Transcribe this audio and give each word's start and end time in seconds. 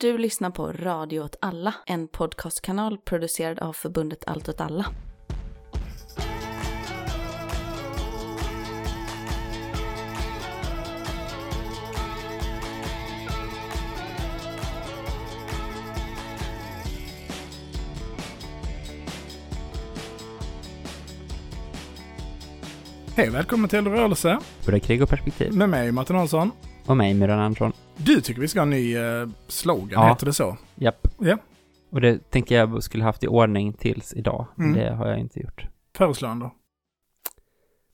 Du 0.00 0.18
lyssnar 0.18 0.50
på 0.50 0.72
Radio 0.72 1.20
åt 1.20 1.36
alla, 1.40 1.74
en 1.86 2.08
podcastkanal 2.08 2.98
producerad 2.98 3.58
av 3.58 3.72
förbundet 3.72 4.24
Allt 4.26 4.48
åt 4.48 4.60
alla. 4.60 4.86
Hej, 23.16 23.30
välkommen 23.30 23.68
till 23.68 23.84
Rörelse 23.84 24.38
Både 24.66 24.80
krig 24.80 25.02
och 25.02 25.08
perspektiv. 25.08 25.52
med 25.52 25.68
mig 25.68 25.92
Martin 25.92 26.16
Hansson. 26.16 26.50
Och 26.86 26.96
mig, 26.96 27.14
Myran 27.14 27.40
Andersson. 27.40 27.72
Du 27.98 28.20
tycker 28.20 28.40
vi 28.40 28.48
ska 28.48 28.58
ha 28.60 28.62
en 28.62 28.70
ny 28.70 28.96
eh, 28.96 29.28
slogan, 29.48 29.88
Ja. 30.02 30.08
heter 30.08 30.26
det 30.26 30.32
så? 30.32 30.56
Japp. 30.74 31.08
Ja. 31.18 31.38
Och 31.90 32.00
det 32.00 32.30
tänker 32.30 32.54
jag 32.56 32.82
skulle 32.82 33.04
haft 33.04 33.24
i 33.24 33.28
ordning 33.28 33.72
tills 33.72 34.14
idag. 34.14 34.46
Mm. 34.58 34.72
det 34.72 34.94
har 34.94 35.06
jag 35.08 35.18
inte 35.18 35.40
gjort. 35.40 35.66
Föreslå 35.96 36.28
en 36.28 36.38
då. 36.38 36.54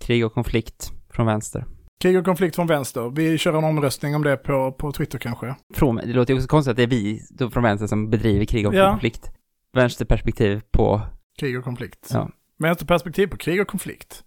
Krig 0.01 0.27
och 0.27 0.33
konflikt 0.35 0.93
från 1.11 1.27
vänster. 1.27 1.65
Krig 2.01 2.19
och 2.19 2.25
konflikt 2.25 2.57
från 2.57 2.67
vänster. 2.67 3.11
Vi 3.17 3.39
kör 3.39 3.59
en 3.59 3.65
omröstning 3.65 4.15
om 4.17 4.23
det 4.23 4.37
på, 4.37 4.73
på 4.73 4.93
Twitter 4.93 5.19
kanske. 5.19 5.55
Från, 5.75 5.97
det 5.97 6.07
låter 6.13 6.33
ju 6.35 6.39
också 6.39 6.49
konstigt 6.49 6.71
att 6.71 6.77
det 6.77 6.83
är 6.83 6.87
vi 6.87 7.21
då 7.31 7.51
från 7.51 7.63
vänster 7.63 7.87
som 7.87 8.11
bedriver 8.11 8.45
krig 8.45 8.67
och 8.67 8.75
Ja. 8.75 8.91
konflikt. 8.91 9.31
Vänsterperspektiv 9.73 10.61
på... 10.71 11.01
Krig 11.39 11.59
och 11.59 11.65
konflikt. 11.65 12.09
Ja. 12.13 12.31
Vänsterperspektiv 12.59 13.27
på 13.27 13.37
krig 13.37 13.61
och 13.61 13.69
konflikt. 13.69 14.25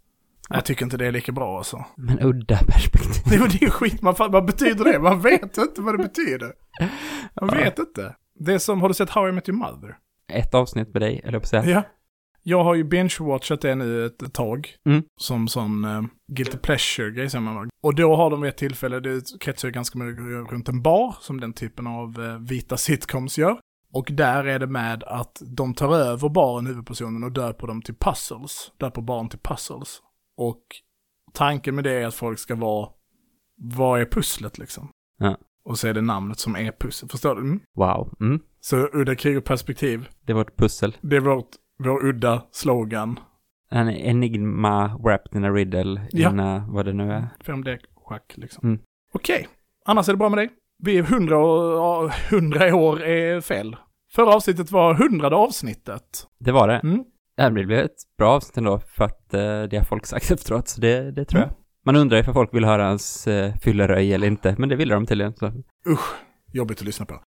Jag 0.49 0.65
tycker 0.65 0.83
inte 0.85 0.97
det 0.97 1.07
är 1.07 1.11
lika 1.11 1.31
bra 1.31 1.57
alltså. 1.57 1.85
Men 1.97 2.19
udda 2.19 2.57
perspektiv. 2.57 3.23
Det 3.29 3.35
är 3.35 3.63
ju 3.63 3.69
skit, 3.69 4.01
man, 4.01 4.15
vad 4.17 4.45
betyder 4.45 4.85
det? 4.85 4.99
Man 4.99 5.21
vet 5.21 5.57
inte 5.57 5.81
vad 5.81 5.93
det 5.97 6.03
betyder. 6.03 6.53
Man 7.41 7.49
Ja. 7.53 7.57
vet 7.59 7.79
inte. 7.79 8.15
Det 8.39 8.53
är 8.53 8.57
som, 8.57 8.81
har 8.81 8.87
du 8.87 8.93
sett 8.93 9.09
How 9.09 9.29
I 9.29 9.31
Met 9.31 9.49
Your 9.49 9.59
Mother? 9.59 9.97
Ett 10.33 10.53
avsnitt 10.53 10.93
med 10.93 11.01
dig, 11.01 11.21
eller 11.23 11.39
på 11.39 11.47
säga. 11.47 11.65
Ja. 11.65 11.83
Jag 12.43 12.63
har 12.63 12.75
ju 12.75 12.83
binge-watchat 12.83 13.61
det 13.61 13.75
nu 13.75 14.05
ett, 14.05 14.33
tag. 14.33 14.69
Mm. 14.85 15.03
Som 15.19 15.47
sån 15.47 15.85
uh, 15.85 16.03
guilty 16.31 16.57
pleasure-grej 16.57 17.29
säger 17.29 17.41
man. 17.41 17.69
Och 17.83 17.95
då 17.95 18.15
har 18.15 18.29
de 18.29 18.41
vid 18.41 18.49
ett 18.49 18.57
tillfälle, 18.57 18.99
det 18.99 19.21
kretsar 19.39 19.67
ju 19.67 19.71
ganska 19.71 19.99
mycket 19.99 20.51
runt 20.51 20.69
en 20.69 20.81
bar, 20.81 21.15
som 21.19 21.39
den 21.39 21.53
typen 21.53 21.87
av 21.87 22.23
eh, 22.23 22.37
vita 22.39 22.77
sitcoms 22.77 23.37
gör. 23.37 23.59
Och 23.93 24.09
där 24.11 24.43
är 24.43 24.59
det 24.59 24.67
med 24.67 25.03
att 25.03 25.41
de 25.45 25.73
tar 25.73 25.95
över 25.95 26.29
baren, 26.29 26.67
huvudpersonen, 26.67 27.23
och 27.23 27.31
döper 27.31 27.67
dem 27.67 27.81
till 27.81 27.95
puzzles. 27.95 28.71
Döper 28.77 29.01
barn 29.01 29.29
till 29.29 29.39
puzzles. 29.39 29.99
Och 30.37 30.63
tanken 31.33 31.75
med 31.75 31.83
det 31.83 31.91
är 31.91 32.07
att 32.07 32.15
folk 32.15 32.39
ska 32.39 32.55
vara, 32.55 32.89
vad 33.55 34.01
är 34.01 34.05
pusslet 34.05 34.57
liksom? 34.57 34.89
Ja. 35.19 35.37
Och 35.63 35.79
så 35.79 35.87
är 35.87 35.93
det 35.93 36.01
namnet 36.01 36.39
som 36.39 36.55
är 36.55 36.71
pussel. 36.71 37.09
Förstår 37.09 37.35
du? 37.35 37.41
Mm. 37.41 37.59
Wow. 37.75 38.13
Mm. 38.19 38.39
Så 38.59 38.77
udda 38.93 39.15
krig 39.15 39.37
och 39.37 39.43
perspektiv, 39.45 40.09
Det 40.21 40.33
var 40.33 40.41
ett 40.41 40.55
pussel. 40.57 40.97
det 41.01 41.15
är 41.15 41.19
vårt, 41.19 41.49
vår 41.79 42.05
udda 42.05 42.43
slogan. 42.51 43.19
En 43.69 43.89
enigma 43.89 44.97
wrapped 45.03 45.35
in 45.35 45.43
a 45.43 45.49
riddle. 45.51 46.01
Ja. 46.11 46.29
In 46.29 46.71
vad 46.73 46.85
det 46.85 46.93
nu 46.93 47.11
är. 47.11 47.27
5D-schack 47.43 48.33
liksom. 48.37 48.67
Mm. 48.69 48.79
Okej, 49.13 49.47
annars 49.85 50.09
är 50.09 50.13
det 50.13 50.17
bra 50.17 50.29
med 50.29 50.37
dig? 50.37 50.49
Vi 50.83 50.97
är 50.97 51.03
hundra 51.03 51.37
år, 51.37 52.29
hundra 52.29 52.75
år 52.75 53.03
är 53.03 53.41
fel. 53.41 53.75
Förra 54.11 54.35
avsnittet 54.35 54.71
var 54.71 54.93
hundrade 54.93 55.35
avsnittet. 55.35 56.27
Det 56.39 56.51
var 56.51 56.67
det. 56.67 56.79
Mm. 56.79 57.03
Det 57.37 57.51
blev 57.51 57.71
ett 57.71 57.91
bra 58.17 58.29
avsnitt 58.35 58.57
ändå 58.57 58.79
för 58.79 59.05
att 59.05 59.33
eh, 59.33 59.63
det 59.63 59.77
har 59.77 59.83
folk 59.83 60.05
sagt 60.05 60.31
efteråt, 60.31 60.67
så 60.67 60.81
det, 60.81 61.11
det 61.11 61.25
tror 61.25 61.41
Mm. 61.41 61.49
jag. 61.53 61.57
Man 61.85 61.95
undrar 61.95 62.17
ifall 62.17 62.33
folk 62.33 62.53
vill 62.53 62.65
höra 62.65 62.85
hans 62.87 63.27
eh, 63.27 63.55
fylleröj 63.55 64.13
eller 64.13 64.27
inte, 64.27 64.55
men 64.57 64.69
det 64.69 64.75
ville 64.75 64.93
de 64.93 65.05
tydligen. 65.05 65.33
Så. 65.35 65.51
Jobbigt 66.53 66.79
att 66.79 66.85
lyssna 66.85 67.05
på. 67.05 67.19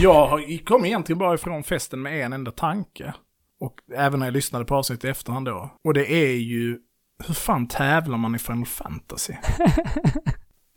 Jag 0.00 0.40
kom 0.66 0.84
egentligen 0.84 1.18
bara 1.18 1.34
ifrån 1.34 1.62
festen 1.62 2.02
med 2.02 2.24
en 2.26 2.32
enda 2.32 2.50
tanke. 2.50 3.14
Och 3.60 3.74
även 3.96 4.20
när 4.20 4.26
jag 4.26 4.32
lyssnade 4.34 4.64
på 4.64 4.74
avsnittet 4.74 5.04
i 5.04 5.08
efterhand 5.08 5.46
då. 5.46 5.70
Och 5.84 5.94
det 5.94 6.12
är 6.12 6.36
ju, 6.36 6.78
hur 7.26 7.34
fan 7.34 7.68
tävlar 7.68 8.18
man 8.18 8.34
i 8.34 8.38
Final 8.38 8.66
Fantasy? 8.66 9.34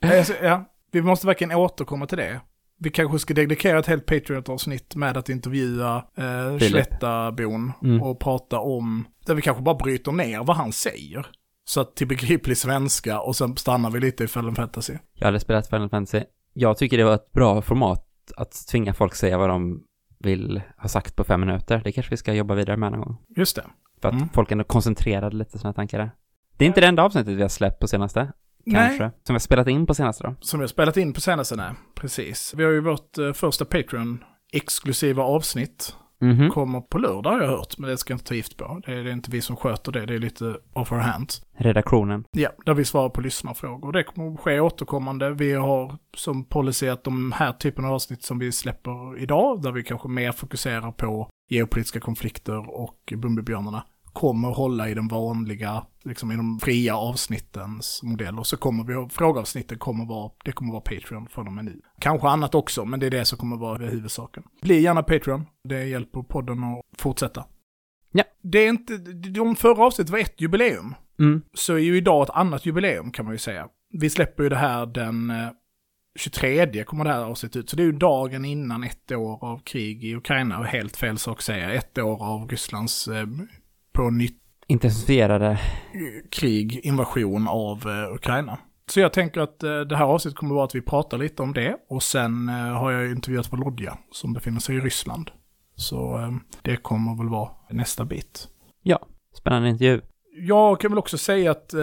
alltså, 0.04 0.32
ja, 0.42 0.64
vi 0.92 1.02
måste 1.02 1.26
verkligen 1.26 1.52
återkomma 1.58 2.06
till 2.06 2.18
det. 2.18 2.40
Vi 2.82 2.90
kanske 2.90 3.18
ska 3.18 3.34
dedikera 3.34 3.78
ett 3.78 3.86
helt 3.86 4.06
Patriot-avsnitt 4.06 4.94
med 4.96 5.16
att 5.16 5.28
intervjua 5.28 5.96
eh, 6.16 6.56
Mm. 7.82 8.02
och 8.02 8.20
prata 8.20 8.60
om, 8.60 9.04
där 9.26 9.34
vi 9.34 9.42
kanske 9.42 9.62
bara 9.62 9.74
bryter 9.74 10.12
ner 10.12 10.44
vad 10.44 10.56
han 10.56 10.72
säger. 10.72 11.26
Så 11.64 11.80
att 11.80 11.96
till 11.96 12.06
begriplig 12.06 12.56
svenska 12.56 13.20
och 13.20 13.36
sen 13.36 13.56
stannar 13.56 13.90
vi 13.90 14.00
lite 14.00 14.24
i 14.24 14.26
Final 14.26 14.54
Fantasy. 14.54 14.94
Jag 15.14 15.26
hade 15.26 15.40
spelat 15.40 15.66
Final 15.70 15.88
Fantasy. 15.90 16.24
Jag 16.52 16.78
tycker 16.78 16.98
det 16.98 17.04
var 17.04 17.14
ett 17.14 17.32
bra 17.32 17.62
format 17.62 18.06
att 18.36 18.66
tvinga 18.70 18.94
folk 18.94 19.14
säga 19.14 19.38
vad 19.38 19.48
de 19.48 19.82
vill 20.18 20.62
ha 20.78 20.88
sagt 20.88 21.16
på 21.16 21.24
fem 21.24 21.40
minuter. 21.40 21.80
Det 21.84 21.92
kanske 21.92 22.10
vi 22.10 22.16
ska 22.16 22.32
jobba 22.34 22.54
vidare 22.54 22.76
med 22.76 22.92
någon 22.92 23.00
gång. 23.00 23.16
Just 23.36 23.56
det. 23.56 23.64
För 24.02 24.08
att 24.08 24.14
Mm. 24.14 24.28
folk 24.28 24.52
ändå 24.52 24.64
koncentrerade 24.64 25.36
lite 25.36 25.58
sina 25.58 25.72
tankar 25.72 25.98
där. 25.98 26.10
Det 26.56 26.64
är 26.64 26.66
inte 26.66 26.80
det 26.80 26.86
enda 26.86 27.02
avsnittet 27.02 27.34
vi 27.36 27.42
har 27.42 27.48
släppt 27.48 27.80
på 27.80 27.88
senaste, 27.88 28.32
kanske. 28.64 29.02
Nej, 29.02 29.10
Som 29.22 29.32
vi 29.32 29.34
har 29.34 29.38
spelat 29.38 29.68
in 29.68 29.86
på 29.86 29.94
senaste 29.94 30.24
då. 30.24 30.34
som 30.40 30.60
vi 30.60 30.62
har 30.62 30.68
spelat 30.68 30.96
in 30.96 31.12
på 31.12 31.20
senaste, 31.20 31.56
nej. 31.56 31.70
Precis. 31.94 32.54
Vi 32.56 32.64
har 32.64 32.70
ju 32.70 32.80
vårt 32.80 33.18
eh, 33.18 33.32
första 33.32 33.64
Patreon-exklusiva 33.64 35.22
avsnitt. 35.22 35.96
Mhm. 36.22 36.50
Kommer 36.50 36.80
på 36.80 36.98
lördag 36.98 37.30
har 37.30 37.40
jag 37.40 37.48
hört, 37.48 37.78
men 37.78 37.90
det 37.90 37.96
ska 37.98 38.12
jag 38.12 38.14
inte 38.16 38.28
ta 38.28 38.34
gift 38.34 38.56
på. 38.56 38.80
Det 38.86 38.92
är, 38.92 39.04
det 39.04 39.10
är 39.10 39.12
inte 39.12 39.30
vi 39.30 39.40
som 39.40 39.56
sköter 39.56 39.92
det, 39.92 40.06
det 40.06 40.14
är 40.14 40.18
lite 40.18 40.56
off 40.72 40.92
our 40.92 40.98
hands. 40.98 41.42
Redaktionen. 41.56 42.24
Ja, 42.30 42.50
där 42.66 42.74
vi 42.74 42.84
svarar 42.84 43.08
på 43.08 43.20
lyssnarfrågor. 43.20 43.92
Det 43.92 44.02
kommer 44.02 44.34
att 44.34 44.40
ske 44.40 44.60
återkommande. 44.60 45.30
Vi 45.30 45.52
har 45.52 45.96
som 46.16 46.44
policy 46.44 46.88
att 46.88 47.04
de 47.04 47.32
här 47.32 47.52
typen 47.52 47.84
av 47.84 47.92
avsnitt 47.92 48.22
som 48.22 48.38
vi 48.38 48.52
släpper 48.52 49.18
idag, 49.18 49.62
där 49.62 49.72
vi 49.72 49.82
kanske 49.82 50.08
mer 50.08 50.32
fokuserar 50.32 50.92
på 50.92 51.28
geopolitiska 51.50 52.00
konflikter 52.00 52.70
och 52.80 53.12
Bumbibjörnarna, 53.16 53.84
kommer 54.12 54.48
hålla 54.48 54.88
i 54.88 54.94
den 54.94 55.08
vanliga, 55.08 55.86
liksom 56.04 56.32
i 56.32 56.36
de 56.36 56.60
fria 56.60 56.96
avsnittens 56.96 58.00
modell. 58.02 58.38
Och 58.38 58.46
så 58.46 58.56
kommer 58.56 58.84
vi, 58.84 59.08
frågeavsnitten 59.10 59.78
kommer 59.78 60.06
vara, 60.06 60.30
det 60.44 60.52
kommer 60.52 60.72
vara 60.72 60.80
Patreon 60.80 61.26
från 61.28 61.46
och 61.46 61.52
med 61.52 61.64
nu. 61.64 61.80
Kanske 61.98 62.28
annat 62.28 62.54
också, 62.54 62.84
men 62.84 63.00
det 63.00 63.06
är 63.06 63.10
det 63.10 63.24
som 63.24 63.38
kommer 63.38 63.56
vara 63.56 63.86
huvudsaken. 63.86 64.42
Bli 64.62 64.80
gärna 64.80 65.02
Patreon, 65.02 65.46
det 65.68 65.84
hjälper 65.84 66.22
podden 66.22 66.64
att 66.64 67.00
fortsätta. 67.00 67.44
Ja. 68.12 68.24
Det 68.42 68.58
är 68.58 68.68
inte, 68.68 68.96
de 69.30 69.56
förra 69.56 69.84
avsnittet 69.84 70.10
var 70.12 70.18
ett 70.18 70.40
jubileum 70.40 70.94
Mm. 71.18 71.42
så 71.54 71.74
är 71.74 71.78
ju 71.78 71.96
idag 71.96 72.22
ett 72.22 72.30
annat 72.30 72.66
jubileum 72.66 73.10
kan 73.10 73.24
man 73.24 73.34
ju 73.34 73.38
säga. 73.38 73.68
Vi 73.92 74.10
släpper 74.10 74.42
ju 74.42 74.48
det 74.48 74.56
här 74.56 74.86
den 74.86 75.30
eh, 75.30 75.48
23 76.18 76.84
kommer 76.84 77.04
det 77.04 77.10
här 77.10 77.24
avsnittet 77.24 77.56
ut. 77.56 77.70
Så 77.70 77.76
det 77.76 77.82
är 77.82 77.84
ju 77.84 77.92
dagen 77.92 78.44
innan 78.44 78.84
ett 78.84 79.12
år 79.12 79.44
av 79.44 79.58
krig 79.58 80.04
i 80.04 80.14
Ukraina. 80.14 80.58
Och 80.58 80.64
helt 80.64 80.96
fel 80.96 81.18
sak 81.18 81.38
att 81.38 81.44
säga. 81.44 81.72
Ett 81.72 81.98
år 81.98 82.24
av 82.24 82.48
Rysslands 82.48 83.08
eh, 83.08 83.26
på 83.92 84.10
nytt 84.10 84.40
Intensifierade. 84.70 85.60
krig, 86.30 86.80
invasion 86.82 87.48
av 87.48 87.88
eh, 87.88 88.14
Ukraina. 88.14 88.58
Så 88.86 89.00
jag 89.00 89.12
tänker 89.12 89.40
att 89.40 89.62
eh, 89.62 89.80
det 89.80 89.96
här 89.96 90.04
avsnittet 90.04 90.38
kommer 90.38 90.54
vara 90.54 90.64
att 90.64 90.74
vi 90.74 90.82
pratar 90.82 91.18
lite 91.18 91.42
om 91.42 91.52
det. 91.52 91.76
Och 91.88 92.02
sen 92.02 92.48
eh, 92.48 92.54
har 92.54 92.90
jag 92.90 93.10
intervjuat 93.10 93.52
Volodja 93.52 93.98
som 94.12 94.32
befinner 94.32 94.60
sig 94.60 94.76
i 94.76 94.80
Ryssland. 94.80 95.30
Så 95.74 96.20
det 96.62 96.76
kommer 96.76 97.16
väl 97.16 97.28
vara 97.28 97.50
nästa 97.70 98.04
bit. 98.04 98.48
Spännande 99.36 99.68
intervju. 99.68 100.00
Jag 100.32 100.80
kan 100.80 100.90
väl 100.90 100.98
också 100.98 101.18
säga 101.18 101.50
att 101.50 101.74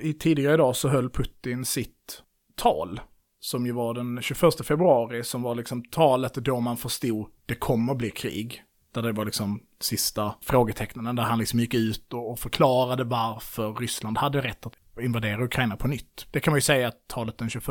i 0.00 0.12
tidigare 0.12 0.54
idag 0.54 0.76
så 0.76 0.88
höll 0.88 1.10
Putin 1.10 1.64
sitt 1.64 2.22
tal. 2.56 3.00
Som 3.40 3.66
ju 3.66 3.72
var 3.72 3.94
den 3.94 4.22
21 4.22 4.66
februari, 4.66 5.24
som 5.24 5.42
var 5.42 5.54
liksom 5.54 5.84
talet 5.84 6.34
då 6.34 6.60
man 6.60 6.76
förstod 6.76 7.26
det 7.46 7.54
kommer 7.54 7.94
bli 7.94 8.10
krig. 8.10 8.62
Där 8.92 9.02
det 9.02 9.12
var 9.12 9.24
liksom 9.24 9.60
sista 9.80 10.34
frågetecknen, 10.40 11.16
där 11.16 11.22
han 11.22 11.38
liksom 11.38 11.60
gick 11.60 11.74
ut 11.74 12.12
och, 12.12 12.38
förklarade 12.38 13.04
varför 13.04 13.74
Ryssland 13.74 14.18
hade 14.18 14.40
rätt 14.40 14.66
att 14.66 14.72
invadera 15.00 15.44
Ukraina 15.44 15.76
på 15.76 15.88
nytt. 15.88 16.26
Det 16.30 16.40
kan 16.40 16.52
man 16.52 16.56
ju 16.58 16.62
säga 16.62 16.88
att 16.88 17.08
talet 17.08 17.38
den 17.38 17.50
21 17.50 17.64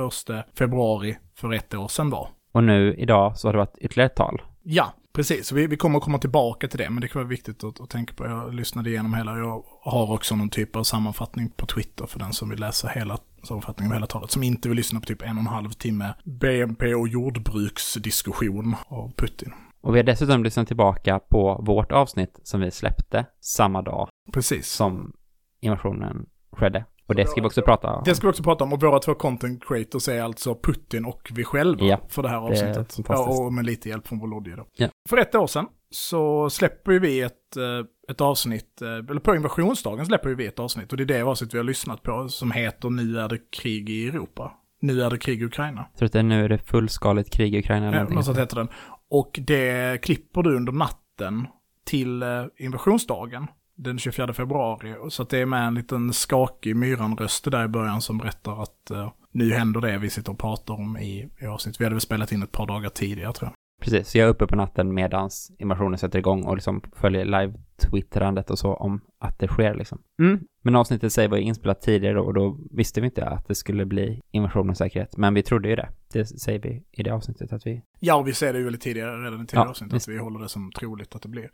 februari 0.57 1.17
för 1.35 1.53
ett 1.53 1.73
år 1.73 1.87
sedan 1.87 2.09
var. 2.09 2.29
Och 2.51 2.63
nu 2.63 2.95
idag 2.95 3.37
så 3.37 3.47
har 3.47 3.53
det 3.53 3.59
varit 3.59 3.77
ytterligare 3.77 4.09
ett 4.09 4.15
tal. 4.15 4.41
Ja, 4.63 4.93
precis. 5.13 5.47
Så 5.47 5.55
vi, 5.55 5.67
vi 5.67 5.77
kommer 5.77 5.99
komma 5.99 6.17
tillbaka 6.17 6.67
till 6.67 6.79
det, 6.79 6.89
men 6.89 7.01
det 7.01 7.07
kan 7.07 7.19
vara 7.19 7.29
viktigt 7.29 7.63
att, 7.63 7.81
att 7.81 7.89
tänka 7.89 8.13
på. 8.13 8.25
Jag 8.25 8.53
lyssnade 8.53 8.89
igenom 8.89 9.13
hela, 9.13 9.37
jag 9.37 9.63
har 9.81 10.13
också 10.13 10.35
någon 10.35 10.49
typ 10.49 10.75
av 10.75 10.83
sammanfattning 10.83 11.49
på 11.49 11.65
Twitter 11.65 12.05
för 12.05 12.19
den 12.19 12.33
som 12.33 12.49
vill 12.49 12.59
läsa 12.59 12.87
hela 12.87 13.17
sammanfattningen 13.43 13.91
av 13.91 13.95
hela 13.95 14.07
talet. 14.07 14.31
Som 14.31 14.43
inte 14.43 14.69
vill 14.69 14.75
lyssna 14.75 14.99
på 14.99 15.05
typ 15.05 15.21
en 15.21 15.37
och 15.37 15.41
en 15.41 15.47
halv 15.47 15.69
timme 15.69 16.13
BNP 16.23 16.95
och 16.95 17.07
jordbruksdiskussion 17.07 18.75
av 18.87 19.11
Putin. 19.17 19.53
Och 19.81 19.95
vi 19.95 19.99
har 19.99 20.03
dessutom 20.03 20.43
lyssnat 20.43 20.67
tillbaka 20.67 21.19
på 21.19 21.61
vårt 21.65 21.91
avsnitt 21.91 22.39
som 22.43 22.61
vi 22.61 22.71
släppte 22.71 23.25
samma 23.39 23.81
dag 23.81 24.07
Precis. 24.33 24.71
som 24.71 25.13
invasionen 25.61 26.25
skedde. 26.51 26.85
Och 27.07 27.15
det 27.15 27.25
ska 27.25 27.41
vi 27.41 27.47
också 27.47 27.61
prata 27.61 27.87
om. 27.93 28.03
Det 28.05 28.15
ska 28.15 28.27
vi 28.27 28.31
också 28.31 28.43
prata 28.43 28.63
om, 28.63 28.73
och 28.73 28.81
våra 28.81 28.99
två 28.99 29.13
content 29.15 29.63
creators 29.67 30.07
är 30.09 30.21
alltså 30.21 30.55
Putin 30.63 31.05
och 31.05 31.31
vi 31.33 31.43
själva 31.43 31.85
Ja, 31.85 31.99
för 32.09 32.23
det 32.23 32.29
här 32.29 32.35
är 32.37 32.41
avsnittet. 32.41 32.75
fantastiskt. 32.75 33.09
Ja, 33.09 33.45
och 33.45 33.53
med 33.53 33.65
lite 33.65 33.89
hjälp 33.89 34.07
från 34.07 34.19
Volodja 34.19 34.55
då. 34.55 34.65
Ja. 34.73 34.87
För 35.09 35.17
ett 35.17 35.35
år 35.35 35.47
sedan 35.47 35.67
så 35.91 36.49
släpper 36.49 36.99
vi 36.99 37.21
ett, 37.21 37.57
eh, 37.57 38.11
ett 38.11 38.21
avsnitt, 38.21 38.81
eh, 38.81 38.87
eller 38.89 39.19
på 39.19 39.35
invasionsdagen 39.35 40.05
släpper 40.05 40.29
vi 40.29 40.45
ett 40.47 40.59
avsnitt 40.59 40.91
och 40.91 40.97
det 40.97 41.03
är 41.03 41.05
det 41.05 41.21
avsnitt 41.21 41.53
vi 41.53 41.57
har 41.57 41.63
lyssnat 41.63 42.03
på 42.03 42.27
som 42.29 42.51
heter 42.51 42.89
Nu 42.89 43.19
är 43.19 43.27
det 43.29 43.37
krig 43.51 43.89
i 43.89 44.07
Europa. 44.07 44.51
Nu 44.81 45.01
är 45.01 45.09
det 45.09 45.17
krig 45.17 45.41
i 45.41 45.45
Ukraina. 45.45 45.85
Jag 45.91 45.97
tror 45.97 46.05
att 46.05 46.13
det 46.13 46.23
nu 46.23 46.45
är 46.45 46.49
det 46.49 46.57
fullskaligt 46.57 47.33
krig 47.33 47.55
i 47.55 47.59
Ukraina 47.59 47.87
eller 47.87 47.97
Ja, 47.97 48.03
något 48.09 48.25
sånt 48.25 48.37
heter 48.37 48.55
den. 48.55 48.67
Och 49.09 49.39
det 49.43 50.01
klipper 50.01 50.43
du 50.43 50.55
under 50.55 50.71
natten 50.71 51.47
till 51.85 52.23
eh, 52.23 52.45
invasionsdagen, 52.57 53.47
den 53.75 53.99
24 53.99 54.33
februari. 54.33 54.95
Så 55.09 55.23
att 55.23 55.29
det 55.29 55.37
är 55.37 55.45
med 55.45 55.67
en 55.67 55.75
liten 55.75 56.13
skakig 56.13 56.75
myranröst 56.75 57.51
där 57.51 57.65
i 57.65 57.67
början 57.67 58.01
som 58.01 58.17
berättar 58.17 58.63
att 58.63 58.91
eh, 58.91 59.11
nu 59.31 59.53
händer 59.53 59.81
det 59.81 59.97
vi 59.97 60.09
sitter 60.09 60.31
och 60.31 60.39
pratar 60.39 60.73
om 60.73 60.97
i, 60.97 61.29
i 61.41 61.45
avsnitt. 61.45 61.81
Vi 61.81 61.85
hade 61.85 61.95
väl 61.95 62.01
spelat 62.01 62.31
in 62.31 62.43
ett 62.43 62.51
par 62.51 62.67
dagar 62.67 62.89
tidigare 62.89 63.33
tror 63.33 63.49
jag. 63.49 63.58
Precis, 63.79 64.09
så 64.09 64.17
jag 64.17 64.25
är 64.25 64.31
uppe 64.31 64.47
på 64.47 64.55
natten 64.55 64.93
medans 64.93 65.51
invasionen 65.57 65.97
sätter 65.97 66.19
igång 66.19 66.43
och 66.43 66.55
liksom 66.55 66.81
följer 66.93 67.25
live-twittrandet 67.25 68.51
och 68.51 68.59
så 68.59 68.73
om 68.73 69.01
att 69.19 69.39
det 69.39 69.47
sker 69.47 69.75
liksom. 69.75 70.01
Mm. 70.19 70.39
Men 70.61 70.75
avsnittet 70.75 71.13
säger 71.13 71.29
var 71.29 71.37
ju 71.37 71.43
inspelat 71.43 71.81
tidigare 71.81 72.21
och 72.21 72.33
då 72.33 72.59
visste 72.71 73.01
vi 73.01 73.05
inte 73.05 73.25
att 73.25 73.47
det 73.47 73.55
skulle 73.55 73.85
bli 73.85 74.21
invasion 74.31 74.69
och 74.69 74.77
säkerhet. 74.77 75.17
Men 75.17 75.33
vi 75.33 75.43
trodde 75.43 75.69
ju 75.69 75.75
det. 75.75 75.89
Det 76.13 76.25
säger 76.25 76.59
vi 76.59 76.83
i 76.91 77.03
det 77.03 77.11
avsnittet 77.11 77.53
att 77.53 77.67
vi... 77.67 77.81
Ja, 77.99 78.15
och 78.15 78.27
vi 78.27 78.33
ser 78.33 78.53
det 78.53 78.59
ju 78.59 78.65
väldigt 78.65 78.81
tidigare, 78.81 79.25
redan 79.25 79.43
i 79.43 79.47
tidigare 79.47 79.65
Ja, 79.65 79.69
avsnitt, 79.69 79.93
att 79.93 80.07
vi 80.07 80.17
håller 80.17 80.39
det 80.39 80.49
som 80.49 80.71
troligt 80.71 81.15
att 81.15 81.21
det 81.21 81.29
blir. 81.29 81.49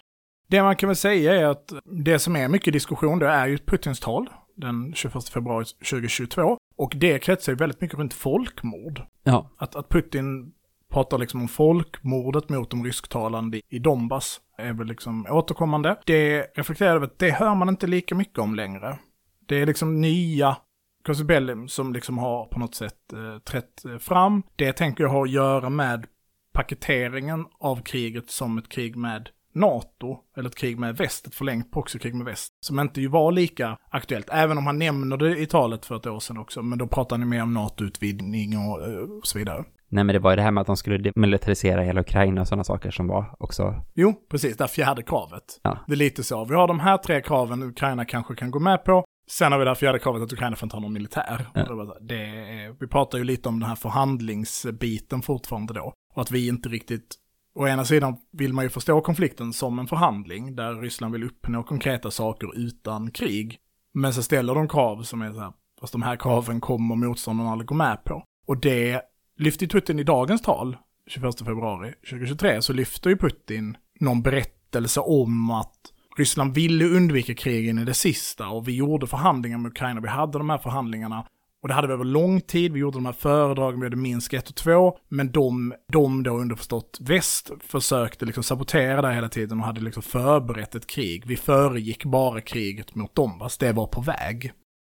Det 0.47 0.61
man 0.61 0.75
kan 0.75 0.89
väl 0.89 0.95
säga 0.95 1.33
är 1.33 1.45
att 1.45 1.73
det 1.85 2.19
som 2.19 2.35
är 2.35 2.47
mycket 2.47 2.73
diskussion, 2.73 3.19
det 3.19 3.27
är 3.27 3.47
ju 3.47 3.57
Putins 3.57 3.99
tal 3.99 4.29
den 4.55 4.93
21 4.93 5.29
februari 5.29 5.65
2022. 5.65 6.57
Och 6.77 6.93
det 6.95 7.19
kretsar 7.19 7.51
ju 7.51 7.57
väldigt 7.57 7.81
mycket 7.81 7.99
runt 7.99 8.13
folkmord. 8.13 9.01
Ja, 9.23 9.49
Att, 9.57 9.75
att 9.75 9.89
Putin 9.89 10.53
pratar 10.93 11.17
liksom 11.17 11.41
om 11.41 11.47
folkmordet 11.47 12.49
mot 12.49 12.69
de 12.69 12.83
rysktalande 12.85 13.61
i 13.69 13.79
Donbass 13.79 14.41
är 14.57 14.73
väl 14.73 14.87
liksom 14.87 15.27
återkommande. 15.29 15.97
Det 16.05 16.41
reflekterar 16.55 16.95
över 16.95 17.05
att 17.05 17.19
det 17.19 17.31
hör 17.31 17.55
man 17.55 17.69
inte 17.69 17.87
lika 17.87 18.15
mycket 18.15 18.39
om 18.39 18.55
längre. 18.55 18.99
Det 19.47 19.61
är 19.61 19.65
liksom 19.65 20.01
nya 20.01 20.57
Kosibelli 21.05 21.67
som 21.67 21.93
liksom 21.93 22.17
har 22.17 22.45
på 22.45 22.59
något 22.59 22.75
sätt 22.75 23.13
eh, 23.13 23.39
trätt 23.39 23.85
eh, 23.85 23.97
fram. 23.97 24.43
Det 24.55 24.73
tänker 24.73 25.03
jag 25.03 25.11
har 25.11 25.23
att 25.23 25.31
göra 25.31 25.69
med 25.69 26.05
paketeringen 26.53 27.45
av 27.59 27.81
kriget 27.81 28.31
som 28.31 28.57
ett 28.57 28.69
krig 28.69 28.95
med 28.95 29.29
NATO, 29.53 30.17
eller 30.37 30.49
ett 30.49 30.55
krig 30.55 30.79
med 30.79 30.97
väst, 30.97 31.27
ett 31.27 31.35
förlängt 31.35 31.71
proxykrig 31.71 32.15
med 32.15 32.25
väst, 32.25 32.53
som 32.59 32.79
inte 32.79 33.01
ju 33.01 33.07
var 33.07 33.31
lika 33.31 33.77
aktuellt, 33.89 34.29
även 34.31 34.57
om 34.57 34.65
han 34.65 34.79
nämner 34.79 35.17
det 35.17 35.37
i 35.37 35.45
talet 35.45 35.85
för 35.85 35.95
ett 35.95 36.07
år 36.07 36.19
sedan 36.19 36.37
också, 36.37 36.61
men 36.61 36.77
då 36.77 36.87
pratar 36.87 37.17
ni 37.17 37.25
mer 37.25 37.43
om 37.43 37.53
NATO-utvidgning 37.53 38.57
och, 38.57 38.87
eh, 38.87 38.97
och 38.97 39.27
så 39.27 39.37
vidare 39.37 39.63
nej 39.89 40.03
men 40.03 40.13
det 40.13 40.19
var 40.19 40.31
ju 40.31 40.35
det 40.35 40.41
här 40.41 40.51
med 40.51 40.61
att 40.61 40.67
de 40.67 40.77
skulle 40.77 40.97
demilitarisera 40.97 41.81
hela 41.81 42.01
Ukraina 42.01 42.41
och 42.41 42.47
sådana 42.47 42.63
saker 42.63 42.91
som 42.91 43.07
var 43.07 43.35
också... 43.39 43.83
Jo, 43.93 44.13
precis, 44.29 44.57
det 44.57 44.63
här 44.63 44.69
fjärde 44.69 45.03
kravet. 45.03 45.59
Ja. 45.63 45.77
Det 45.87 45.93
är 45.93 45.97
lite 45.97 46.23
så, 46.23 46.45
vi 46.45 46.55
har 46.55 46.67
de 46.67 46.79
här 46.79 46.97
tre 46.97 47.21
kraven 47.21 47.63
Ukraina 47.63 48.05
kanske 48.05 48.35
kan 48.35 48.51
gå 48.51 48.59
med 48.59 48.83
på, 48.83 49.05
sen 49.31 49.51
har 49.51 49.59
vi 49.59 49.65
det 49.65 49.71
här 49.71 49.75
fjärde 49.75 49.99
kravet 49.99 50.21
att 50.21 50.33
Ukraina 50.33 50.55
får 50.55 50.65
inte 50.65 50.75
ha 50.75 50.81
någon 50.81 50.93
militär. 50.93 51.47
Ja. 51.53 51.97
Det 52.01 52.75
vi 52.79 52.87
pratar 52.87 53.17
ju 53.17 53.23
lite 53.23 53.49
om 53.49 53.59
den 53.59 53.69
här 53.69 53.75
förhandlingsbiten 53.75 55.21
fortfarande 55.21 55.73
då, 55.73 55.93
och 56.13 56.21
att 56.21 56.31
vi 56.31 56.47
inte 56.47 56.69
riktigt 56.69 57.15
Å 57.57 57.67
ena 57.67 57.85
sidan 57.85 58.17
vill 58.31 58.53
man 58.53 58.65
ju 58.65 58.69
förstå 58.69 59.01
konflikten 59.01 59.53
som 59.53 59.79
en 59.79 59.87
förhandling 59.87 60.55
där 60.55 60.73
Ryssland 60.73 61.13
vill 61.13 61.23
uppnå 61.23 61.63
konkreta 61.63 62.11
saker 62.11 62.57
utan 62.57 63.11
krig. 63.11 63.57
Men 63.93 64.13
så 64.13 64.23
ställer 64.23 64.55
de 64.55 64.67
krav 64.67 65.03
som 65.03 65.21
är 65.21 65.33
så 65.33 65.39
här, 65.39 65.53
fast 65.79 65.93
de 65.93 66.01
här 66.01 66.15
kraven 66.15 66.61
kommer 66.61 66.95
motståndarna 66.95 67.51
aldrig 67.51 67.67
gå 67.67 67.75
med 67.75 68.03
på. 68.03 68.23
Och 68.47 68.57
det 68.57 69.01
lyfter 69.37 69.65
ju 69.65 69.69
Putin 69.69 69.99
i 69.99 70.03
dagens 70.03 70.41
tal, 70.41 70.77
21 71.07 71.39
februari 71.39 71.93
2023, 72.09 72.61
så 72.61 72.73
lyfter 72.73 73.09
ju 73.09 73.17
Putin 73.17 73.77
någon 73.99 74.21
berättelse 74.21 74.99
om 74.99 75.51
att 75.51 75.75
Ryssland 76.17 76.55
ville 76.55 76.85
undvika 76.85 77.35
krigen 77.35 77.79
i 77.79 77.85
det 77.85 77.93
sista 77.93 78.47
och 78.47 78.67
vi 78.67 78.75
gjorde 78.75 79.07
förhandlingar 79.07 79.57
med 79.57 79.71
Ukraina, 79.71 80.01
vi 80.01 80.07
hade 80.07 80.37
de 80.37 80.49
här 80.49 80.57
förhandlingarna 80.57 81.25
och 81.65 81.67
det 81.67 81.73
hade 81.73 81.87
vi 81.87 81.93
över 81.93 82.05
lång 82.05 82.41
tid, 82.41 82.73
vi 82.73 82.79
gjorde 82.79 82.97
de 82.97 83.05
här 83.05 83.13
föredragen, 83.13 83.79
vi 83.79 83.85
hade 83.85 83.95
Minsk 83.95 84.33
1 84.33 84.49
och 84.49 84.55
2, 84.55 84.97
men 85.09 85.31
de, 85.31 85.73
de 85.91 86.23
då 86.23 86.37
underförstått 86.37 86.97
väst 87.01 87.51
försökte 87.59 88.25
liksom 88.25 88.43
sabotera 88.43 89.01
det 89.01 89.13
hela 89.13 89.29
tiden 89.29 89.59
och 89.59 89.65
hade 89.65 89.81
liksom 89.81 90.03
förberett 90.03 90.75
ett 90.75 90.87
krig. 90.87 91.25
Vi 91.25 91.35
föregick 91.35 92.05
bara 92.05 92.41
kriget 92.41 92.95
mot 92.95 93.15
Donbass, 93.15 93.57
det 93.57 93.71
var 93.71 93.87
på 93.87 94.01
väg. 94.01 94.51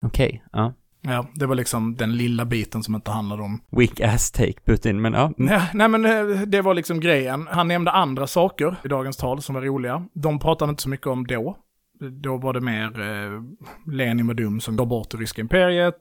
Okej, 0.05 0.43
ja. 0.51 0.73
Ja, 1.07 1.25
det 1.33 1.45
var 1.45 1.55
liksom 1.55 1.95
den 1.95 2.17
lilla 2.17 2.45
biten 2.45 2.83
som 2.83 2.95
inte 2.95 3.11
handlade 3.11 3.41
om... 3.43 3.61
Weak 3.71 4.01
ass 4.01 4.31
take 4.31 4.53
Putin, 4.65 5.01
men 5.01 5.13
ja. 5.13 5.31
Nej, 5.37 5.61
nej 5.73 5.87
men 5.87 6.05
eh, 6.05 6.41
det 6.41 6.61
var 6.61 6.73
liksom 6.73 6.99
grejen. 6.99 7.47
Han 7.51 7.67
nämnde 7.67 7.91
andra 7.91 8.27
saker 8.27 8.75
i 8.83 8.87
dagens 8.87 9.17
tal 9.17 9.41
som 9.41 9.55
var 9.55 9.61
roliga. 9.61 10.05
De 10.13 10.39
pratade 10.39 10.69
inte 10.69 10.83
så 10.83 10.89
mycket 10.89 11.07
om 11.07 11.27
då. 11.27 11.57
Då 12.21 12.37
var 12.37 12.53
det 12.53 12.61
mer 12.61 12.99
eh, 13.01 13.41
Lenin 13.93 14.27
var 14.27 14.33
dum 14.33 14.59
som 14.59 14.75
går 14.75 14.85
bort 14.85 15.09
det 15.11 15.17
ryska 15.17 15.41
imperiet. 15.41 15.95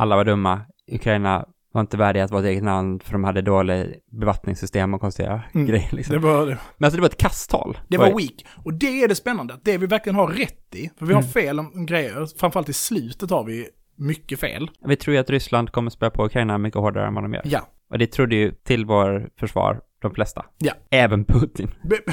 Alla 0.00 0.16
var 0.16 0.24
dumma. 0.24 0.60
Ukraina 0.92 1.44
var 1.72 1.80
inte 1.80 1.96
värdiga 1.96 2.24
att 2.24 2.30
vara 2.30 2.42
ett 2.42 2.48
eget 2.48 2.64
land 2.64 3.02
för 3.02 3.12
de 3.12 3.24
hade 3.24 3.42
dålig 3.42 3.94
bevattningssystem 4.20 4.94
och 4.94 5.00
konstiga 5.00 5.42
Mm. 5.54 5.66
grejer 5.66 5.88
liksom. 5.92 6.12
Det 6.14 6.18
var, 6.18 6.46
Men 6.46 6.86
alltså 6.86 6.96
det 6.96 7.00
var 7.00 7.08
ett 7.08 7.16
kasttal. 7.16 7.78
det 7.88 7.98
var 7.98 8.06
weak. 8.06 8.44
Och 8.64 8.74
det 8.74 9.02
är 9.02 9.08
det 9.08 9.14
spännande, 9.14 9.54
att 9.54 9.64
det 9.64 9.78
vi 9.78 9.86
verkligen 9.86 10.16
har 10.16 10.28
rätt 10.28 10.74
i, 10.74 10.90
för 10.98 11.06
vi 11.06 11.14
har 11.14 11.20
Mm. 11.20 11.32
fel 11.32 11.58
om 11.60 11.72
om 11.74 11.86
grejer, 11.86 12.38
framförallt 12.40 12.68
i 12.68 12.72
slutet 12.72 13.30
har 13.30 13.44
vi 13.44 13.68
mycket 13.96 14.40
fel. 14.40 14.70
Vi 14.86 14.96
tror 14.96 15.14
ju 15.14 15.20
att 15.20 15.30
Ryssland 15.30 15.72
kommer 15.72 15.90
spä 15.90 16.10
på 16.10 16.24
Ukraina 16.26 16.58
mycket 16.58 16.80
hårdare 16.80 17.06
än 17.06 17.14
vad 17.14 17.24
de 17.24 17.34
gör. 17.34 17.42
Ja. 17.44 17.60
Och 17.90 17.98
det 17.98 18.06
trodde 18.06 18.36
ju 18.36 18.52
till 18.52 18.84
vår 18.86 19.28
försvar 19.40 19.80
de 20.02 20.14
flesta. 20.14 20.44
Ja. 20.58 20.72
Även 20.90 21.24
Putin. 21.24 21.70
Be- 21.82 22.12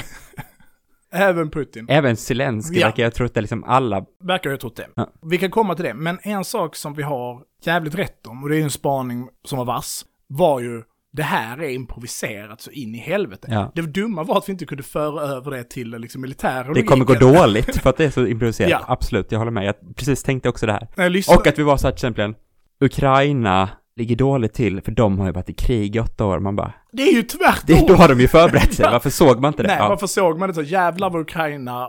Även 1.12 1.50
Putin. 1.50 1.86
Även 1.88 2.16
Zelenskyj 2.16 2.78
Ja. 2.80 2.86
verkar 2.86 3.02
jag 3.02 3.14
trott 3.14 3.34
det 3.34 3.40
liksom 3.40 3.64
alla. 3.64 4.04
Verkar 4.24 4.50
jag 4.50 4.54
ha 4.56 4.60
trott 4.60 4.76
det. 4.76 4.86
Ja. 4.94 5.12
Vi 5.22 5.38
kan 5.38 5.50
komma 5.50 5.74
till 5.74 5.84
det, 5.84 5.94
men 5.94 6.18
en 6.22 6.44
sak 6.44 6.76
som 6.76 6.94
vi 6.94 7.02
har 7.02 7.42
jävligt 7.62 7.94
rätt 7.94 8.26
om, 8.26 8.42
och 8.42 8.48
det 8.48 8.54
är 8.54 8.58
ju 8.58 8.62
en 8.62 8.70
spaning 8.70 9.28
som 9.44 9.58
var 9.58 9.64
vass, 9.64 10.04
var 10.26 10.60
ju 10.60 10.82
det 11.16 11.22
här 11.22 11.62
är 11.62 11.68
improviserat 11.68 12.60
så 12.60 12.70
in 12.70 12.94
i 12.94 12.98
helvete. 12.98 13.48
Ja. 13.50 13.72
Det 13.74 13.82
dumma 13.82 14.22
var 14.22 14.38
att 14.38 14.48
vi 14.48 14.52
inte 14.52 14.66
kunde 14.66 14.82
föra 14.82 15.20
över 15.22 15.50
det 15.50 15.64
till 15.64 15.90
liksom 15.90 16.20
militära 16.20 16.72
Det 16.72 16.82
kommer 16.82 17.04
gå 17.04 17.14
dåligt 17.14 17.76
för 17.76 17.90
att 17.90 17.96
det 17.96 18.04
är 18.04 18.10
så 18.10 18.26
improviserat. 18.26 18.70
Ja. 18.70 18.84
Absolut, 18.88 19.32
jag 19.32 19.38
håller 19.38 19.50
med. 19.50 19.64
Jag 19.64 19.96
precis 19.96 20.22
tänkte 20.22 20.48
också 20.48 20.66
det 20.66 20.72
här. 20.72 20.88
Och 21.36 21.46
att 21.46 21.58
vi 21.58 21.62
var 21.62 21.76
så 21.76 21.86
här 21.86 21.92
till 21.92 21.96
exempel, 21.96 22.34
Ukraina 22.80 23.68
ligger 23.96 24.16
dåligt 24.16 24.52
till 24.54 24.80
för 24.80 24.92
de 24.92 25.18
har 25.18 25.26
ju 25.26 25.32
varit 25.32 25.48
i 25.50 25.54
krig 25.54 25.96
i 25.96 26.00
åtta 26.00 26.24
år. 26.26 26.38
Man 26.38 26.56
bara, 26.56 26.72
det 26.92 27.02
är 27.02 27.12
ju 27.12 27.22
tvärtom! 27.22 27.64
det, 27.66 27.86
då 27.88 27.94
har 27.94 28.08
de 28.08 28.20
ju 28.20 28.28
förberett 28.28 28.74
sig. 28.74 28.86
Varför 28.92 29.10
såg 29.10 29.40
man 29.40 29.48
inte 29.48 29.62
det? 29.62 29.66
Nej, 29.66 29.76
Ja. 29.80 29.88
varför 29.88 30.06
såg 30.06 30.38
man 30.38 30.48
det 30.48 30.54
så? 30.54 30.62
Jävlar 30.62 31.10
vad 31.10 31.20
Ukraina 31.22 31.88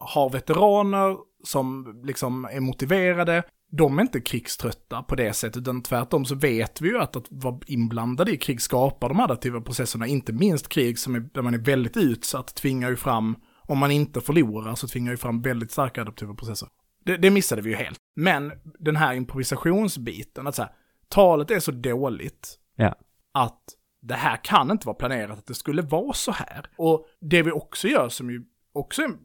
har 0.00 0.30
veteraner 0.30 1.16
som 1.44 2.00
liksom 2.04 2.48
är 2.52 2.60
motiverade. 2.60 3.42
De 3.76 3.98
är 3.98 4.02
inte 4.02 4.20
krigströtta 4.20 5.02
på 5.02 5.14
det 5.14 5.32
sättet, 5.32 5.56
utan 5.56 5.82
tvärtom 5.82 6.24
så 6.24 6.34
vet 6.34 6.80
vi 6.80 6.88
ju 6.88 6.98
att 6.98 7.16
att 7.16 7.26
vara 7.30 7.60
inblandade 7.66 8.32
i 8.32 8.36
krig 8.36 8.60
skapar 8.60 9.08
de 9.08 9.20
adaptiva 9.20 9.60
processerna, 9.60 10.06
inte 10.06 10.32
minst 10.32 10.68
krig 10.68 10.98
som 10.98 11.14
är, 11.14 11.20
där 11.20 11.42
man 11.42 11.54
är 11.54 11.58
väldigt 11.58 11.96
utsatt, 11.96 12.54
tvingar 12.54 12.90
ju 12.90 12.96
fram, 12.96 13.36
om 13.62 13.78
man 13.78 13.90
inte 13.90 14.20
förlorar 14.20 14.74
så 14.74 14.88
tvingar 14.88 15.10
ju 15.12 15.16
fram 15.16 15.42
väldigt 15.42 15.70
starka 15.70 16.00
adaptiva 16.00 16.34
processer. 16.34 16.68
Det, 17.04 17.16
det 17.16 17.30
missade 17.30 17.62
vi 17.62 17.70
ju 17.70 17.76
helt. 17.76 17.98
Men 18.16 18.52
den 18.78 18.96
här 18.96 19.14
improvisationsbiten, 19.14 20.46
att 20.46 20.54
så 20.54 20.62
här, 20.62 20.72
talet 21.08 21.50
är 21.50 21.60
så 21.60 21.72
dåligt 21.72 22.58
Ja. 22.76 22.94
att 23.32 23.62
det 24.02 24.14
här 24.14 24.44
kan 24.44 24.70
inte 24.70 24.86
vara 24.86 24.96
planerat 24.96 25.38
att 25.38 25.46
det 25.46 25.54
skulle 25.54 25.82
vara 25.82 26.12
så 26.12 26.32
här. 26.32 26.66
Och 26.76 27.06
det 27.20 27.42
vi 27.42 27.50
också 27.50 27.88
gör 27.88 28.08
som 28.08 28.30
ju 28.30 28.44
också 28.72 29.02
är 29.02 29.06
en 29.06 29.18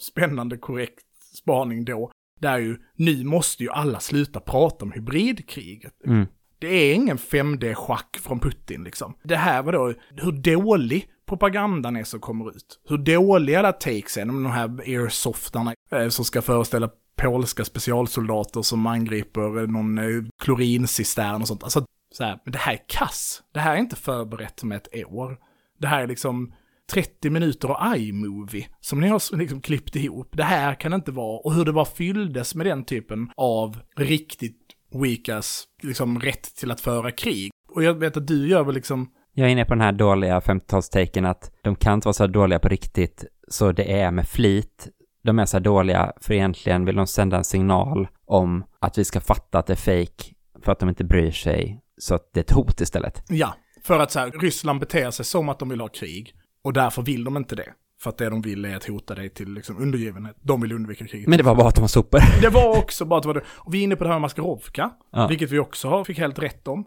spännande 0.00 0.56
korrekt 0.56 1.06
spaning 1.36 1.84
då, 1.84 2.10
det 2.40 2.48
är 2.48 2.58
ju 2.58 2.76
nu 2.96 3.24
måste 3.24 3.62
ju 3.62 3.70
alla 3.70 4.00
sluta 4.00 4.40
prata 4.40 4.84
om 4.84 4.92
hybridkriget. 4.92 6.04
Mm. 6.06 6.26
Det 6.58 6.68
är 6.68 6.94
ingen 6.94 7.18
5D-schack 7.18 8.16
från 8.22 8.40
Putin 8.40 8.84
liksom. 8.84 9.14
Det 9.22 9.36
här 9.36 9.62
var 9.62 9.72
då 9.72 9.94
hur 10.16 10.32
dålig 10.32 11.08
propagandan 11.28 11.96
är 11.96 12.04
som 12.04 12.20
kommer 12.20 12.50
ut. 12.56 12.80
Hur 12.88 12.98
dåliga 12.98 13.58
alla 13.58 13.72
takes 13.72 14.16
är, 14.16 14.24
de 14.24 14.46
här 14.46 14.80
airsoftarna 14.80 15.74
eh, 15.90 16.08
som 16.08 16.24
ska 16.24 16.42
föreställa 16.42 16.90
polska 17.16 17.64
specialsoldater 17.64 18.62
som 18.62 18.86
angriper 18.86 19.66
någon 19.66 19.98
eh, 19.98 20.24
klorincistern 20.42 21.42
och 21.42 21.48
sånt. 21.48 21.62
Alltså, 21.62 21.86
så 22.12 22.24
här, 22.24 22.40
men 22.44 22.52
det 22.52 22.58
här 22.58 22.72
är 22.72 22.84
kass. 22.86 23.42
Det 23.52 23.60
här 23.60 23.74
är 23.74 23.78
inte 23.78 23.96
förberett 23.96 24.62
med 24.62 24.76
ett 24.76 25.06
år. 25.06 25.38
Det 25.78 25.86
här 25.86 26.02
är 26.02 26.06
liksom 26.06 26.52
30 26.92 27.30
minuter 27.30 27.68
av 27.68 27.96
iMovie 27.96 28.68
som 28.80 29.00
ni 29.00 29.08
har 29.08 29.36
liksom 29.36 29.60
klippt 29.60 29.96
ihop. 29.96 30.28
Det 30.32 30.42
här 30.42 30.74
kan 30.74 30.92
inte 30.92 31.12
vara, 31.12 31.38
och 31.38 31.54
hur 31.54 31.64
det 31.64 31.72
bara 31.72 31.84
fylldes 31.84 32.54
med 32.54 32.66
den 32.66 32.84
typen 32.84 33.30
av 33.36 33.78
riktigt 33.96 34.62
weakas, 35.02 35.64
liksom 35.82 36.20
rätt 36.20 36.56
till 36.56 36.70
att 36.70 36.80
föra 36.80 37.10
krig. 37.10 37.50
Och 37.68 37.82
jag 37.82 37.94
vet 37.94 38.16
att 38.16 38.26
du 38.26 38.48
gör 38.48 38.64
väl 38.64 38.74
liksom, 38.74 39.10
Jag 39.34 39.46
är 39.46 39.52
inne 39.52 39.64
på 39.64 39.74
den 39.74 39.80
här 39.80 39.92
dåliga 39.92 40.40
50-talstaken 40.40 41.30
att 41.30 41.50
de 41.62 41.76
kan 41.76 41.94
inte 41.94 42.06
vara 42.06 42.12
så 42.12 42.22
här 42.22 42.28
dåliga 42.28 42.58
på 42.58 42.68
riktigt, 42.68 43.24
så 43.48 43.72
det 43.72 44.00
är 44.00 44.10
med 44.10 44.28
flit. 44.28 44.88
De 45.24 45.38
är 45.38 45.46
så 45.46 45.56
här 45.56 45.64
dåliga, 45.64 46.12
för 46.20 46.34
egentligen 46.34 46.84
vill 46.84 46.96
de 46.96 47.06
sända 47.06 47.36
en 47.36 47.44
signal 47.44 48.08
om 48.24 48.64
att 48.80 48.98
vi 48.98 49.04
ska 49.04 49.20
fatta 49.20 49.58
att 49.58 49.66
det 49.66 49.72
är 49.72 50.04
fake 50.06 50.34
för 50.64 50.72
att 50.72 50.78
de 50.78 50.88
inte 50.88 51.04
bryr 51.04 51.30
sig, 51.30 51.80
så 51.98 52.14
att 52.14 52.30
det 52.32 52.40
är 52.40 52.44
ett 52.44 52.50
hot 52.50 52.80
istället. 52.80 53.22
ja, 53.28 53.54
för 53.82 53.98
att 53.98 54.10
så 54.10 54.18
här, 54.18 54.30
Ryssland 54.30 54.80
beter 54.80 55.10
sig 55.10 55.24
som 55.24 55.48
att 55.48 55.58
de 55.58 55.68
vill 55.68 55.80
ha 55.80 55.88
krig. 55.88 56.32
Och 56.66 56.72
därför 56.72 57.02
vill 57.02 57.24
de 57.24 57.36
inte 57.36 57.54
det. 57.56 57.72
För 58.00 58.10
att 58.10 58.18
det 58.18 58.30
de 58.30 58.42
vill 58.42 58.64
är 58.64 58.76
att 58.76 58.84
hota 58.84 59.14
dig 59.14 59.28
till 59.28 59.52
liksom 59.54 59.76
undergivenhet. 59.82 60.36
De 60.42 60.60
vill 60.60 60.72
undvika 60.72 61.06
kriget. 61.06 61.28
Men 61.28 61.38
det 61.38 61.44
var 61.44 61.54
bara 61.54 61.68
att 61.68 61.74
de 61.74 61.80
var 61.80 61.88
sopor. 61.88 62.20
Det 62.40 62.48
var 62.48 62.78
också 62.78 63.04
bara 63.04 63.16
att 63.16 63.22
det 63.22 63.26
var 63.26 63.34
det. 63.34 63.42
Och 63.48 63.74
vi 63.74 63.78
är 63.78 63.82
inne 63.82 63.96
på 63.96 64.04
det 64.04 64.10
här 64.10 64.14
med 64.14 64.20
Maskarovka, 64.20 64.90
Ja. 65.12 65.26
vilket 65.26 65.50
vi 65.50 65.58
också 65.58 66.04
fick 66.04 66.18
helt 66.18 66.38
rätt 66.38 66.68
om. 66.68 66.84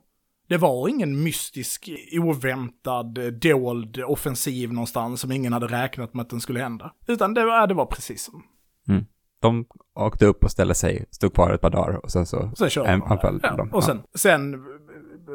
Det 0.50 0.58
var 0.58 0.88
ingen 0.90 1.24
mystisk, 1.24 1.90
oväntad, 2.14 3.20
dold 3.42 3.98
offensiv 4.08 4.74
någonstans 4.74 5.22
som 5.22 5.32
ingen 5.32 5.54
hade 5.54 5.68
räknat 5.68 6.14
med 6.14 6.24
att 6.24 6.30
den 6.30 6.42
skulle 6.42 6.60
hända. 6.60 6.94
Utan 7.08 7.34
det 7.34 7.46
var, 7.46 7.68
det 7.68 7.74
var 7.74 7.86
precis 7.86 8.24
som... 8.24 8.44
Mm. 8.90 9.06
De 9.42 9.66
åkte 9.96 10.26
upp 10.26 10.44
och 10.44 10.52
ställde 10.52 10.76
sig, 10.76 11.06
stod 11.12 11.34
kvar 11.34 11.52
ett 11.54 11.62
par 11.62 11.70
dagar 11.70 11.96
och 12.04 12.12
sen 12.12 12.26
så... 12.26 12.52
Sen 12.58 12.70
körde 12.70 12.90
en- 12.90 13.00
de. 13.00 13.12
anfall 13.12 13.40
Ja, 13.44 13.56
dem. 13.56 13.70
och 13.74 13.84
sen, 13.84 14.02
sen 14.16 14.56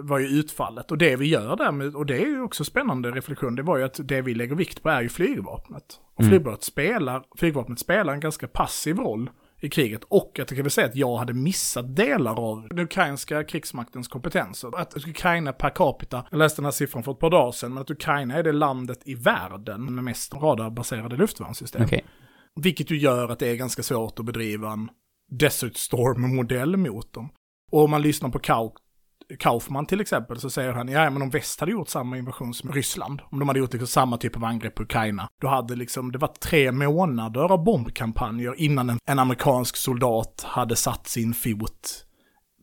var 0.02 0.18
ju 0.18 0.26
utfallet. 0.26 0.90
Och 0.90 0.98
det 0.98 1.16
vi 1.16 1.26
gör 1.26 1.56
där, 1.56 1.96
och 1.96 2.06
det 2.06 2.22
är 2.22 2.26
ju 2.26 2.42
också 2.42 2.64
spännande 2.64 3.10
reflektion, 3.10 3.54
det 3.54 3.62
var 3.62 3.78
ju 3.78 3.84
att 3.84 4.00
det 4.08 4.22
vi 4.22 4.34
lägger 4.34 4.54
vikt 4.54 4.82
på 4.82 4.88
är 4.88 5.02
ju 5.02 5.08
flygvapnet. 5.08 5.84
Och 6.14 6.20
Mm. 6.20 6.30
flygvapnet, 6.30 6.62
spelar, 6.62 7.22
flygvapnet 7.36 7.78
spelar 7.78 8.12
en 8.12 8.20
ganska 8.20 8.48
passiv 8.48 8.96
roll 8.96 9.30
i 9.60 9.68
kriget. 9.68 10.04
Och 10.08 10.32
jag 10.34 10.48
kan 10.48 10.56
väl 10.56 10.70
säga 10.70 10.86
att 10.86 10.96
jag 10.96 11.16
hade 11.16 11.32
missat 11.32 11.96
delar 11.96 12.50
av 12.50 12.68
den 12.68 12.78
ukrainska 12.78 13.44
krigsmaktens 13.44 14.08
kompetenser. 14.08 14.80
Att 14.80 14.96
Ukraina 14.96 15.52
per 15.52 15.70
capita, 15.70 16.24
jag 16.30 16.38
läste 16.38 16.60
den 16.60 16.64
här 16.64 16.72
siffran 16.72 17.02
för 17.02 17.12
ett 17.12 17.18
par 17.18 17.30
dagar 17.30 17.52
sedan, 17.52 17.74
men 17.74 17.80
att 17.80 17.90
Ukraina 17.90 18.34
är 18.34 18.42
det 18.42 18.52
landet 18.52 18.98
i 19.04 19.14
världen 19.14 19.94
med 19.94 20.04
mest 20.04 20.34
radarbaserade 20.34 21.16
luftvärnssystem. 21.16 21.84
Okej. 21.84 22.04
Vilket 22.60 22.90
ju 22.90 22.98
gör 22.98 23.28
att 23.28 23.38
det 23.38 23.48
är 23.48 23.54
ganska 23.56 23.82
svårt 23.82 24.18
att 24.18 24.26
bedriva 24.26 24.72
en 24.72 24.88
Desert 25.30 25.76
Storm-modell 25.76 26.76
mot 26.76 27.12
dem. 27.12 27.28
Och 27.72 27.84
om 27.84 27.90
man 27.90 28.02
lyssnar 28.02 28.30
på 28.30 28.38
Kau 28.38 28.70
Kaufman 29.38 29.86
till 29.86 30.00
exempel 30.00 30.40
så 30.40 30.50
säger 30.50 30.72
han, 30.72 30.88
ja 30.88 31.10
men 31.10 31.22
om 31.22 31.30
väst 31.30 31.60
hade 31.60 31.72
gjort 31.72 31.88
samma 31.88 32.18
invasion 32.18 32.54
som 32.54 32.72
Ryssland, 32.72 33.22
om 33.30 33.38
de 33.38 33.48
hade 33.48 33.60
gjort 33.60 33.72
liksom 33.72 33.86
samma 33.86 34.16
typ 34.16 34.36
av 34.36 34.44
angrepp 34.44 34.74
på 34.74 34.82
Ukraina, 34.82 35.28
då 35.40 35.48
hade 35.48 35.76
liksom, 35.76 36.12
det 36.12 36.18
var 36.18 36.28
tre 36.28 36.72
månader 36.72 37.52
av 37.52 37.64
bombkampanjer 37.64 38.54
innan 38.60 38.90
en, 38.90 38.98
en 39.06 39.18
amerikansk 39.18 39.76
soldat 39.76 40.44
hade 40.46 40.76
satt 40.76 41.06
sin 41.06 41.34
fot 41.34 42.04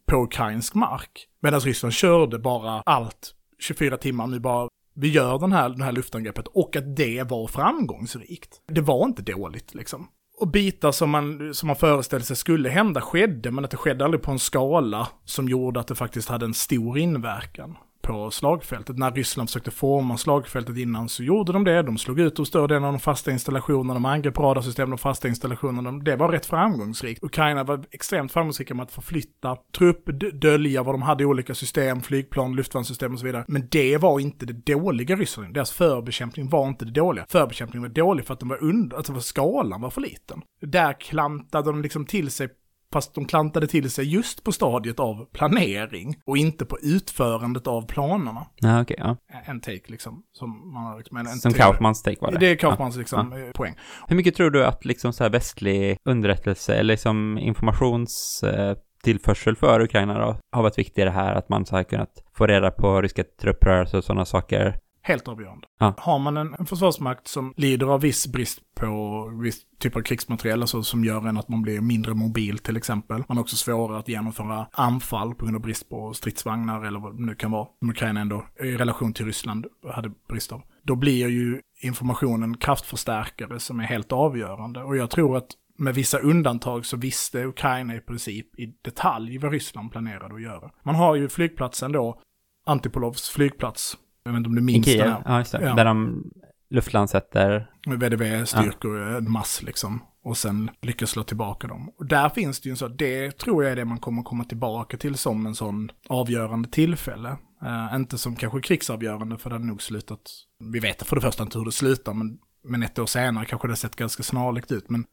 på 0.06 0.24
ukrainsk 0.24 0.74
mark. 0.76 1.28
Medan 1.42 1.60
Ryssland 1.60 1.94
körde 1.94 2.40
bara 2.40 2.82
allt 2.86 3.36
24 3.60 3.98
timmar 3.98 4.28
nu 4.28 4.40
bara 4.40 4.70
vi 4.94 5.10
gör 5.10 5.40
den 5.40 5.52
här, 5.52 5.70
det 5.70 5.84
här 5.84 5.92
luftangreppet 5.92 6.48
och 6.48 6.76
att 6.76 6.96
det 6.96 7.24
var 7.30 7.48
framgångsrikt. 7.48 8.62
Det 8.68 8.82
var 8.82 9.06
inte 9.06 9.22
dåligt 9.22 9.74
liksom. 9.74 10.08
Och 10.42 10.48
bitar 10.48 10.92
som 10.92 11.10
man, 11.10 11.54
som 11.54 11.68
man 11.68 11.76
föreställde 11.76 12.26
sig 12.26 12.36
skulle 12.36 12.70
hända 12.70 13.02
skedde, 13.02 13.52
men 13.52 13.66
att 13.66 13.72
det 13.72 13.78
skedde 13.78 14.06
aldrig 14.06 14.22
på 14.22 14.32
en 14.32 14.40
skala 14.40 15.08
som 15.26 15.50
gjorde 15.50 15.80
att 15.80 15.88
det 15.88 15.96
faktiskt 15.96 16.30
hade 16.30 16.46
en 16.46 16.54
stor 16.54 16.98
inverkan 16.98 17.78
på 18.12 18.32
slagfältet. 18.32 18.98
När 18.98 19.12
Ryssland 19.12 19.50
försökte 19.50 19.72
forma 19.72 20.18
slagfältet 20.18 20.78
innan 20.78 21.10
så 21.10 21.24
gjorde 21.24 21.54
de 21.54 21.64
det. 21.64 21.82
De 21.82 21.98
slog 21.98 22.20
ut 22.20 22.36
de 22.36 22.46
större 22.46 22.68
delen 22.68 22.84
av 22.84 22.94
de 22.94 23.00
fasta 23.00 23.32
installationerna, 23.32 23.94
de 23.94 24.06
angrep 24.06 24.38
radarsystem, 24.38 24.90
de 24.90 24.98
fasta 24.98 25.28
installationerna. 25.28 25.92
Det 25.92 26.16
var 26.16 26.30
rätt 26.30 26.46
framgångsrikt. 26.46 27.24
Ukraina 27.24 27.64
var 27.64 27.86
extremt 27.92 28.32
framgångsrika 28.32 28.74
med 28.74 28.84
att 28.84 28.92
förflytta 28.92 29.58
trupp, 29.78 30.10
dölja 30.34 30.84
vad 30.84 30.94
de 30.94 31.02
hade 31.02 31.24
i 31.24 31.26
olika 31.26 31.56
system, 31.56 32.02
flygplan, 32.02 32.56
luftvärnssystem 32.56 33.14
och 33.14 33.20
så 33.20 33.26
vidare. 33.26 33.46
Men 33.48 33.68
det 33.72 33.98
var 33.98 34.20
inte 34.20 34.46
det 34.46 34.74
dåliga 34.74 35.16
Ryssland. 35.16 35.54
Deras 35.54 35.72
förbekämpning 35.72 36.50
var 36.50 36.68
inte 36.68 36.86
det 36.86 36.92
dåliga. 36.92 37.26
Förbekämpningen 37.30 37.82
var 37.82 37.96
dålig 37.96 38.26
för 38.26 38.34
att 38.34 38.40
den 38.40 38.50
var 38.50 38.64
under, 38.64 38.98
alltså 38.98 39.14
för 39.14 39.22
skalan 39.22 39.82
var 39.82 39.90
för 39.90 40.02
liten. 40.02 40.42
Där 40.62 40.94
klantade 40.94 41.72
de 41.72 41.82
liksom 41.82 42.06
till 42.06 42.32
sig 42.32 42.50
Fast 42.94 43.16
de 43.16 43.26
klantade 43.26 43.68
till 43.68 43.92
sig 43.92 44.06
just 44.06 44.44
på 44.44 44.52
stadiet 44.52 45.00
av 45.00 45.26
planering 45.34 46.16
och 46.26 46.38
inte 46.38 46.66
på 46.66 46.78
utförandet 46.82 47.68
av 47.68 47.88
planerna. 47.88 48.46
Ja, 48.56 48.82
okej, 48.82 48.96
ja. 49.00 49.18
En 49.46 49.62
take 49.62 49.82
liksom. 49.86 50.24
Som, 50.34 50.74
man 50.74 50.84
har 50.84 50.98
liksom 50.98 51.18
en, 51.18 51.28
Som. 51.28 51.54
Kaufmans 51.54 52.04
take 52.04 52.18
var 52.22 52.32
det. 52.32 52.38
Det 52.38 52.48
är 52.52 52.56
Kaufmans 52.56 52.96
Ja. 52.96 53.00
liksom, 53.00 53.34
eh, 53.34 53.52
poäng. 53.52 53.76
Hur 54.08 54.16
mycket 54.16 54.36
tror 54.36 54.50
du 54.50 54.66
att 54.66 54.86
liksom 54.86 55.14
så 55.14 55.24
här 55.24 55.32
västlig 55.32 55.98
underrättelse 56.06 56.76
eller 56.76 56.94
liksom 56.94 57.38
informations 57.38 58.44
eh, 58.44 58.78
tillförsel 59.04 59.56
för 59.56 59.82
Ukraina 59.82 60.20
då 60.20 60.38
har 60.52 60.64
varit 60.64 60.78
viktig 60.78 61.02
i 61.02 61.06
det 61.06 61.12
här 61.12 61.36
att 61.36 61.50
man 61.50 61.66
så 61.66 61.76
här 61.76 61.84
kunnat 61.84 62.24
få 62.38 62.48
reda 62.48 62.72
på 62.72 63.02
ryska 63.02 63.24
trupprörelser 63.42 63.98
och 63.98 64.04
sådana 64.04 64.26
saker? 64.26 64.78
Helt 65.04 65.28
avgörande. 65.28 65.68
Ja. 65.80 65.94
Har 65.98 66.20
man 66.20 66.38
en, 66.38 66.56
en 66.60 66.66
försvarsmakt 66.66 67.28
som 67.28 67.54
lider 67.58 67.88
av 67.88 68.02
viss 68.02 68.28
brist 68.28 68.60
på 68.76 69.26
viss 69.44 69.62
typ 69.80 69.96
av 69.96 70.02
krigsmateriel, 70.02 70.62
alltså 70.62 70.84
som 70.84 71.04
gör 71.04 71.28
en 71.28 71.38
att 71.38 71.50
man 71.50 71.62
blir 71.62 71.82
mindre 71.82 72.14
mobil 72.14 72.60
till 72.60 72.78
exempel. 72.78 73.24
Man 73.28 73.38
har 73.38 73.42
också 73.42 73.56
svårare 73.56 74.00
att 74.00 74.08
genomföra 74.08 74.68
anfall 74.72 75.36
på 75.36 75.46
grund 75.46 75.58
av 75.58 75.62
brist 75.62 75.90
på 75.90 76.14
stridsvagnar 76.14 76.86
eller 76.86 77.00
vad 77.00 77.18
det 77.18 77.26
nu 77.26 77.36
kan 77.36 77.52
vara. 77.52 77.68
Som 77.80 77.90
Ukraina 77.90 78.20
ändå 78.20 78.46
i 78.60 78.72
relation 78.72 79.14
till 79.14 79.26
Ryssland 79.26 79.66
hade 79.94 80.12
brist 80.30 80.52
av. 80.52 80.62
Då 80.84 80.96
blir 80.96 81.28
ju 81.28 81.62
informationen 81.82 82.58
kraftförstärkare 82.58 83.60
som 83.60 83.80
är 83.80 83.84
helt 83.84 84.12
avgörande. 84.12 84.84
Och 84.84 84.98
jag 84.98 85.10
tror 85.10 85.38
att 85.38 85.48
med 85.78 85.96
vissa 85.96 86.20
undantag 86.20 86.86
så 86.86 86.98
visste 86.98 87.46
Ukraina 87.46 87.96
i 87.96 88.00
princip 88.00 88.60
i 88.60 88.66
detalj 88.82 89.38
vad 89.38 89.52
Ryssland 89.52 89.92
planerade 89.92 90.36
att 90.36 90.42
göra. 90.42 90.72
Man 90.84 90.96
har 90.96 91.16
ju 91.16 91.30
flygplatsen 91.30 91.92
då, 91.92 92.22
Antipolovs 92.66 93.30
flygplats. 93.30 93.98
Jag 94.24 94.32
vet 94.32 94.38
inte 94.38 94.48
om 94.48 94.56
du 94.56 94.62
minns 94.62 94.86
den 94.86 94.94
Kiev? 94.94 95.08
här. 95.08 95.22
Ja, 95.26 95.38
just 95.40 95.52
det. 95.52 95.62
Ja. 95.62 95.76
Där 95.76 95.86
de 95.86 96.24
luftlandsätter. 96.70 97.72
Med 97.88 98.00
VDV-styrkor, 98.00 99.18
en 99.18 99.32
mass 99.32 99.64
liksom. 99.64 100.00
Och 100.24 100.38
sen 100.38 100.70
lyckas 100.82 101.10
slå 101.10 101.24
tillbaka 101.24 101.68
dem. 101.68 101.92
Och 101.98 102.06
där 102.06 102.30
finns 102.30 102.62
det 102.62 102.70
ju 102.70 102.72
en 102.72 102.78
så, 102.78 102.88
det 102.88 103.38
tror 103.38 103.64
jag 103.64 103.72
är 103.72 103.76
det 103.76 103.86
man 103.86 104.00
kommer 104.00 104.24
komma 104.24 104.44
tillbaka 104.44 104.98
till 104.98 105.16
som 105.16 105.46
en 105.46 105.56
sån 105.56 105.92
avgörande 106.10 106.70
tillfälle. 106.70 107.38
Eh, 107.62 107.96
inte 107.96 108.18
som 108.18 108.36
kanske 108.36 108.62
krigsavgörande, 108.62 109.38
för 109.38 109.50
det 109.50 109.56
hade 109.56 109.66
nog 109.66 109.82
slutat, 109.82 110.22
vi 110.60 110.80
vet 110.80 111.08
för 111.08 111.16
det 111.16 111.22
första 111.22 111.44
inte 111.44 111.58
hur 111.58 111.66
det 111.66 111.72
slutar, 111.72 112.14
men, 112.14 112.38
men 112.64 112.84
ett 112.84 113.00
år 113.00 113.06
senare 113.06 113.46
kanske 113.46 113.68
det 113.68 113.76
sett 113.76 113.96
ganska 113.96 114.24
snarlikt 114.24 114.72
ut. 114.72 114.90
Men 114.90 115.06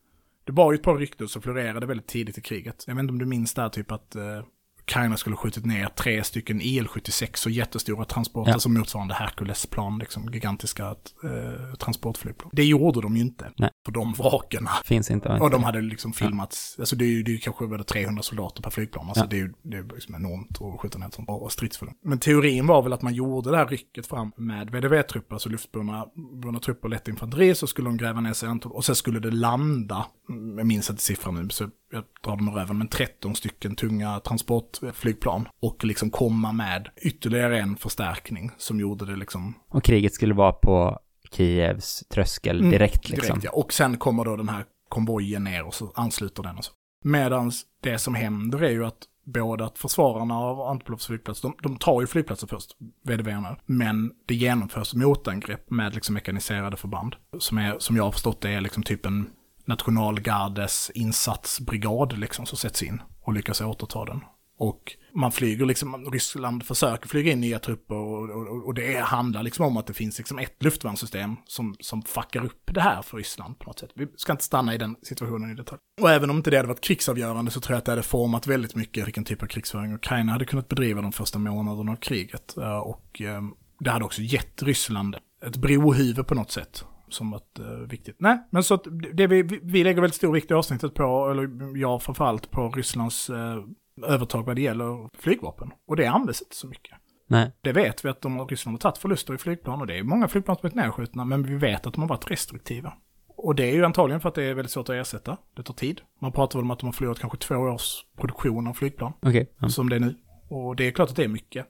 det 0.44 0.52
var 0.52 0.72
ju 0.72 0.76
ett 0.76 0.82
par 0.82 0.96
rykten 0.96 1.28
som 1.28 1.42
florerade 1.42 1.86
väldigt 1.86 2.06
tidigt 2.06 2.38
i 2.38 2.40
kriget. 2.40 2.84
Jag 2.86 2.94
vet 2.94 3.02
inte 3.02 3.12
om 3.12 3.18
du 3.18 3.26
minns 3.26 3.54
där 3.54 3.68
typ 3.68 3.92
att 3.92 4.16
eh, 4.16 4.42
Ukraina 4.88 5.16
skulle 5.16 5.36
skjutit 5.36 5.66
ner 5.66 5.86
tre 5.86 6.24
stycken 6.24 6.60
IL-76 6.60 7.46
och 7.46 7.50
jättestora 7.52 8.04
transporter 8.04 8.52
Ja. 8.52 8.58
som 8.58 8.74
motsvarande 8.74 9.14
Herculesplan, 9.14 9.98
liksom 9.98 10.32
gigantiska 10.32 10.86
eh, 11.24 11.74
transportflygplan. 11.78 12.50
Det 12.52 12.64
gjorde 12.64 13.00
de 13.00 13.16
ju 13.16 13.22
inte. 13.22 13.52
Nej. 13.56 13.70
För 13.86 13.92
de 13.92 14.12
vraken. 14.12 14.68
Finns 14.84 15.10
inte. 15.10 15.28
Och 15.28 15.50
de 15.50 15.64
hade 15.64 15.80
liksom 15.80 16.12
filmats, 16.12 16.76
alltså 16.78 16.96
det 16.96 17.04
är 17.04 17.08
ju, 17.08 17.22
det 17.22 17.30
är 17.30 17.32
ju 17.32 17.38
kanske 17.38 17.64
över 17.64 17.78
300 17.82 18.22
soldater 18.22 18.62
per 18.62 18.70
flygplan, 18.70 19.08
alltså 19.08 19.24
Ja. 19.24 19.28
det 19.30 19.36
är 19.36 19.40
ju 19.40 19.52
det 19.62 19.76
är 19.76 19.82
liksom 19.94 20.14
enormt 20.14 20.62
att 20.62 20.80
skjuta 20.80 20.98
ner 20.98 21.06
ett 21.06 21.14
sånt 21.14 21.28
och 21.28 21.52
stridsfordon. 21.52 21.94
Men 22.04 22.18
teorin 22.18 22.66
var 22.66 22.82
väl 22.82 22.92
att 22.92 23.02
man 23.02 23.14
gjorde 23.14 23.50
det 23.50 23.56
här 23.56 23.66
rycket 23.66 24.06
fram 24.06 24.32
med 24.36 24.70
VDV-trupper, 24.70 25.32
alltså 25.34 25.48
luftburna 25.48 26.06
burna 26.42 26.58
trupper 26.58 26.84
och 26.84 26.90
lätt 26.90 27.08
infanteri, 27.08 27.54
så 27.54 27.66
skulle 27.66 27.88
de 27.88 27.96
gräva 27.96 28.20
ner 28.20 28.32
sig 28.32 28.48
och 28.64 28.84
sen 28.84 28.94
skulle 28.96 29.20
det 29.20 29.30
landa, 29.30 30.06
mm, 30.28 30.58
jag 30.58 30.66
minns 30.66 30.90
inte 30.90 31.02
siffran 31.02 31.34
nu, 31.34 31.48
så 31.50 31.68
jag 31.92 32.04
drar 32.24 32.36
dem 32.36 32.50
röven, 32.50 32.78
men 32.78 32.88
13 32.88 33.34
stycken 33.34 33.76
tunga 33.76 34.20
transportflygplan 34.20 35.48
och 35.60 35.84
liksom 35.84 36.10
komma 36.10 36.52
med 36.52 36.88
ytterligare 37.02 37.60
en 37.60 37.76
förstärkning 37.76 38.50
som 38.56 38.80
gjorde 38.80 39.06
det 39.06 39.16
liksom 39.16 39.54
Och 39.68 39.84
kriget 39.84 40.14
skulle 40.14 40.34
vara 40.34 40.52
på 40.52 40.98
Kievs 41.32 42.04
tröskel 42.14 42.58
Mm, 42.58 42.70
direkt 42.70 43.08
liksom. 43.08 43.28
Direkt, 43.28 43.44
ja. 43.44 43.50
Och 43.50 43.72
sen 43.72 43.96
kommer 43.96 44.24
då 44.24 44.36
den 44.36 44.48
här 44.48 44.64
konvojen 44.88 45.44
ner 45.44 45.66
och 45.66 45.74
så 45.74 45.92
ansluter 45.94 46.42
den 46.42 46.56
och 46.56 46.64
så. 46.64 46.72
Medans 47.04 47.66
det 47.82 47.98
som 47.98 48.14
händer 48.14 48.62
är 48.62 48.70
ju 48.70 48.86
att 48.86 48.98
både 49.24 49.64
att 49.64 49.78
försvararna 49.78 50.38
av 50.38 50.60
Antipolovs 50.60 51.06
flygplats, 51.06 51.40
de, 51.40 51.54
de 51.62 51.76
tar 51.76 52.00
ju 52.00 52.06
flygplatsen 52.06 52.48
först, 52.48 52.70
VDVarna, 53.04 53.56
men 53.66 54.12
det 54.26 54.34
genomförs 54.34 54.94
motangrepp 54.94 55.70
med 55.70 55.94
liksom 55.94 56.14
mekaniserade 56.14 56.76
förband. 56.76 57.16
Som, 57.38 57.58
är, 57.58 57.78
som 57.78 57.96
jag 57.96 58.04
har 58.04 58.12
förstått 58.12 58.40
det 58.40 58.50
är 58.50 58.60
liksom 58.60 58.82
typ 58.82 59.06
en 59.06 59.30
nationalgardes 59.68 60.90
insatsbrigad 60.94 62.18
liksom 62.18 62.46
som 62.46 62.58
sätts 62.58 62.82
in 62.82 63.02
och 63.20 63.32
lyckas 63.32 63.60
återta 63.60 64.04
den. 64.04 64.20
Och 64.58 64.92
man 65.14 65.32
flyger 65.32 65.66
liksom, 65.66 66.10
Ryssland 66.12 66.66
försöker 66.66 67.08
flyga 67.08 67.32
in 67.32 67.40
nya 67.40 67.58
trupper 67.58 67.94
och, 67.94 68.30
och, 68.30 68.66
och 68.66 68.74
det 68.74 68.98
handlar 68.98 69.42
liksom 69.42 69.64
om 69.64 69.76
att 69.76 69.86
det 69.86 69.94
finns 69.94 70.18
liksom 70.18 70.38
ett 70.38 70.62
luftvärnssystem 70.62 71.36
som, 71.46 71.76
som 71.80 72.02
fuckar 72.02 72.44
upp 72.44 72.70
det 72.74 72.80
här 72.80 73.02
för 73.02 73.16
Ryssland 73.16 73.58
på 73.58 73.64
något 73.64 73.78
sätt. 73.78 73.90
Vi 73.94 74.06
ska 74.16 74.32
inte 74.32 74.44
stanna 74.44 74.74
i 74.74 74.78
den 74.78 74.96
situationen 75.02 75.50
i 75.50 75.54
detalj. 75.54 75.78
Och 76.00 76.10
även 76.10 76.30
om 76.30 76.36
inte 76.36 76.50
det 76.50 76.56
hade 76.56 76.68
varit 76.68 76.80
krigsavgörande 76.80 77.50
så 77.50 77.60
tror 77.60 77.74
jag 77.74 77.78
att 77.78 77.84
det 77.84 77.92
hade 77.92 78.02
format 78.02 78.46
väldigt 78.46 78.74
mycket 78.74 79.06
vilken 79.06 79.24
typ 79.24 79.42
av 79.42 79.46
krigsföring 79.46 79.94
Ukraina 79.94 80.32
hade 80.32 80.44
kunnat 80.44 80.68
bedriva 80.68 81.02
de 81.02 81.12
första 81.12 81.38
månaderna 81.38 81.92
av 81.92 81.96
kriget. 81.96 82.56
Eh, 82.56 82.78
och 82.78 83.20
ehm, 83.20 83.50
det 83.80 83.90
hade 83.90 84.04
också 84.04 84.22
gett 84.22 84.62
Ryssland 84.62 85.16
ett 85.46 85.56
brohuvud 85.56 86.26
på 86.26 86.34
något 86.34 86.50
sätt 86.50 86.84
som 87.12 87.34
ett 87.34 87.60
uh, 87.60 87.66
viktigt. 87.88 88.16
Nej, 88.18 88.38
men 88.50 88.62
så 88.62 88.74
att 88.74 88.86
det 89.14 89.26
vi, 89.26 89.42
vi- 89.42 89.84
lägger 89.84 90.00
väldigt 90.00 90.14
stor 90.16 90.32
vikt 90.32 90.50
i 90.50 90.54
avsnittet 90.54 90.94
på, 90.94 91.28
eller 91.30 91.76
jag 91.76 92.02
framförallt 92.02 92.50
på 92.50 92.68
Rysslands 92.70 93.30
eh, 93.30 93.62
övertag 94.06 94.42
vad 94.46 94.56
det 94.56 94.62
gäller 94.62 95.08
flygvapen. 95.18 95.70
Och 95.86 95.96
det 95.96 96.06
används 96.06 96.42
inte 96.42 96.56
så 96.56 96.66
mycket. 96.66 96.94
Nej. 97.26 97.52
Det 97.60 97.72
vet 97.72 98.04
vi 98.04 98.08
att 98.08 98.20
de, 98.20 98.46
Ryssland 98.48 98.74
har 98.74 98.78
tagit 98.80 98.98
förluster 98.98 99.34
i 99.34 99.38
flygplan 99.38 99.80
och 99.80 99.86
det 99.86 99.98
är 99.98 100.02
många 100.02 100.28
flygplan 100.28 100.56
som 100.56 100.66
är 100.70 100.74
nedskjutna, 100.74 101.24
men 101.24 101.42
vi 101.42 101.54
vet 101.54 101.86
att 101.86 101.94
de 101.94 102.00
har 102.00 102.08
varit 102.08 102.30
restriktiva. 102.30 102.92
Och 103.28 103.54
det 103.54 103.64
är 103.70 103.74
ju 103.74 103.84
antagligen 103.84 104.20
för 104.20 104.28
att 104.28 104.34
det 104.34 104.42
är 104.44 104.54
väldigt 104.54 104.72
svårt 104.72 104.88
att 104.88 104.94
ersätta. 104.94 105.36
Det 105.56 105.62
tar 105.62 105.74
tid. 105.74 106.00
Man 106.20 106.32
pratar 106.32 106.58
väl 106.58 106.64
om 106.64 106.70
att 106.70 106.78
de 106.78 106.86
har 106.86 106.92
förlorat 106.92 107.18
kanske 107.18 107.38
två 107.38 107.54
års 107.56 108.04
produktion 108.16 108.66
av 108.68 108.72
flygplan, 108.72 109.12
Okej. 109.22 109.52
Ja. 109.58 109.68
som 109.68 109.88
det 109.88 109.96
är 109.96 110.00
nu. 110.00 110.14
Och 110.48 110.76
det 110.76 110.86
är 110.86 110.90
klart 110.90 111.10
att 111.10 111.16
det 111.16 111.24
är 111.24 111.28
mycket. 111.28 111.66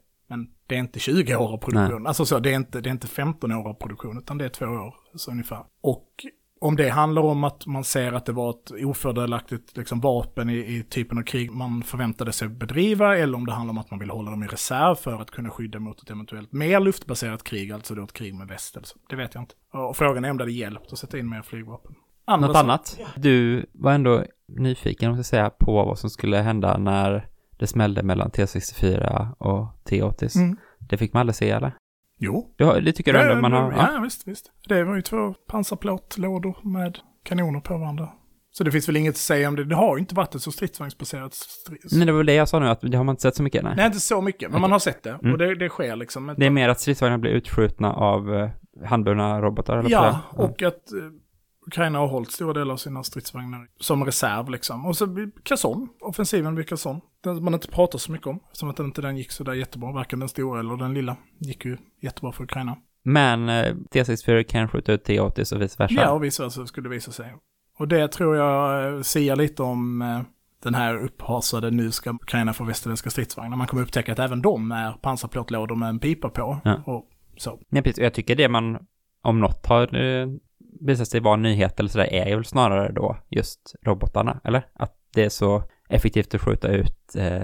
Det 0.69 0.75
är 0.75 0.79
inte 0.79 0.99
20 0.99 1.37
år 1.37 1.53
av 1.53 1.57
produktion. 1.59 2.07
Alltså 2.07 2.25
så, 2.25 2.39
det 2.39 2.51
är 2.51 2.57
inte, 2.57 2.81
det 2.81 2.89
är 2.89 2.93
inte 2.93 3.07
15 3.07 3.53
år 3.53 3.69
av 3.69 3.75
produktion, 3.75 4.19
utan 4.19 4.39
det 4.39 4.45
är 4.45 4.49
två 4.49 4.67
år 4.67 4.95
så 5.15 5.31
ungefär. 5.31 5.65
Och 5.81 6.09
Om 6.61 6.77
det 6.77 6.89
handlar 6.89 7.23
om 7.23 7.45
att 7.45 7.67
man 7.67 7.85
ser 7.85 8.13
att 8.13 8.27
det 8.27 8.33
var 8.33 8.51
ett 8.51 8.85
ofördelaktigt 8.85 9.77
liksom, 9.77 10.01
vapen 10.01 10.51
i, 10.51 10.55
i 10.57 10.83
typen 10.91 11.19
av 11.19 11.23
krig 11.23 11.51
man 11.53 11.83
förväntade 11.83 12.33
sig 12.33 12.49
bedriva, 12.49 13.19
eller 13.19 13.39
om 13.39 13.47
det 13.47 13.53
handlar 13.53 13.71
om 13.71 13.79
att 13.79 13.91
man 13.91 14.01
vill 14.01 14.11
hålla 14.11 14.31
dem 14.31 14.43
i 14.43 14.47
reserv 14.47 14.95
för 14.95 15.21
att 15.21 15.31
kunna 15.31 15.51
skydda 15.51 15.79
mot 15.79 16.03
ett 16.03 16.11
eventuellt 16.11 16.53
mer 16.53 16.81
luftbaserat 16.81 17.45
krig, 17.45 17.73
alltså 17.73 17.95
då 17.95 18.05
ett 18.05 18.13
krig 18.13 18.35
med 18.35 18.49
väst. 18.49 18.77
Alltså. 18.77 18.97
Det 19.09 19.17
vet 19.17 19.35
jag 19.35 19.43
inte. 19.43 19.55
Och 19.73 19.97
frågan 19.97 20.25
är 20.25 20.31
om 20.31 20.37
det 20.37 20.43
hade 20.45 20.53
hjälpt 20.53 20.93
att 20.93 20.99
sätta 20.99 21.19
in 21.19 21.29
mer 21.29 21.43
flygvapen. 21.43 21.93
Något 21.93 22.43
Andra- 22.45 22.59
annat? 22.59 23.01
Du 23.17 23.67
var 23.73 23.93
ändå 23.93 24.25
nyfiken, 24.59 25.11
om 25.11 25.17
jag 25.17 25.27
säga, 25.27 25.51
på 25.51 25.73
vad 25.85 25.99
som 25.99 26.11
skulle 26.11 26.37
hända 26.37 26.79
när 26.79 27.29
det 27.59 27.67
smällde 27.67 28.03
mellan 28.03 28.31
T64 28.31 29.29
och 29.39 29.67
T80. 29.91 30.37
Mm. 30.37 30.57
Det 30.79 30.97
fick 30.97 31.13
man 31.13 31.21
aldrig 31.21 31.35
se, 31.37 31.51
eller? 31.51 31.73
Jo. 32.21 32.55
Har- 32.59 32.81
det 32.81 32.93
tycker 32.93 33.13
du 33.13 33.21
ändå 33.21 33.35
man 33.41 33.53
har? 33.53 33.73
ja, 33.73 33.89
Ja. 33.95 34.01
visst, 34.01 34.29
visst. 34.29 34.51
Det 34.69 34.85
var 34.85 34.97
ju 34.97 35.03
två 35.03 35.35
pansarplåtlådor 35.49 36.57
med 36.63 36.99
kanoner 37.25 37.61
på 37.61 37.79
varandra. 37.79 38.09
Så 38.51 38.65
det 38.65 38.71
finns 38.73 38.89
väl 38.89 38.97
inget 38.97 39.11
att 39.15 39.17
säga 39.17 39.49
om 39.49 39.57
det. 39.57 39.65
Det 39.65 39.75
har 39.75 39.97
ju 39.97 40.01
inte 40.01 40.15
varit 40.15 40.35
ett 40.35 40.43
så 40.43 40.53
stridsvagnsbaserat 40.53 41.35
strid. 41.35 41.79
Men 41.93 42.07
det 42.07 42.13
var 42.13 42.17
väl 42.19 42.27
det 42.27 42.35
jag 42.35 42.49
sa 42.49 42.59
nu, 42.59 42.69
att 42.69 42.81
det 42.81 42.97
har 42.97 43.05
man 43.05 43.13
inte 43.13 43.23
sett 43.23 43.37
så 43.37 43.43
mycket, 43.43 43.63
nej. 43.65 43.73
Nej, 43.77 43.87
inte 43.87 44.01
så 44.01 44.21
mycket, 44.21 44.51
men 44.51 44.61
man 44.61 44.73
har 44.73 44.79
sett 44.79 45.03
det. 45.03 45.11
Mm. 45.11 45.33
Och 45.33 45.39
det, 45.39 45.55
det 45.55 45.69
sker 45.69 45.97
liksom. 45.97 46.35
Det 46.39 46.47
är 46.47 46.51
mer 46.51 46.69
att 46.69 46.81
stridsvagnar 46.81 47.19
blir 47.19 47.31
utskjutna 47.31 47.93
av 47.93 48.35
eh, 48.35 48.51
handburna 48.87 49.41
robotar, 49.41 49.77
eller 49.79 49.91
Ja, 49.91 50.21
det? 50.33 50.43
och 50.43 50.63
att 50.63 50.93
eh, 50.93 50.99
Ukraina 51.69 51.99
har 51.99 52.07
hållit 52.07 52.33
stora 52.33 52.53
delar 52.53 52.73
av 52.73 52.77
sina 52.77 53.03
stridsvagnar 53.03 53.69
som 53.81 54.05
reserv 54.05 54.51
liksom. 54.51 54.87
Och 54.87 54.97
så 54.97 55.31
Kherson, 55.45 55.89
offensiven 56.01 56.55
vid 56.55 56.69
Kherson, 56.69 57.01
den 57.25 57.45
man 57.45 57.55
inte 57.55 57.69
pratar 57.69 57.99
så 57.99 58.13
mycket 58.13 58.27
om. 58.27 58.41
Som 58.53 58.71
att 58.71 58.79
inte 58.79 59.03
den 59.03 59.17
gick 59.17 59.33
så 59.33 59.45
där 59.45 59.53
jättebra, 59.53 59.93
varken 59.93 60.19
den 60.19 60.29
stora 60.29 60.61
eller 60.61 60.77
den 60.77 60.95
lilla. 60.95 61.17
Gick 61.39 61.65
ju 61.65 61.77
jättebra 62.01 62.33
för 62.33 62.45
Ukraina. 62.45 62.77
Men 63.03 63.49
eh, 63.49 63.75
T64 63.75 64.43
kan 64.43 64.69
skjuta 64.69 64.93
ut 64.93 65.09
T80 65.09 65.55
och 65.55 65.63
vice 65.63 65.77
versa. 65.79 65.95
Ja, 65.95 66.11
och 66.11 66.25
vice 66.25 66.43
versa 66.43 66.67
skulle 66.67 66.89
det 66.89 66.95
visa 66.95 67.13
sig. 67.13 67.35
Och 67.79 67.89
det 67.89 68.09
tror 68.09 68.37
jag 68.37 68.95
eh, 68.95 69.01
säger 69.03 69.37
lite 69.37 69.63
om 69.63 70.03
eh, 70.03 70.21
den 70.63 70.75
här 70.75 70.97
upphasade 70.97 71.71
nu 71.71 71.91
ska 71.91 72.11
Ukraina 72.11 72.53
få 72.53 72.65
västerländska 72.65 73.11
stridsvagnar. 73.11 73.57
Man 73.57 73.67
kommer 73.67 73.83
upptäcka 73.83 74.13
att 74.13 74.19
även 74.19 74.43
de 74.43 74.73
är 74.73 74.93
pansarplåtlådor 74.93 75.77
med 75.77 75.89
en 75.89 75.99
pipa 75.99 76.29
på. 76.29 76.61
Ja. 76.65 76.83
Och 76.87 77.09
så. 77.37 77.61
Nej, 77.69 77.83
precis. 77.83 78.03
Jag 78.03 78.15
tycker 78.15 78.37
det 78.37 78.49
man, 78.49 78.79
om 79.23 79.41
något 79.41 79.67
har 79.67 79.95
visat 80.81 81.09
sig 81.09 81.21
vara 81.21 81.35
en 81.35 81.43
nyhet 81.43 81.81
eller 81.81 81.91
sådär, 81.91 82.13
är 82.13 82.35
väl 82.37 82.45
snarare 82.45 82.93
då 82.93 83.17
just 83.29 83.75
robotarna, 83.87 84.41
eller? 84.45 84.67
Att 84.75 84.95
det 85.15 85.25
är 85.25 85.29
så 85.29 85.63
effektivt 85.89 86.35
att 86.35 86.41
skjuta 86.41 86.69
ut 86.69 87.15
eh, 87.17 87.43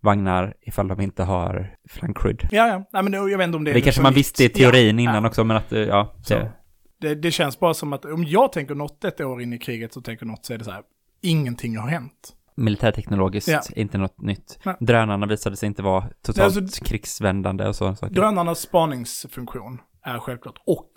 vagnar 0.00 0.54
ifall 0.60 0.88
de 0.88 1.00
inte 1.00 1.22
har 1.22 1.76
flankskydd. 1.88 2.48
Ja, 2.50 2.68
ja. 2.68 2.84
Nej, 2.92 3.02
men 3.02 3.12
det, 3.12 3.18
jag 3.18 3.38
vet 3.38 3.44
inte 3.46 3.56
om 3.56 3.64
det 3.64 3.72
Det, 3.72 3.78
är 3.78 3.80
kanske 3.80 3.98
så 3.98 4.02
man 4.02 4.12
nytt. 4.12 4.18
visste 4.18 4.44
i 4.44 4.48
teorin 4.48 4.98
Ja, 4.98 5.02
innan 5.10 5.22
ja. 5.22 5.28
också, 5.28 5.44
men 5.44 5.56
att, 5.56 5.72
eh, 5.72 5.80
ja, 5.80 6.14
Så. 6.22 6.34
det, 6.34 6.52
Det, 7.00 7.14
det 7.14 7.30
känns 7.30 7.58
bara 7.60 7.74
som 7.74 7.92
att 7.92 8.04
om 8.04 8.24
jag 8.24 8.52
tänker 8.52 8.74
något 8.74 9.04
ett 9.04 9.20
år 9.20 9.42
in 9.42 9.52
i 9.52 9.58
kriget 9.58 9.92
så 9.92 10.00
tänker 10.00 10.26
något 10.26 10.46
så 10.46 10.52
är 10.54 10.58
det 10.58 10.64
så 10.64 10.70
här, 10.70 10.82
ingenting 11.22 11.76
har 11.78 11.88
hänt. 11.88 12.32
militärteknologiskt, 12.56 13.48
Ja. 13.48 13.60
inte 13.76 13.98
något 13.98 14.20
nytt. 14.20 14.58
Nej. 14.64 14.74
Drönarna 14.80 15.26
visade 15.26 15.56
sig 15.56 15.66
inte 15.66 15.82
vara 15.82 16.04
totalt 16.22 16.54
Nej, 16.54 16.62
alltså- 16.64 16.84
krigsvändande 16.84 17.68
och 17.68 17.76
sådana 17.76 17.96
saker. 17.96 18.14
Drönarnas 18.14 18.58
spaningsfunktion 18.60 19.80
är 20.02 20.18
självklart, 20.18 20.58
och 20.66 20.90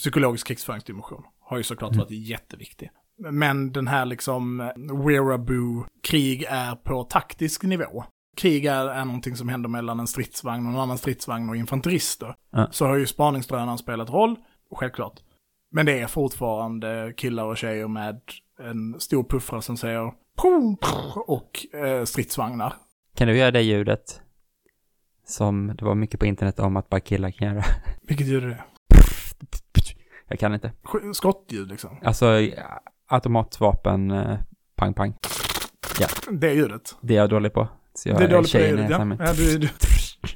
psykologisk 0.00 0.46
krigsföringsdimension 0.46 1.22
har 1.40 1.56
ju 1.56 1.62
såklart 1.62 1.96
varit 1.96 2.10
jätteviktig. 2.10 2.90
Men 3.18 3.72
den 3.72 3.86
här 3.86 4.04
liksom 4.04 4.58
wearaboo-krig 5.06 6.44
är 6.48 6.74
på 6.74 7.04
taktisk 7.04 7.62
nivå. 7.62 8.04
Krig 8.36 8.66
är, 8.66 8.86
är 8.86 9.04
någonting 9.04 9.36
som 9.36 9.48
händer 9.48 9.68
mellan 9.68 10.00
en 10.00 10.06
stridsvagn 10.06 10.66
och 10.66 10.72
en 10.72 10.78
annan 10.78 10.98
stridsvagn 10.98 11.48
och 11.48 11.56
infanterister. 11.56 12.34
Ja. 12.50 12.68
Så 12.70 12.86
har 12.86 12.96
ju 12.96 13.06
spaningsdrönaren 13.06 13.78
spelat 13.78 14.10
roll, 14.10 14.36
självklart. 14.74 15.20
Men 15.72 15.86
det 15.86 16.00
är 16.00 16.06
fortfarande 16.06 17.12
killar 17.16 17.44
och 17.44 17.56
tjejer 17.56 17.88
med 17.88 18.20
en 18.60 19.00
stor 19.00 19.24
puffra 19.24 19.62
som 19.62 19.76
säger 19.76 20.12
pum, 20.42 20.76
pum, 20.76 21.22
och 21.26 21.66
eh, 21.74 22.04
stridsvagnar. 22.04 22.74
Kan 23.14 23.28
du 23.28 23.36
göra 23.36 23.50
det 23.50 23.62
ljudet? 23.62 24.20
Som 25.26 25.72
det 25.78 25.84
var 25.84 25.94
mycket 25.94 26.20
på 26.20 26.26
internet 26.26 26.58
om 26.58 26.76
att 26.76 26.88
bara 26.88 27.00
killar 27.00 27.30
kan 27.30 27.48
göra. 27.48 27.64
Vilket 28.02 28.26
ljud 28.26 28.44
är 28.44 28.48
det? 28.48 28.64
Jag 30.30 30.38
kan 30.38 30.54
inte. 30.54 30.72
Sk- 30.82 31.12
Skottljud 31.12 31.68
liksom. 31.68 31.98
Alltså, 32.02 32.26
ja, 32.26 32.80
automatvapen, 33.08 34.10
eh, 34.10 34.38
pang 34.76 34.94
pang. 34.94 35.14
Det 36.30 36.54
ljudet. 36.54 36.96
Det 37.00 37.14
är 37.14 37.18
jag 37.18 37.30
dålig 37.30 37.52
på. 37.52 37.68
Så 37.94 38.08
jag 38.08 38.18
det 38.18 38.24
är 38.24 38.28
dåligt 38.28 38.52
på 38.52 38.58
det 38.58 38.68
ljudet, 38.68 38.90
ja. 38.90 39.16
ja, 39.18 39.32
du, 39.32 39.58
du, 39.58 39.68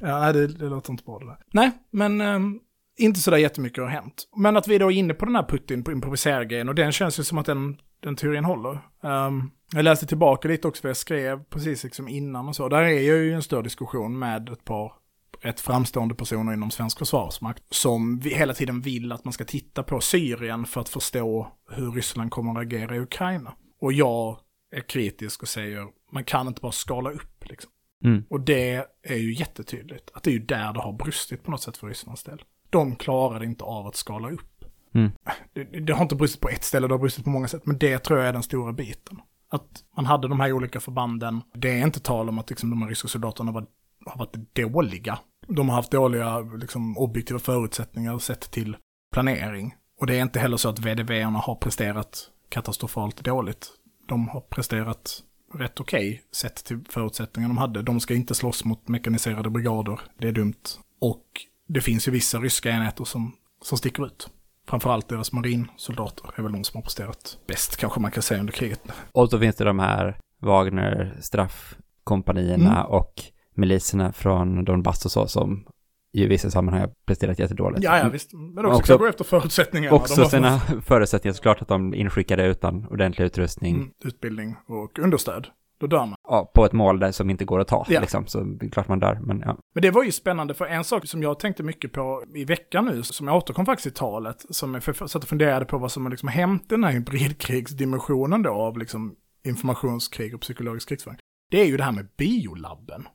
ja 0.01 0.33
det, 0.33 0.47
det 0.47 0.65
låter 0.65 0.91
inte 0.91 1.03
bra 1.03 1.19
det 1.19 1.25
där. 1.25 1.37
Nej, 1.53 1.71
men 1.91 2.21
um, 2.21 2.59
inte 2.97 3.19
sådär 3.19 3.37
jättemycket 3.37 3.83
har 3.83 3.89
hänt. 3.89 4.23
Men 4.35 4.57
att 4.57 4.67
vi 4.67 4.77
då 4.77 4.91
är 4.91 4.95
inne 4.95 5.13
på 5.13 5.25
den 5.25 5.35
här 5.35 5.43
Putin 5.43 5.83
på 5.83 5.91
improviserargrejen 5.91 6.69
och 6.69 6.75
den 6.75 6.91
känns 6.91 7.19
ju 7.19 7.23
som 7.23 7.37
att 7.37 7.45
den, 7.45 7.77
den 8.03 8.15
teorin 8.15 8.45
håller. 8.45 8.79
Ehm, 9.03 9.49
jag 9.73 9.83
läste 9.83 10.05
tillbaka 10.05 10.47
lite 10.47 10.67
också 10.67 10.81
för 10.81 10.89
jag 10.89 10.97
skrev 10.97 11.43
precis 11.43 11.83
liksom 11.83 12.07
innan 12.07 12.47
och 12.47 12.55
så. 12.55 12.69
Där 12.69 12.81
är 12.81 12.99
ju 13.01 13.33
en 13.33 13.41
större 13.43 13.61
diskussion 13.61 14.19
med 14.19 14.49
ett 14.49 14.65
par 14.65 14.93
rätt 15.41 15.59
framstående 15.59 16.15
personer 16.15 16.53
inom 16.53 16.71
svensk 16.71 16.99
försvarsmakt 16.99 17.63
som 17.69 18.21
hela 18.21 18.53
tiden 18.53 18.81
vill 18.81 19.11
att 19.11 19.25
man 19.25 19.33
ska 19.33 19.45
titta 19.45 19.83
på 19.83 20.01
Syrien 20.01 20.65
för 20.65 20.81
att 20.81 20.89
förstå 20.89 21.51
hur 21.69 21.91
Ryssland 21.91 22.31
kommer 22.31 22.51
att 22.51 22.65
agera 22.65 22.95
i 22.95 22.99
Ukraina. 22.99 23.53
Och 23.81 23.93
jag 23.93 24.39
är 24.75 24.81
kritisk 24.81 25.41
och 25.41 25.47
säger 25.47 25.87
man 26.11 26.23
kan 26.23 26.47
inte 26.47 26.61
bara 26.61 26.71
skala 26.71 27.11
upp 27.11 27.45
liksom. 27.49 27.71
Mm. 28.03 28.23
Och 28.29 28.41
det 28.41 28.85
är 29.03 29.15
ju 29.15 29.33
jättetydligt 29.33 30.11
att 30.13 30.23
det 30.23 30.29
är 30.29 30.33
ju 30.33 30.45
där 30.45 30.73
det 30.73 30.79
har 30.79 30.93
brustit 30.93 31.43
på 31.43 31.51
något 31.51 31.61
sätt 31.61 31.77
för 31.77 31.87
Rysslands 31.87 32.23
del. 32.23 32.43
De 32.69 32.95
klarade 32.95 33.45
inte 33.45 33.63
av 33.63 33.87
att 33.87 33.95
skala 33.95 34.29
upp. 34.29 34.65
Mm. 34.93 35.11
Det, 35.53 35.63
det 35.63 35.93
har 35.93 36.03
inte 36.03 36.15
brustit 36.15 36.41
på 36.41 36.49
ett 36.49 36.63
ställe, 36.63 36.87
det 36.87 36.93
har 36.93 36.99
brustit 36.99 37.23
på 37.23 37.29
många 37.29 37.47
sätt, 37.47 37.65
men 37.65 37.77
det 37.77 37.99
tror 37.99 38.19
jag 38.19 38.27
är 38.29 38.33
den 38.33 38.43
stora 38.43 38.73
biten. 38.73 39.21
Att 39.49 39.83
man 39.95 40.05
hade 40.05 40.27
de 40.27 40.39
här 40.39 40.51
olika 40.51 40.79
förbanden, 40.79 41.41
det 41.53 41.69
är 41.69 41.83
inte 41.85 41.99
tal 41.99 42.29
om 42.29 42.39
att 42.39 42.49
liksom, 42.49 42.69
de 42.69 42.81
här 42.81 42.89
ryska 42.89 43.07
soldaterna 43.07 43.51
var, 43.51 43.65
har 44.05 44.19
varit 44.19 44.55
dåliga. 44.55 45.19
De 45.47 45.69
har 45.69 45.75
haft 45.75 45.91
dåliga 45.91 46.39
liksom, 46.39 46.97
objektiva 46.97 47.39
förutsättningar 47.39 48.17
sett 48.19 48.51
till 48.51 48.77
planering. 49.13 49.75
Och 49.99 50.07
det 50.07 50.15
är 50.17 50.21
inte 50.21 50.39
heller 50.39 50.57
så 50.57 50.69
att 50.69 50.79
VDV-erna 50.79 51.39
har 51.39 51.55
presterat 51.55 52.29
katastrofalt 52.49 53.23
dåligt. 53.23 53.67
De 54.07 54.27
har 54.27 54.41
presterat 54.41 55.23
rätt 55.53 55.79
okej 55.79 56.23
sett 56.31 56.55
till 56.55 56.79
förutsättningarna 56.89 57.53
de 57.53 57.57
hade. 57.57 57.81
De 57.81 57.99
ska 57.99 58.13
inte 58.13 58.35
slåss 58.35 58.65
mot 58.65 58.87
mekaniserade 58.87 59.49
brigader, 59.49 59.99
det 60.17 60.27
är 60.27 60.31
dumt. 60.31 60.63
Och 61.01 61.25
det 61.67 61.81
finns 61.81 62.07
ju 62.07 62.11
vissa 62.11 62.39
ryska 62.39 62.69
enheter 62.69 63.03
som, 63.03 63.35
som 63.61 63.77
sticker 63.77 64.05
ut. 64.05 64.29
Framförallt 64.67 65.07
deras 65.09 65.31
marinsoldater 65.31 66.29
är 66.35 66.43
väl 66.43 66.51
de 66.51 66.63
som 66.63 66.77
har 66.77 66.81
presterat 66.81 67.37
bäst, 67.47 67.77
kanske 67.77 67.99
man 67.99 68.11
kan 68.11 68.23
säga, 68.23 68.39
under 68.39 68.53
kriget. 68.53 68.81
Och 69.11 69.29
så 69.29 69.39
finns 69.39 69.55
det 69.55 69.63
de 69.63 69.79
här 69.79 70.17
Wagner 70.41 71.17
straffkompanierna 71.21 72.79
Mm. 72.79 72.91
och 72.91 73.13
miliserna 73.57 74.13
från 74.13 74.65
Donbass 74.65 75.05
och 75.05 75.11
så 75.11 75.27
som 75.27 75.65
i 76.13 76.25
vissa 76.25 76.51
sammanhang 76.51 76.81
har 76.81 76.91
presterat 77.07 77.39
jättedåligt. 77.39 77.83
Ja, 77.83 77.97
ja, 77.97 78.09
visst. 78.09 78.33
Men 78.33 78.65
också, 78.65 78.79
Också- 78.79 78.97
gå 78.97 79.05
efter 79.05 79.23
förutsättningarna. 79.23 79.95
Också 79.95 80.21
De 80.21 80.29
sina 80.29 80.59
förutsättningar 80.85 81.33
såklart 81.33 81.61
att 81.61 81.67
de 81.67 81.93
inskickade 81.93 82.45
utan 82.47 82.85
ordentlig 82.87 83.25
utrustning 83.25 83.75
mm, 83.75 83.89
utbildning 84.03 84.55
och 84.67 84.99
understöd. 84.99 85.47
Då 85.79 85.87
dör 85.87 86.05
man. 86.05 86.15
ja, 86.27 86.51
på 86.55 86.65
ett 86.65 86.71
mål 86.73 86.99
där 86.99 87.11
som 87.11 87.29
inte 87.29 87.45
går 87.45 87.59
att 87.59 87.67
ta. 87.67 87.85
Ja. 87.89 88.01
Liksom, 88.01 88.27
så 88.27 88.39
det 88.43 88.65
är 88.65 88.69
klart 88.69 88.87
man 88.87 88.99
dör. 88.99 89.19
Men 89.21 89.39
ja. 89.39 89.57
Men 89.73 89.81
det 89.81 89.91
var 89.91 90.03
ju 90.03 90.11
spännande, 90.11 90.53
för 90.53 90.65
en 90.65 90.83
sak 90.83 91.07
som 91.07 91.23
jag 91.23 91.39
tänkte 91.39 91.63
mycket 91.63 91.91
på 91.91 92.23
i 92.35 92.45
veckan 92.45 92.85
nu, 92.85 93.03
som 93.03 93.27
jag 93.27 93.35
återkom 93.37 93.65
faktiskt 93.65 93.87
i 93.87 93.91
talet, 93.91 94.45
som 94.49 94.73
jag 94.73 94.83
för- 94.83 95.07
satt 95.07 95.23
och 95.23 95.29
funderade 95.29 95.65
på 95.65 95.77
vad 95.77 95.91
som 95.91 96.03
har 96.05 96.11
liksom 96.11 96.29
hänt 96.29 96.69
den 96.69 96.83
här 96.83 96.91
hybridkrigsdimensionen 96.91 98.43
då 98.43 98.49
av 98.51 98.77
liksom 98.77 99.15
informationskrig 99.45 100.35
och 100.35 100.41
psykologisk 100.41 100.89
krigsföring. 100.89 101.17
Det 101.51 101.61
är 101.61 101.65
ju 101.65 101.77
det 101.77 101.83
här 101.83 101.91
med 101.91 102.07
biolabben. 102.17 103.07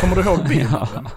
Kommer 0.00 0.16
du 0.16 0.22
ihåg 0.22 0.38
biolabben? 0.48 1.08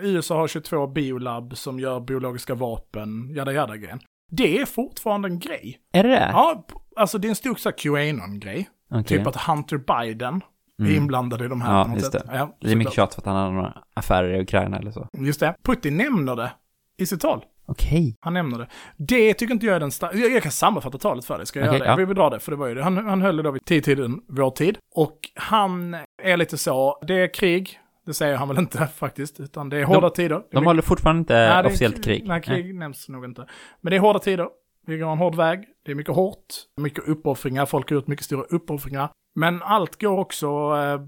USA 0.00 0.36
har 0.36 0.48
22 0.48 0.86
biolab 0.86 1.56
som 1.56 1.80
gör 1.80 2.00
biologiska 2.00 2.54
vapen, 2.54 3.34
jada 3.34 3.52
jada 3.52 3.76
grejen. 3.76 4.00
Det 4.30 4.58
är 4.60 4.66
fortfarande 4.66 5.28
en 5.28 5.38
grej. 5.38 5.78
Är 5.92 6.02
det 6.02 6.08
det? 6.08 6.30
Ja, 6.32 6.66
alltså 6.96 7.18
det 7.18 7.28
är 7.28 7.30
en 7.30 7.36
stor 7.36 7.54
QAnon-grej. 7.72 8.68
Okej. 8.90 9.04
Typ 9.18 9.26
att 9.26 9.36
Hunter 9.36 9.76
Biden 9.78 10.34
är 10.34 10.84
Mm. 10.84 10.96
inblandad 10.96 11.42
i 11.42 11.48
de 11.48 11.60
här 11.60 11.78
Ja, 11.78 11.84
på 11.84 11.90
något 11.90 11.98
just 11.98 12.12
sätt. 12.12 12.22
det. 12.26 12.36
Ja, 12.36 12.56
Det 12.60 12.72
är 12.72 12.76
mycket 12.76 12.94
tjat 12.94 13.14
för 13.14 13.20
att 13.22 13.26
han 13.26 13.36
har 13.36 13.50
några 13.52 13.82
affärer 13.94 14.34
i 14.34 14.42
Ukraina 14.42 14.78
eller 14.78 14.90
så. 14.90 15.08
Just 15.18 15.40
det. 15.40 15.54
Putin 15.62 15.96
nämner 15.96 16.36
det 16.36 16.50
i 16.98 17.06
sitt 17.06 17.20
tal. 17.20 17.44
Okej. 17.68 18.16
Han 18.20 18.34
nämner 18.34 18.58
det. 18.58 18.68
Det 18.96 19.34
tycker 19.34 19.54
inte 19.54 19.66
jag 19.66 19.76
är 19.76 19.80
den 19.80 19.90
sta- 19.90 20.16
jag, 20.16 20.32
jag 20.32 20.42
kan 20.42 20.52
sammanfatta 20.52 20.98
talet 20.98 21.24
för 21.24 21.36
dig, 21.38 21.46
ska 21.46 21.58
jag 21.58 21.68
Okej, 21.68 21.78
göra 21.78 21.84
det? 21.86 21.92
ja. 21.92 21.96
Vi 21.96 22.04
vill 22.04 22.16
dra 22.16 22.30
det, 22.30 22.40
för 22.40 22.50
det 22.52 22.56
var 22.56 22.66
ju 22.66 22.74
det. 22.74 22.82
Han, 22.82 22.96
han 23.06 23.22
höll 23.22 23.36
det 23.36 23.42
då 23.42 23.50
vid 23.50 23.64
tidtiden, 23.64 24.20
vår 24.28 24.50
tid. 24.50 24.78
Och 24.94 25.18
han 25.34 25.96
är 26.22 26.36
lite 26.36 26.58
så, 26.58 26.98
det 27.06 27.14
är 27.14 27.34
krig, 27.34 27.80
det 28.06 28.14
säger 28.14 28.36
han 28.36 28.48
väl 28.48 28.58
inte 28.58 28.86
faktiskt, 28.96 29.40
utan 29.40 29.68
det 29.68 29.76
är 29.76 29.84
hårda 29.84 30.10
tider. 30.10 30.28
Det 30.36 30.56
är 30.56 30.60
De 30.60 30.66
håller 30.66 30.82
fortfarande 30.82 31.18
inte 31.20 31.34
Nej, 31.34 31.48
är 31.48 31.66
officiellt 31.66 32.04
krig. 32.04 32.24
Nej, 32.26 32.42
krig 32.42 32.74
nämns 32.74 33.08
nog 33.08 33.24
inte. 33.24 33.46
Men 33.80 33.90
det 33.90 33.96
är 33.96 34.00
hårda 34.00 34.18
tider. 34.18 34.48
Vi 34.86 34.98
går 34.98 35.12
en 35.12 35.18
hård 35.18 35.34
väg. 35.34 35.64
Det 35.84 35.90
är 35.90 35.94
mycket 35.94 36.14
hårt. 36.14 36.44
Mycket 36.80 37.08
uppoffringar. 37.08 37.66
Folk 37.66 37.90
har 37.90 37.94
gjort 37.94 38.06
mycket 38.06 38.24
stora 38.24 38.42
uppoffringar. 38.42 39.10
Men 39.34 39.62
allt 39.62 40.00
går 40.00 40.18
också 40.18 40.46
eh, 40.46 41.00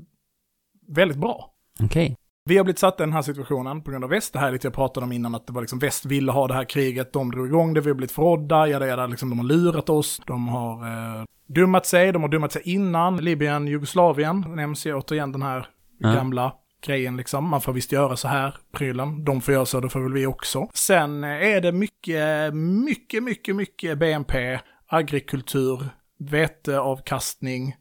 väldigt 0.88 1.18
bra. 1.18 1.50
Okej. 1.82 2.16
Vi 2.50 2.56
har 2.56 2.64
blivit 2.64 2.78
satta 2.78 3.04
i 3.04 3.06
den 3.06 3.12
här 3.12 3.22
situationen 3.22 3.82
på 3.82 3.90
grund 3.90 4.04
av 4.04 4.10
väst. 4.10 4.32
Det 4.32 4.38
här 4.38 4.48
är 4.48 4.52
lite 4.52 4.66
jag 4.66 4.74
pratade 4.74 5.04
om 5.04 5.12
innan, 5.12 5.34
att 5.34 5.46
det 5.46 5.52
var 5.52 5.60
liksom 5.60 5.78
väst 5.78 6.06
ville 6.06 6.32
ha 6.32 6.46
det 6.48 6.54
här 6.54 6.64
kriget, 6.64 7.12
de 7.12 7.30
drog 7.30 7.46
igång 7.46 7.74
det, 7.74 7.80
vi 7.80 7.90
har 7.90 7.94
blivit 7.94 8.12
förrådda, 8.12 8.66
jada, 8.68 8.86
jada, 8.86 9.06
liksom, 9.06 9.30
de 9.30 9.38
har 9.38 9.46
lurat 9.46 9.90
oss, 9.90 10.20
de 10.26 10.48
har 10.48 10.72
eh, 10.86 11.24
dummat 11.46 11.86
sig, 11.86 12.12
de 12.12 12.22
har 12.22 12.28
dummat 12.28 12.52
sig 12.52 12.62
innan, 12.64 13.16
Libyen, 13.16 13.66
Jugoslavien, 13.66 14.44
nämns 14.48 14.86
ju 14.86 14.94
återigen 14.94 15.32
den 15.32 15.42
här 15.42 15.66
Ja. 15.98 16.12
gamla 16.12 16.52
grejen 16.86 17.16
liksom. 17.16 17.48
Man 17.48 17.60
får 17.60 17.72
visst 17.72 17.92
göra 17.92 18.16
så 18.16 18.28
här, 18.28 18.56
prylen. 18.72 19.24
De 19.24 19.40
får 19.40 19.54
göra 19.54 19.66
så, 19.66 19.80
då 19.80 19.88
får 19.88 20.00
väl 20.00 20.12
vi 20.12 20.26
också. 20.26 20.68
Sen 20.74 21.24
eh, 21.24 21.30
är 21.30 21.60
det 21.60 21.72
mycket, 21.72 22.54
mycket, 22.84 23.22
mycket, 23.22 23.56
mycket 23.56 23.98
BNP, 23.98 24.60
agrikultur, 24.88 25.82
veteavkastning, 26.18 27.76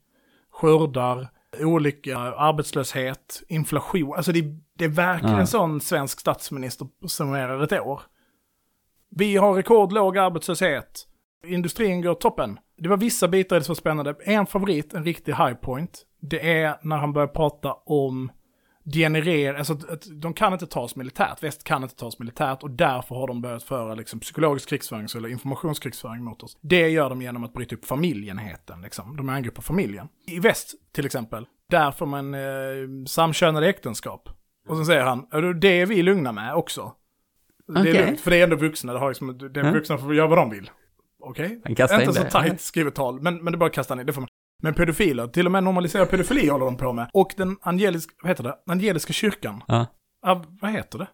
skördar, 0.52 1.30
olika 1.66 2.18
arbetslöshet, 2.18 3.44
inflation. 3.48 4.14
Alltså 4.16 4.32
det, 4.32 4.42
det 4.78 4.86
är 4.86 4.90
verkligen 4.90 5.34
Ja. 5.36 5.40
en 5.42 5.48
sån 5.48 5.82
svensk 5.82 6.20
statsminister 6.20 6.88
summerar 7.08 7.64
ett 7.64 7.72
år. 7.82 8.02
Vi 9.10 9.36
har 9.38 9.54
rekordlåg 9.54 10.18
arbetslöshet. 10.18 11.06
Industrin 11.46 12.02
går 12.02 12.14
toppen. 12.14 12.60
Det 12.78 12.90
var 12.90 12.98
vissa 12.98 13.28
bitar 13.28 13.56
i 13.56 13.60
det 13.60 13.66
som 13.66 13.72
var 13.74 13.76
spännande. 13.76 14.16
En 14.24 14.46
favorit, 14.46 14.94
en 14.94 15.04
riktig 15.06 15.32
high 15.34 15.54
point, 15.54 16.06
det 16.22 16.62
är 16.62 16.76
när 16.82 16.98
han 16.98 17.14
börjar 17.14 17.28
prata 17.28 17.74
om 17.74 18.32
generera, 18.94 19.58
alltså 19.58 19.74
att, 19.74 19.90
att 19.90 20.04
de 20.22 20.34
kan 20.34 20.54
inte 20.54 20.68
tas 20.68 20.96
militärt, 20.96 21.44
väst 21.44 21.64
kan 21.64 21.84
inte 21.84 21.96
tas 21.96 22.20
militärt 22.20 22.64
och 22.64 22.72
därför 22.72 23.16
har 23.16 23.28
de 23.28 23.42
börjat 23.42 23.64
föra 23.64 23.96
liksom 23.96 24.20
psykologisk 24.20 24.70
krigsföring 24.70 25.08
eller 25.18 25.30
informationskrigföring 25.30 26.24
mot 26.24 26.44
oss. 26.44 26.58
Det 26.62 26.90
gör 26.90 27.10
de 27.10 27.22
genom 27.22 27.44
att 27.44 27.54
bryta 27.54 27.76
upp 27.76 27.86
familjenheten, 27.86 28.82
liksom. 28.82 29.18
De 29.18 29.30
angriper 29.30 29.62
familjen. 29.62 30.08
I 30.28 30.40
väst, 30.40 30.74
till 30.92 31.06
exempel, 31.06 31.46
där 31.70 31.92
får 31.92 32.06
man 32.06 32.34
eh, 32.34 32.40
samkönade 33.08 33.70
äktenskap. 33.70 34.30
Och 34.68 34.78
så 34.78 34.86
säger 34.86 35.02
han, 35.04 35.28
"Ja, 35.32 35.42
det 35.42 35.82
är 35.82 35.86
vi 35.86 36.04
lugna 36.04 36.32
med 36.32 36.56
också. 36.56 36.94
Det 37.68 37.90
är 37.90 38.06
lugnt, 38.06 38.20
för 38.20 38.32
det 38.32 38.38
är 38.38 38.44
ändå 38.44 38.56
vuxna, 38.56 38.94
det 38.94 39.00
har 39.00 39.08
liksom, 39.10 39.38
det 39.54 39.60
är 39.60 39.72
vuxna 39.74 39.98
får 39.98 40.16
göra 40.16 40.28
vad 40.28 40.38
de 40.38 40.50
vill. 40.50 40.72
Okej? 41.20 41.62
Kastar 41.76 42.00
Inte 42.02 42.10
in 42.10 42.14
så 42.14 42.24
tajt 42.24 42.62
skrivet 42.62 42.96
tal, 42.96 43.22
men, 43.22 43.44
men 43.44 43.52
det 43.54 43.58
bara 43.58 43.66
att 43.66 43.74
kasta 43.74 43.96
ner, 43.96 44.04
det 44.04 44.14
får 44.14 44.22
man. 44.22 44.28
Men 44.62 44.74
pedofiler, 44.74 45.28
till 45.28 45.46
och 45.46 45.52
med 45.52 45.64
normalisera 45.64 46.06
pedofili 46.06 46.48
håller 46.50 46.66
de 46.66 46.78
på 46.78 46.94
med. 46.94 47.10
Och 47.14 47.34
den 47.38 47.58
angeliska, 47.62 48.14
vad 48.22 48.30
heter 48.30 48.44
det? 48.44 48.56
Angeliska 48.68 49.14
kyrkan. 49.14 49.64
Ja. 49.68 49.86
Av, 50.26 50.46
vad 50.62 50.72
heter 50.72 51.00
det? 51.00 51.08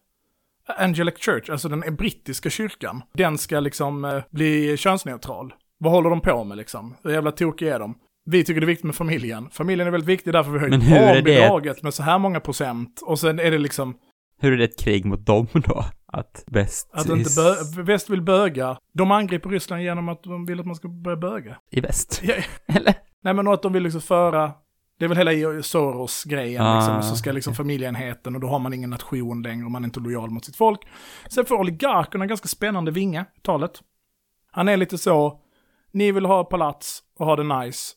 Angelic 0.77 1.15
Church, 1.17 1.49
alltså 1.49 1.69
den 1.69 1.95
brittiska 1.95 2.49
kyrkan. 2.49 3.01
Den 3.13 3.38
ska 3.38 3.60
liksom 3.60 4.05
eh, 4.05 4.23
bli 4.31 4.77
könsneutral. 4.77 5.53
Vad 5.79 5.91
håller 5.93 6.10
de 6.10 6.21
på 6.21 6.43
med 6.43 6.58
liksom? 6.58 6.95
Hur 7.03 7.12
jävla 7.12 7.31
tokiga 7.31 7.75
är 7.75 7.79
de? 7.79 7.95
Vi 8.25 8.43
tycker 8.43 8.62
det 8.62 8.65
är 8.65 8.67
viktigt 8.67 8.86
med 8.86 8.95
familjen. 8.95 9.49
Familjen 9.51 9.88
är 9.88 9.91
väldigt 9.91 10.10
viktig, 10.10 10.34
därför 10.34 10.51
vi 10.51 10.60
det- 10.69 10.89
barnbidraget 10.89 11.84
med 11.84 11.93
så 11.93 12.03
här 12.03 12.19
många 12.19 12.39
procent. 12.39 13.01
Och 13.05 13.19
sen 13.19 13.39
är 13.39 13.51
det 13.51 13.58
liksom 13.58 13.95
Hur 14.39 14.53
är 14.53 14.58
det 14.58 14.63
ett 14.63 14.79
krig 14.79 15.05
mot 15.05 15.25
dem 15.25 15.47
då? 15.53 15.86
Att 16.08 16.43
väst 16.47 16.89
att 16.93 17.10
inte 17.10 17.29
bö- 17.29 17.81
väst 17.84 18.10
vill 18.10 18.21
böga. 18.21 18.77
De 18.93 19.12
angriper 19.12 19.49
Ryssland 19.49 19.84
genom 19.84 20.10
att 20.10 20.23
de 20.23 20.45
vill 20.45 20.60
att 20.60 20.65
man 20.65 20.75
ska 20.75 20.88
börja 20.88 21.17
böga. 21.17 21.58
i 21.71 21.81
väst? 21.81 22.21
Ja, 22.23 22.34
Eller? 22.75 22.93
Nej 23.25 23.33
men 23.33 23.47
att 23.47 23.61
de 23.61 23.73
vill 23.73 23.83
liksom 23.83 24.01
föra, 24.01 24.51
det 24.99 25.05
är 25.05 25.09
väl 25.09 25.17
hela 25.17 25.63
Soros-grejen 25.63 26.61
Ah, 26.61 26.75
liksom, 26.75 27.03
så 27.03 27.15
ska 27.15 27.31
liksom 27.31 27.55
familjeenheten 27.55 28.35
och 28.35 28.41
då 28.41 28.47
har 28.47 28.59
man 28.59 28.73
ingen 28.73 28.89
nation 28.89 29.41
längre 29.41 29.65
och 29.65 29.71
man 29.71 29.83
är 29.83 29.85
inte 29.85 29.99
lojal 29.99 30.29
mot 30.29 30.45
sitt 30.45 30.55
folk. 30.55 30.79
Sen 31.29 31.45
får 31.45 31.55
oligarkerna 31.55 32.23
en 32.23 32.27
ganska 32.27 32.47
spännande 32.47 32.91
vinge, 32.91 33.25
i 33.38 33.39
talet. 33.41 33.81
Han 34.51 34.67
är 34.67 34.77
lite 34.77 34.97
så, 34.97 35.41
ni 35.91 36.11
vill 36.11 36.25
ha 36.25 36.43
palats 36.43 37.03
och 37.19 37.25
ha 37.25 37.35
det 37.35 37.43
nice 37.43 37.93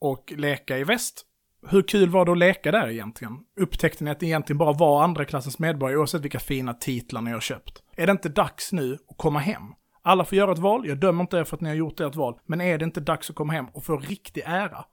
och 0.00 0.32
leka 0.36 0.78
i 0.78 0.84
väst. 0.84 1.22
Hur 1.68 1.82
kul 1.82 2.08
var 2.08 2.24
det 2.24 2.32
att 2.32 2.38
leka 2.38 2.70
där 2.70 2.88
egentligen? 2.88 3.38
Upptäckte 3.60 4.04
ni 4.04 4.10
att 4.10 4.20
det 4.20 4.26
egentligen 4.26 4.58
bara 4.58 4.72
var 4.72 5.02
andra 5.02 5.24
klassens 5.24 5.58
medborgare 5.58 5.98
oavsett 5.98 6.22
vilka 6.22 6.38
fina 6.40 6.74
titlar 6.74 7.20
ni 7.20 7.30
har 7.30 7.40
köpt? 7.40 7.82
Är 7.96 8.06
det 8.06 8.12
inte 8.12 8.28
dags 8.28 8.72
nu 8.72 8.98
att 9.08 9.16
komma 9.16 9.38
hem? 9.38 9.62
Alla 10.06 10.24
får 10.24 10.38
göra 10.38 10.52
ett 10.52 10.58
val, 10.58 10.86
jag 10.86 10.98
dömer 10.98 11.20
inte 11.20 11.36
er 11.36 11.44
för 11.44 11.56
att 11.56 11.60
ni 11.60 11.68
har 11.68 11.76
gjort 11.76 12.00
ert 12.00 12.14
val, 12.14 12.38
men 12.44 12.60
är 12.60 12.78
det 12.78 12.84
inte 12.84 13.00
dags 13.00 13.30
att 13.30 13.36
komma 13.36 13.52
hem 13.52 13.66
och 13.72 13.84
få 13.84 13.98
riktig 13.98 14.42
ära? 14.46 14.84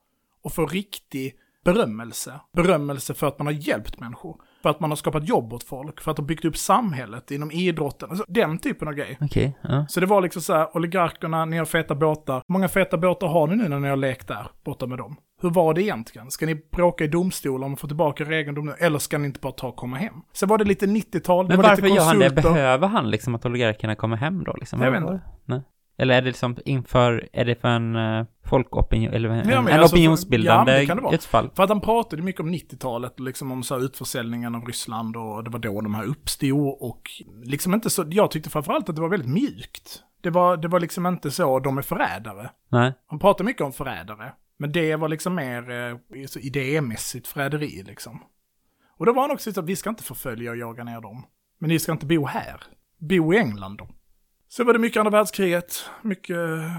Och 0.41 0.54
få 0.54 0.65
riktig 0.65 1.36
berömmelse? 1.63 2.39
Berömmelse 2.54 3.13
för 3.13 3.28
att 3.28 3.39
man 3.39 3.47
har 3.47 3.54
hjälpt 3.54 3.99
människor, 3.99 4.36
för 4.62 4.69
att 4.69 4.80
man 4.80 4.91
har 4.91 4.95
skapat 4.95 5.28
jobb 5.28 5.54
åt 5.54 5.63
folk, 5.63 6.02
för 6.02 6.12
att 6.12 6.17
ha 6.17 6.26
byggt 6.26 6.45
upp 6.45 6.58
samhället 6.58 7.32
inom 7.32 7.52
idrotten, 7.52 8.10
alltså 8.10 8.26
den 8.28 8.58
typen 8.58 8.88
av 8.88 8.93
grej. 8.93 9.17
Okej, 9.21 9.58
ja. 9.62 9.86
Så 9.89 9.99
det 9.99 10.06
var 10.06 10.21
liksom 10.21 10.41
så 10.41 10.54
här, 10.54 10.78
oligarkerna, 10.78 11.45
ni 11.45 11.58
har 11.58 11.65
feta 11.65 11.95
båtar. 11.95 12.36
Hur 12.36 12.54
många 12.54 12.67
feta 12.67 12.97
båtar 12.97 13.28
har 13.28 13.47
ni 13.47 13.56
nu 13.56 13.69
när 13.69 13.80
ni 13.80 13.88
har 13.89 13.95
lekt 13.95 14.28
där, 14.28 14.47
borta 14.65 14.88
med 14.88 14.97
dem? 14.97 15.15
Hur 15.41 15.49
var 15.49 15.73
det 15.73 15.82
egentligen? 15.84 16.32
Ska 16.32 16.45
ni 16.45 16.56
bråka 16.71 17.04
i 17.04 17.08
domstol 17.08 17.63
om 17.63 17.73
att 17.73 17.80
få 17.80 17.88
tillbaka 17.88 18.23
er 18.23 18.32
egendom 18.32 18.65
nu? 18.65 18.73
Eller 18.80 18.99
ska 18.99 19.17
ni 19.17 19.26
inte 19.26 19.39
bara 19.39 19.54
ta 19.54 19.67
och 19.67 19.76
komma 19.76 19.97
hem? 19.97 20.13
Sen 20.34 20.49
var 20.49 20.58
det 20.58 20.63
lite 20.63 20.86
90-tal, 20.86 21.45
det 21.45 21.49
Men 21.49 21.58
var 21.58 21.69
varför 21.69 21.82
lite 21.82 21.95
gör 21.95 22.04
han 22.04 22.19
det? 22.19 22.30
konsulter. 22.30 22.54
Behöver 22.54 22.88
han 22.88 23.10
liksom 23.10 23.36
att 23.36 23.45
oligarkerna 23.45 23.95
kommer 23.95 24.17
hem 24.17 24.43
då 24.43 24.54
liksom? 24.60 24.82
Jag 24.82 24.91
vet 24.91 25.02
inte. 25.02 25.21
Nej. 25.45 25.62
Eller 25.97 26.13
är 26.13 26.21
det 26.21 26.27
liksom 26.27 26.58
inför, 26.65 27.29
är 27.34 27.45
det 27.45 27.62
för 27.62 27.67
en 27.67 27.95
uh, 27.95 28.25
folkopinion, 28.43 29.13
eller 29.13 29.29
en, 29.29 29.49
Ja, 29.49 29.60
en 29.60 29.79
alltså, 29.79 29.95
opinionsbildande 29.95 30.71
ja, 30.71 30.79
det 30.79 30.86
kan 30.86 30.97
det 30.97 31.03
vara. 31.03 31.15
utfall? 31.15 31.49
För 31.56 31.63
att 31.63 31.69
han 31.69 31.82
pratade 31.82 32.21
mycket 32.21 32.41
om 32.41 32.53
90-talet, 32.53 33.19
liksom 33.19 33.51
om 33.51 33.63
så 33.63 33.75
här 33.75 33.86
utförsäljningen 33.86 34.56
av 34.56 34.65
Ryssland 34.65 35.17
och 35.17 35.43
det 35.43 35.49
var 35.49 35.60
då 35.60 35.82
de 35.82 35.95
här 35.95 36.03
uppstod 36.03 36.77
och 36.79 37.01
liksom 37.43 37.73
inte 37.73 37.89
så, 37.89 38.06
jag 38.10 38.32
tyckte 38.32 38.49
framförallt 38.49 38.89
att 38.89 38.95
det 38.95 39.01
var 39.01 39.10
väldigt 39.10 39.29
mjukt. 39.29 40.03
Det 40.21 40.29
var, 40.29 40.58
det 40.58 40.67
var 40.67 40.79
liksom 40.79 41.06
inte 41.06 41.32
så, 41.32 41.60
de 41.60 41.77
är 41.77 41.82
förrädare. 41.82 42.49
Nej. 42.69 42.93
Han 43.08 43.19
pratade 43.19 43.45
mycket 43.45 43.62
om 43.62 43.73
förrädare, 43.73 44.34
men 44.58 44.71
det 44.71 44.95
var 44.95 45.10
liksom 45.10 45.36
mer 45.36 45.71
eh, 45.71 46.25
idémässigt 46.38 47.27
förräderi 47.27 47.84
liksom. 47.88 48.23
Och 48.97 49.06
då 49.06 49.13
var 49.13 49.21
han 49.21 49.32
också 49.32 49.53
så 49.53 49.60
att 49.60 49.65
vi 49.65 49.75
ska 49.75 49.89
inte 49.89 50.03
förfölja 50.03 50.51
och 50.51 50.58
jaga 50.58 50.84
ner 50.84 51.01
dem. 51.01 51.25
Men 51.60 51.69
ni 51.69 51.79
ska 51.79 51.91
inte 51.91 52.06
bo 52.06 52.25
här. 52.25 52.63
Bo 52.97 53.34
i 53.34 53.38
England 53.38 53.77
då. 53.77 53.88
Så 54.56 54.63
var 54.63 54.74
det 54.74 54.80
mycket 54.80 55.00
andra 55.00 55.12
världskriget, 55.12 55.86
mycket 56.02 56.38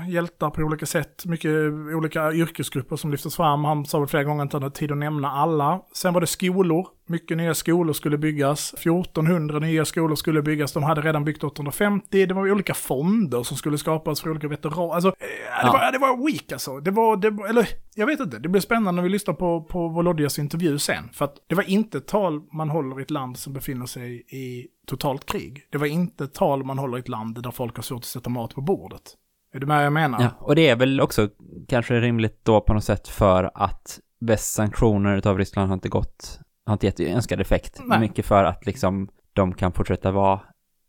hjältar 0.08 0.50
på 0.50 0.62
olika 0.62 0.86
sätt, 0.86 1.24
mycket 1.26 1.50
olika 1.96 2.32
yrkesgrupper 2.32 2.96
som 2.96 3.10
lyftes 3.10 3.36
fram. 3.36 3.64
Han 3.64 3.84
sa 3.86 3.98
väl 3.98 4.08
flera 4.08 4.24
gånger 4.24 4.44
att 4.44 4.52
han 4.52 4.62
hade 4.62 4.74
tid 4.74 4.92
att 4.92 4.98
nämna 4.98 5.30
alla. 5.30 5.80
Sen 5.94 6.14
var 6.14 6.20
det 6.20 6.26
skolor, 6.26 6.86
mycket 7.08 7.36
nya 7.36 7.54
skolor 7.54 7.92
skulle 7.92 8.18
byggas. 8.18 8.74
1400 8.74 9.58
nya 9.58 9.84
skolor 9.84 10.16
skulle 10.16 10.42
byggas, 10.42 10.72
de 10.72 10.82
hade 10.82 11.00
redan 11.00 11.24
byggt 11.24 11.44
850. 11.44 12.26
Det 12.26 12.34
var 12.34 12.50
olika 12.50 12.74
fonder 12.74 13.42
som 13.42 13.56
skulle 13.56 13.78
skapas 13.78 14.20
för 14.20 14.30
olika 14.30 14.48
veteraner. 14.48 14.94
Alltså, 14.94 15.08
eh, 15.08 15.14
det, 15.18 15.66
Ja. 15.66 15.72
var, 15.72 15.92
det 15.92 15.98
var 15.98 16.26
weak 16.26 16.52
alltså. 16.52 16.80
Det 16.80 16.90
var, 16.90 17.16
det, 17.16 17.28
eller 17.48 17.68
jag 17.94 18.06
vet 18.06 18.20
inte, 18.20 18.38
det 18.38 18.48
blir 18.48 18.60
spännande 18.60 18.92
när 18.92 19.02
vi 19.02 19.08
lyssnar 19.08 19.34
på, 19.34 19.62
på 19.62 19.88
Volodjas 19.88 20.38
intervju 20.38 20.78
sen. 20.78 21.08
För 21.12 21.24
att 21.24 21.36
det 21.46 21.54
var 21.54 21.62
inte 21.62 21.98
ett 21.98 22.06
tal 22.06 22.42
man 22.52 22.70
håller 22.70 23.00
i 23.00 23.02
ett 23.02 23.10
land 23.10 23.36
som 23.36 23.52
befinner 23.52 23.86
sig 23.86 24.16
i 24.28 24.66
totalt 24.86 25.26
krig. 25.26 25.66
Det 25.70 25.78
var 25.78 25.86
inte 25.86 26.24
ett 26.24 26.34
tal 26.34 26.64
man 26.64 26.78
håller 26.78 26.96
i 26.96 27.00
ett 27.00 27.08
land 27.08 27.42
där 27.42 27.50
folk 27.50 27.76
har 27.76 27.82
svårt 27.82 27.98
att 27.98 28.04
sätta 28.04 28.30
mat 28.30 28.54
på 28.54 28.60
bordet. 28.60 29.02
Är 29.54 29.58
du 29.58 29.66
med 29.66 29.76
vad 29.76 29.86
jag 29.86 29.92
menar? 29.92 30.22
Ja, 30.22 30.30
och 30.38 30.54
det 30.54 30.68
är 30.68 30.76
väl 30.76 31.00
också 31.00 31.28
kanske 31.68 32.00
rimligt 32.00 32.44
då 32.44 32.60
på 32.60 32.74
något 32.74 32.84
sätt 32.84 33.08
för 33.08 33.50
att 33.54 34.00
västs 34.20 34.54
sanktioner 34.54 35.16
utav 35.16 35.38
Ryssland 35.38 35.68
har 35.68 35.74
inte 35.74 35.88
gått, 35.88 36.40
har 36.66 36.72
inte 36.72 36.86
gett 36.86 37.00
önskad 37.00 37.40
effekt. 37.40 37.80
Nej. 37.84 38.00
Mycket 38.00 38.26
för 38.26 38.44
att 38.44 38.66
liksom 38.66 39.08
de 39.32 39.54
kan 39.54 39.72
fortsätta 39.72 40.10
vara 40.10 40.40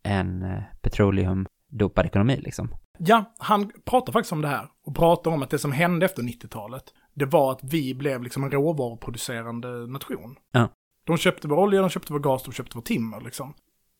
en 0.04 0.44
eh, 0.44 0.62
petroleumdopad 0.82 2.06
ekonomi 2.06 2.42
liksom. 2.44 2.70
Ja, 2.98 3.34
han 3.38 3.72
pratar 3.86 4.14
faktiskt 4.14 4.32
om 4.32 4.42
det 4.42 4.48
här 4.48 4.68
och 4.86 4.96
pratar 4.96 5.32
om 5.32 5.44
att 5.44 5.50
det 5.50 5.60
som 5.60 5.72
hände 5.72 6.06
efter 6.06 6.24
90-talet, 6.24 6.84
det 7.14 7.26
var 7.26 7.52
att 7.52 7.60
vi 7.64 7.96
blev 7.96 8.24
liksom 8.24 8.44
en 8.44 8.52
råvaruproducerande 8.52 9.88
nation. 9.88 10.36
Ja. 10.52 10.70
De 11.06 11.18
köpte 11.18 11.48
vår 11.48 11.58
olja, 11.58 11.82
de 11.82 11.90
köpte 11.90 12.14
vår 12.14 12.20
gas, 12.20 12.44
de 12.44 12.54
köpte 12.54 12.78
vår 12.78 12.82
timmer 12.82 13.22
liksom. 13.22 13.54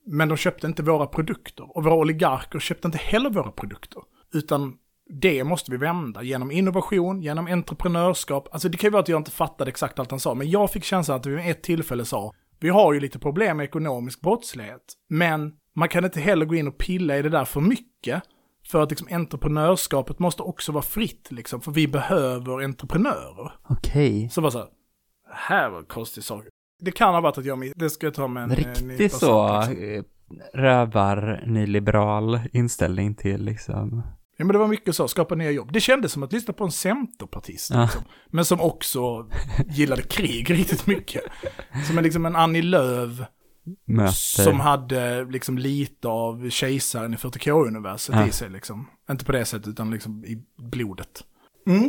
Men 0.06 0.30
de 0.30 0.38
köpte 0.38 0.68
inte 0.68 0.84
våra 0.84 1.08
produkter 1.08 1.78
och 1.78 1.84
våra 1.84 1.96
oligarker 1.96 2.60
köpte 2.60 2.88
inte 2.88 2.98
heller 2.98 3.30
våra 3.30 3.52
produkter. 3.52 4.02
Utan 4.34 4.78
det 5.22 5.44
måste 5.44 5.72
vi 5.72 5.78
vända 5.78 6.24
genom 6.24 6.52
innovation, 6.52 7.22
genom 7.22 7.48
entreprenörskap. 7.48 8.50
Alltså 8.52 8.70
det 8.70 8.78
kan 8.78 8.88
ju 8.88 8.92
vara 8.92 9.02
att 9.02 9.10
jag 9.10 9.20
inte 9.20 9.32
fattade 9.32 9.70
exakt 9.70 10.00
allt 10.00 10.12
han 10.12 10.20
sa, 10.20 10.34
men 10.34 10.50
jag 10.50 10.72
fick 10.72 10.84
känslan 10.84 11.18
att 11.18 11.26
vi 11.26 11.36
vid 11.36 11.52
ett 11.52 11.64
tillfälle 11.64 12.06
sa, 12.06 12.34
vi 12.60 12.70
har 12.70 12.94
ju 12.94 13.00
lite 13.00 13.20
problem 13.20 13.58
med 13.58 13.64
ekonomisk 13.64 14.22
brottslighet, 14.22 14.94
men 15.10 15.54
man 15.76 15.90
kan 15.90 16.06
inte 16.06 16.20
heller 16.20 16.46
gå 16.46 16.56
in 16.56 16.68
och 16.68 16.78
pilla 16.78 17.18
i 17.18 17.22
det 17.22 17.30
där 17.30 17.46
för 17.46 17.62
mycket. 17.62 18.24
För 18.68 18.84
att 18.84 18.90
liksom 18.90 19.08
entreprenörskapet 19.12 20.20
måste 20.20 20.44
också 20.44 20.72
vara 20.72 20.84
fritt 20.84 21.32
liksom, 21.32 21.62
för 21.62 21.72
vi 21.72 21.88
behöver 21.88 22.64
entreprenörer. 22.64 23.52
Okej. 23.70 24.30
Så 24.30 24.42
bara 24.42 24.52
så 24.52 24.58
här, 24.58 24.68
här 25.34 25.70
var 25.70 25.80
en 25.80 25.86
konstig 25.86 26.24
sak. 26.24 26.46
Det 26.80 26.92
kan 26.92 27.14
ha 27.14 27.22
varit 27.22 27.38
att 27.38 27.46
jag, 27.46 27.72
det 27.76 27.90
ska 27.90 28.08
jag 28.08 28.14
ta 28.14 28.28
med 28.28 28.44
en 28.44 28.52
eh, 28.52 28.56
Riktigt 28.58 29.14
så 29.14 29.60
liksom. 29.60 29.84
eh, 29.84 30.04
rövar 30.54 31.44
nyliberal 31.46 32.40
inställning 32.54 33.16
till 33.16 33.46
liksom. 33.46 34.04
Ja 34.38 34.46
men 34.46 34.54
det 34.54 34.60
var 34.60 34.68
mycket 34.68 34.96
så, 34.96 35.08
skapa 35.08 35.36
nya 35.36 35.52
jobb. 35.52 35.72
Det 35.74 35.80
kändes 35.80 36.12
som 36.12 36.24
att 36.24 36.34
lyssna 36.34 36.54
på 36.54 36.64
en 36.64 36.72
centerpartist. 36.72 37.72
Ja. 37.72 37.82
Liksom. 37.82 38.02
Men 38.28 38.46
som 38.46 38.62
också 38.62 39.30
gillade 39.66 40.02
krig 40.02 40.50
riktigt 40.52 40.88
mycket. 40.88 41.24
Som 41.88 41.98
en, 41.98 42.04
liksom 42.04 42.26
en 42.26 42.36
Annie 42.36 42.62
Lööf 42.62 43.20
Möter. 43.86 44.12
som 44.44 44.60
hade 44.60 45.26
liksom 45.26 45.58
lite 45.58 46.08
av 46.08 46.50
kejsaren 46.50 47.14
i 47.14 47.18
40K-universet 47.18 48.16
Ja. 48.16 48.28
i 48.28 48.32
sig 48.32 48.50
liksom. 48.50 48.88
Inte 49.12 49.26
på 49.26 49.32
det 49.32 49.46
sättet 49.46 49.68
utan 49.68 49.92
liksom 49.92 50.26
i 50.26 50.44
blodet. 50.58 51.24
Mm. 51.68 51.82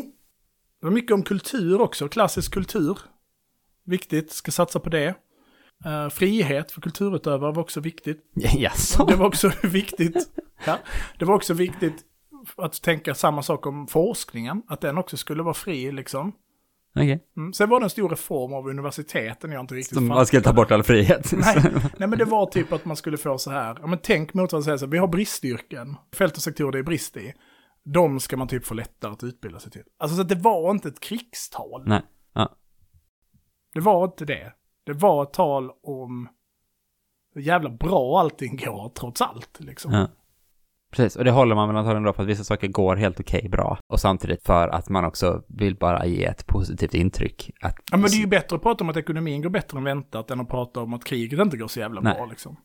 Det 0.81 0.87
var 0.87 0.91
mycket 0.91 1.12
om 1.15 1.23
kultur 1.23 1.81
också, 1.81 2.09
klassisk 2.09 2.53
kultur. 2.55 2.99
Viktigt, 3.85 4.33
ska 4.33 4.51
satsa 4.53 4.81
på 4.81 4.91
det. 4.91 5.15
Uh, 5.87 6.09
frihet 6.09 6.73
för 6.73 6.81
kulturutövare 6.81 7.53
var 7.53 7.59
också 7.62 7.81
viktigt. 7.81 8.25
Jaså? 8.35 9.05
Det 9.05 9.17
var 9.17 9.27
också 9.27 9.51
viktigt. 9.62 10.17
Ja, 10.67 10.79
det 11.19 11.25
var 11.25 11.35
också 11.35 11.55
viktigt 11.55 12.05
att 12.57 12.83
tänka 12.83 13.15
samma 13.15 13.43
sak 13.43 13.67
om 13.67 13.87
forskningen, 13.87 14.62
att 14.69 14.81
den 14.81 14.99
också 14.99 15.17
skulle 15.17 15.43
vara 15.43 15.55
fri 15.55 15.93
liksom. 15.93 16.33
Okej. 16.97 17.21
Mm. 17.37 17.53
Sen 17.53 17.69
var 17.69 17.81
det 17.81 17.87
en 17.87 17.91
stor 17.91 18.09
reform 18.09 18.55
av 18.55 18.69
universiteten, 18.69 19.53
jag 19.53 19.61
inte 19.61 19.75
riktigt 19.75 19.95
Som 19.95 20.07
man 20.07 20.27
ska 20.27 20.41
ta 20.41 20.53
bort 20.53 20.71
all 20.71 20.83
frihet. 20.83 21.33
Nej, 21.37 21.63
nej, 21.97 22.09
men 22.09 22.19
det 22.19 22.25
var 22.25 22.47
typ 22.47 22.73
att 22.73 22.85
man 22.85 22.97
skulle 22.97 23.17
få 23.17 23.39
så 23.39 23.51
här, 23.51 23.79
ja 23.81 23.87
men 23.87 23.99
tänk 24.03 24.35
mot 24.35 24.53
vad 24.53 24.65
säger 24.65 24.77
så 24.77 24.85
här, 24.85 24.91
vi 24.91 24.99
har 24.99 25.09
bristyrken, 25.09 25.97
fält 26.15 26.37
och 26.37 26.43
sektorer 26.43 26.73
det 26.73 26.79
är 26.79 26.83
brist 26.83 27.17
i. 27.17 27.33
De 27.85 28.21
ska 28.21 28.37
man 28.37 28.49
typ 28.49 28.67
få 28.67 28.75
lättare 28.75 29.13
att 29.13 29.25
utbilda 29.25 29.59
sig 29.59 29.73
till. 29.73 29.83
Alltså 29.99 30.17
så 30.17 30.23
att 30.23 30.29
det 30.29 30.35
var 30.35 30.71
inte 30.71 30.89
ett 30.89 31.01
krigstal. 31.01 31.83
Nej, 31.87 32.03
ja. 32.33 32.57
Det 33.75 33.81
var 33.81 34.05
inte 34.05 34.25
det. 34.25 34.53
Det 34.85 34.93
var 34.93 35.23
ett 35.23 35.33
tal 35.33 35.71
om 35.83 36.29
hur 37.35 37.43
jävla 37.43 37.71
bra 37.71 38.21
allting 38.21 38.57
går 38.57 38.93
trots 38.95 39.21
allt 39.21 39.61
liksom. 39.61 39.93
ja. 39.93 40.09
Precis, 40.97 41.17
och 41.17 41.25
det 41.25 41.31
håller 41.31 41.55
man 41.55 41.69
väl 41.69 41.77
antagligen 41.77 42.03
då 42.03 42.13
för 42.13 42.23
att 42.23 42.29
vissa 42.29 42.45
saker 42.45 42.69
går 42.69 42.97
helt 42.97 43.21
okej 43.21 43.49
bra. 43.49 43.79
Och 43.87 44.01
samtidigt 44.01 44.47
för 44.47 44.69
att 44.69 44.89
man 44.89 45.05
också 45.05 45.43
vill 45.49 45.77
bara 45.77 46.07
ge 46.07 46.25
ett 46.25 46.47
positivt 46.47 46.95
intryck. 46.95 47.51
Att... 47.61 47.77
Ja 47.91 47.97
men 47.97 48.11
det 48.11 48.17
är 48.17 48.21
ju 48.21 48.27
bättre 48.27 48.57
att 48.57 48.63
prata 48.63 48.85
om 48.85 48.91
att 48.91 48.97
ekonomin 48.97 49.43
går 49.43 49.51
bättre 49.51 49.79
än 49.79 49.85
väntat 49.85 50.31
än 50.31 50.41
att 50.41 50.49
prata 50.49 50.81
om 50.81 50.95
att 50.95 51.05
kriget 51.05 51.41
inte 51.41 51.57
går 51.57 51.69
så 51.69 51.81
jävla 51.81 52.01
Nej. 52.01 52.15
bra 52.15 52.27
liksom. 52.27 52.57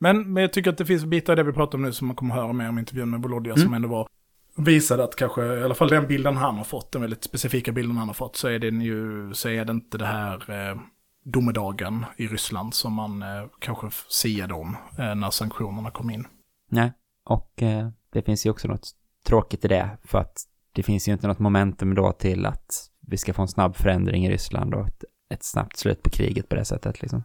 Men, 0.00 0.32
men 0.32 0.40
jag 0.40 0.52
tycker 0.52 0.70
att 0.70 0.78
det 0.78 0.86
finns 0.86 1.04
bitar 1.04 1.32
i 1.32 1.36
det 1.36 1.42
vi 1.42 1.52
pratar 1.52 1.78
om 1.78 1.82
nu 1.82 1.92
som 1.92 2.06
man 2.06 2.16
kommer 2.16 2.34
höra 2.34 2.52
mer 2.52 2.68
om 2.68 2.78
intervjun 2.78 3.10
med 3.10 3.22
Volodya 3.22 3.52
Mm. 3.52 3.64
som 3.64 3.74
ändå 3.74 3.88
var 3.88 4.08
visade 4.56 5.04
att 5.04 5.16
kanske, 5.16 5.44
i 5.44 5.62
alla 5.62 5.74
fall 5.74 5.88
den 5.88 6.06
bilden 6.06 6.36
han 6.36 6.56
har 6.56 6.64
fått, 6.64 6.92
den 6.92 7.00
väldigt 7.02 7.24
specifika 7.24 7.72
bilden 7.72 7.96
han 7.96 8.06
har 8.06 8.14
fått, 8.14 8.36
så 8.36 8.48
är 8.48 8.58
den 8.58 8.80
ju, 8.80 9.30
så 9.34 9.48
är 9.48 9.64
det 9.64 9.72
inte 9.72 9.98
det 9.98 10.06
här 10.06 10.50
eh, 10.50 10.78
domedagen 11.24 12.04
i 12.16 12.26
Ryssland 12.26 12.74
som 12.74 12.92
man 12.92 13.22
eh, 13.22 13.44
kanske 13.58 13.86
siade 14.08 14.54
om 14.54 14.76
eh, 14.98 15.14
när 15.14 15.30
sanktionerna 15.30 15.90
kom 15.90 16.10
in. 16.10 16.26
Nej, 16.68 16.92
och 17.32 17.62
eh, 17.62 17.88
det 18.12 18.22
finns 18.22 18.46
ju 18.46 18.50
också 18.50 18.68
något 18.68 18.90
tråkigt 19.26 19.64
i 19.64 19.68
det. 19.68 19.98
För 20.04 20.18
att 20.18 20.36
det 20.72 20.82
finns 20.82 21.08
ju 21.08 21.12
inte 21.12 21.26
något 21.26 21.38
momentum 21.38 21.94
då 21.94 22.12
till 22.12 22.46
att 22.46 22.88
vi 23.06 23.16
ska 23.16 23.34
få 23.34 23.42
en 23.42 23.48
snabb 23.48 23.76
förändring 23.76 24.26
i 24.26 24.30
Ryssland 24.30 24.74
och 24.74 24.86
ett, 24.86 25.04
ett 25.30 25.44
snabbt 25.44 25.76
slut 25.76 26.02
på 26.02 26.10
kriget 26.10 26.48
på 26.48 26.54
det 26.54 26.64
sättet 26.64 27.02
liksom. 27.02 27.22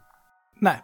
Nej. 0.60 0.82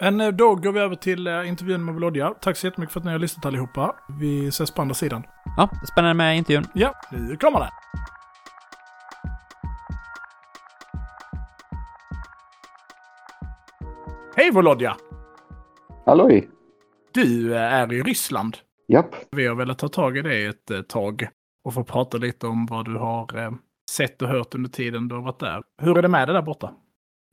Men 0.00 0.20
eh, 0.20 0.28
då 0.28 0.54
går 0.54 0.72
vi 0.72 0.80
över 0.80 0.96
till 0.96 1.26
eh, 1.26 1.48
intervjun 1.48 1.84
med 1.84 1.94
Volodya. 1.94 2.34
Tack 2.40 2.56
så 2.56 2.66
jättemycket 2.66 2.92
för 2.92 3.00
att 3.00 3.04
ni 3.04 3.12
har 3.12 3.18
lyssnat 3.18 3.46
allihopa. 3.46 3.96
Vi 4.18 4.48
ses 4.48 4.70
på 4.70 4.82
andra 4.82 4.94
sidan. 4.94 5.22
Ja, 5.56 5.70
spännande 5.92 6.14
med 6.14 6.36
intervjun. 6.36 6.66
Ja, 6.74 6.94
nu 7.12 7.36
kommer 7.36 7.60
den. 7.60 7.68
Hej 14.36 14.50
Volodya! 14.50 14.96
Halloj! 16.06 16.61
Du 17.14 17.54
eh, 17.54 17.74
är 17.74 17.92
i 17.92 18.02
Ryssland. 18.02 18.56
Japp. 18.88 19.14
Vi 19.30 19.46
har 19.46 19.54
velat 19.54 19.78
ta 19.78 19.88
tag 19.88 20.16
i 20.16 20.22
det 20.22 20.46
ett 20.46 20.70
eh, 20.70 20.80
tag 20.80 21.28
och 21.64 21.74
få 21.74 21.84
prata 21.84 22.18
lite 22.18 22.46
om 22.46 22.66
vad 22.66 22.84
du 22.84 22.96
har 22.96 23.38
eh, 23.38 23.52
sett 23.90 24.22
och 24.22 24.28
hört 24.28 24.54
under 24.54 24.70
tiden 24.70 25.08
du 25.08 25.14
har 25.14 25.22
varit 25.22 25.40
där. 25.40 25.62
Hur 25.82 25.98
är 25.98 26.02
det 26.02 26.08
med 26.08 26.28
det 26.28 26.32
där 26.32 26.42
borta? 26.42 26.70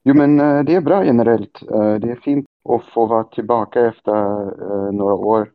Jo 0.04 0.14
men 0.14 0.38
det 0.66 0.76
är 0.76 0.82
bra 0.82 1.06
generellt. 1.06 1.60
Det 2.02 2.12
är 2.12 2.20
fint 2.24 2.46
att 2.70 2.86
få 2.94 3.06
vara 3.06 3.24
tillbaka 3.24 3.86
efter 3.86 4.12
några 4.92 5.14
år. 5.14 5.52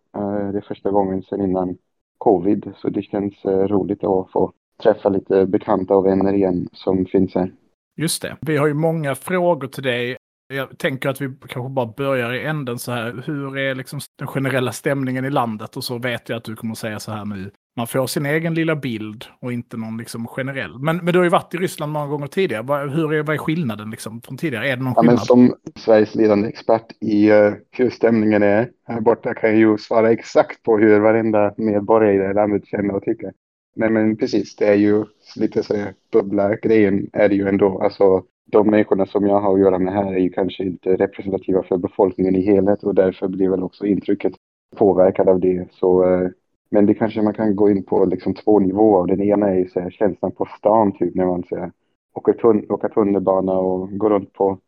Det 0.53 0.59
är 0.59 0.65
första 0.69 0.91
gången 0.91 1.23
sedan 1.23 1.41
innan 1.41 1.77
covid. 2.19 2.73
Så 2.77 2.89
det 2.89 3.03
känns 3.03 3.45
roligt 3.45 4.05
att 4.05 4.31
få 4.33 4.53
träffa 4.83 5.09
lite 5.09 5.47
bekanta 5.47 5.97
och 5.97 6.07
vänner 6.07 6.33
igen 6.33 6.69
som 6.73 7.07
finns 7.07 7.35
här. 7.35 7.53
Just 7.97 8.23
det. 8.23 8.37
Vi 8.41 8.57
har 8.57 8.67
ju 8.67 8.75
många 8.75 9.15
frågor 9.15 9.69
till 9.69 9.83
dig. 9.83 10.17
Jag 10.49 10.79
tänker 10.79 11.09
att 11.09 11.21
vi 11.21 11.31
kanske 11.49 11.71
bara 11.71 11.87
börjar 11.87 12.33
i 12.33 12.45
änden 12.45 12.79
så 12.79 12.93
här. 12.93 13.23
Hur 13.27 13.59
är 13.59 13.75
liksom 13.75 14.01
den 14.19 14.29
generella 14.29 14.73
stämningen 14.73 15.25
i 15.25 15.31
landet? 15.31 15.77
Och 15.77 15.85
så 15.85 15.99
vet 15.99 16.29
jag 16.29 16.37
att 16.37 16.45
du 16.45 16.57
kommer 16.57 16.75
säga 16.75 17.01
så 17.01 17.13
här 17.13 17.25
nu. 17.25 17.51
Man 17.77 17.87
får 17.87 18.07
sin 18.07 18.27
egen 18.27 18.55
lilla 18.55 18.77
bild 18.77 19.25
och 19.41 19.53
inte 19.53 19.77
någon 19.77 19.97
liksom 19.99 20.27
generell. 20.27 20.79
Men, 20.79 20.97
men 20.97 21.07
du 21.07 21.19
har 21.19 21.25
ju 21.25 21.31
varit 21.31 21.55
i 21.55 21.57
Ryssland 21.57 21.93
många 21.93 22.07
gånger 22.07 22.27
tidigare. 22.27 22.91
Hur 22.91 23.13
är, 23.15 23.23
vad 23.23 23.35
är 23.35 23.39
skillnaden 23.39 23.91
liksom 23.91 24.23
från 24.23 24.37
tidigare? 24.37 24.69
Är 24.69 24.77
det 24.77 24.83
någon 24.83 24.93
Ja, 24.97 25.03
skillnad? 25.03 25.27
som 25.27 25.55
Sveriges 25.77 26.15
ledande 26.15 26.49
expert 26.49 26.87
i 27.01 27.31
eh, 27.31 27.53
hur 27.71 27.91
stämningen 27.91 28.43
är 28.43 28.71
här 28.89 29.01
borta 29.01 29.35
kan 29.35 29.51
jag 29.51 29.59
ju 29.59 29.79
svara 29.79 30.11
exakt 30.13 30.63
på 30.63 30.79
hur 30.79 31.01
varenda 31.01 31.55
medborgare 31.57 32.15
i 32.15 32.19
det 32.19 32.27
här 32.27 32.35
landet 32.35 32.67
känner 32.67 32.95
och 32.95 33.03
tycker. 33.03 33.33
Nej 33.77 33.91
men 33.91 34.17
precis, 34.17 34.57
det 34.57 34.67
är 34.67 34.75
ju 34.75 35.05
lite 35.37 35.63
så 35.63 35.77
här 35.77 35.93
bubbla-grejen 36.13 37.11
är 37.13 37.29
det 37.29 37.35
ju 37.35 37.49
ändå. 37.49 37.81
Alltså 37.83 38.23
de 38.55 38.71
människorna 38.71 39.07
som 39.07 39.27
jag 39.27 39.41
har 39.41 39.55
att 39.55 39.61
göra 39.61 39.79
med 39.79 39.93
här 39.95 40.15
är 40.15 40.19
ju 40.19 40.31
kanske 40.31 40.65
inte 40.65 40.97
representativa 40.97 41.63
för 41.63 41.77
befolkningen 41.77 42.37
i 42.37 42.41
helhet 42.41 42.83
och 42.83 42.95
därför 42.95 43.29
blir 43.29 43.49
väl 43.49 43.63
också 43.63 43.87
intrycket 43.87 44.33
påverkad 44.77 45.29
av 45.29 45.41
det. 45.41 45.69
Så, 45.71 46.05
eh, 46.05 46.29
men 46.71 46.87
det 46.87 46.95
kanske 46.95 47.23
man 47.23 47.35
kan 47.35 47.57
gå 47.57 47.71
in 47.71 47.85
på 47.85 48.05
liksom 48.05 48.35
två 48.35 48.59
nivåer. 48.59 49.07
Den 49.07 49.23
ena 49.23 49.51
är 49.51 49.55
ju 49.55 49.69
så 49.69 49.81
här, 49.81 49.91
känslan 49.91 50.33
på 50.33 50.49
stan 50.59 50.93
typ 50.93 51.15
när 51.15 51.27
man 51.27 51.43
så 51.49 51.57
här, 51.57 51.73
åker, 52.15 52.33
tun- 52.33 52.73
åker 52.73 52.89
tunnelbana 52.89 53.53
och 53.53 53.99
går 53.99 54.11
runt 54.11 54.33
på, 54.33 54.59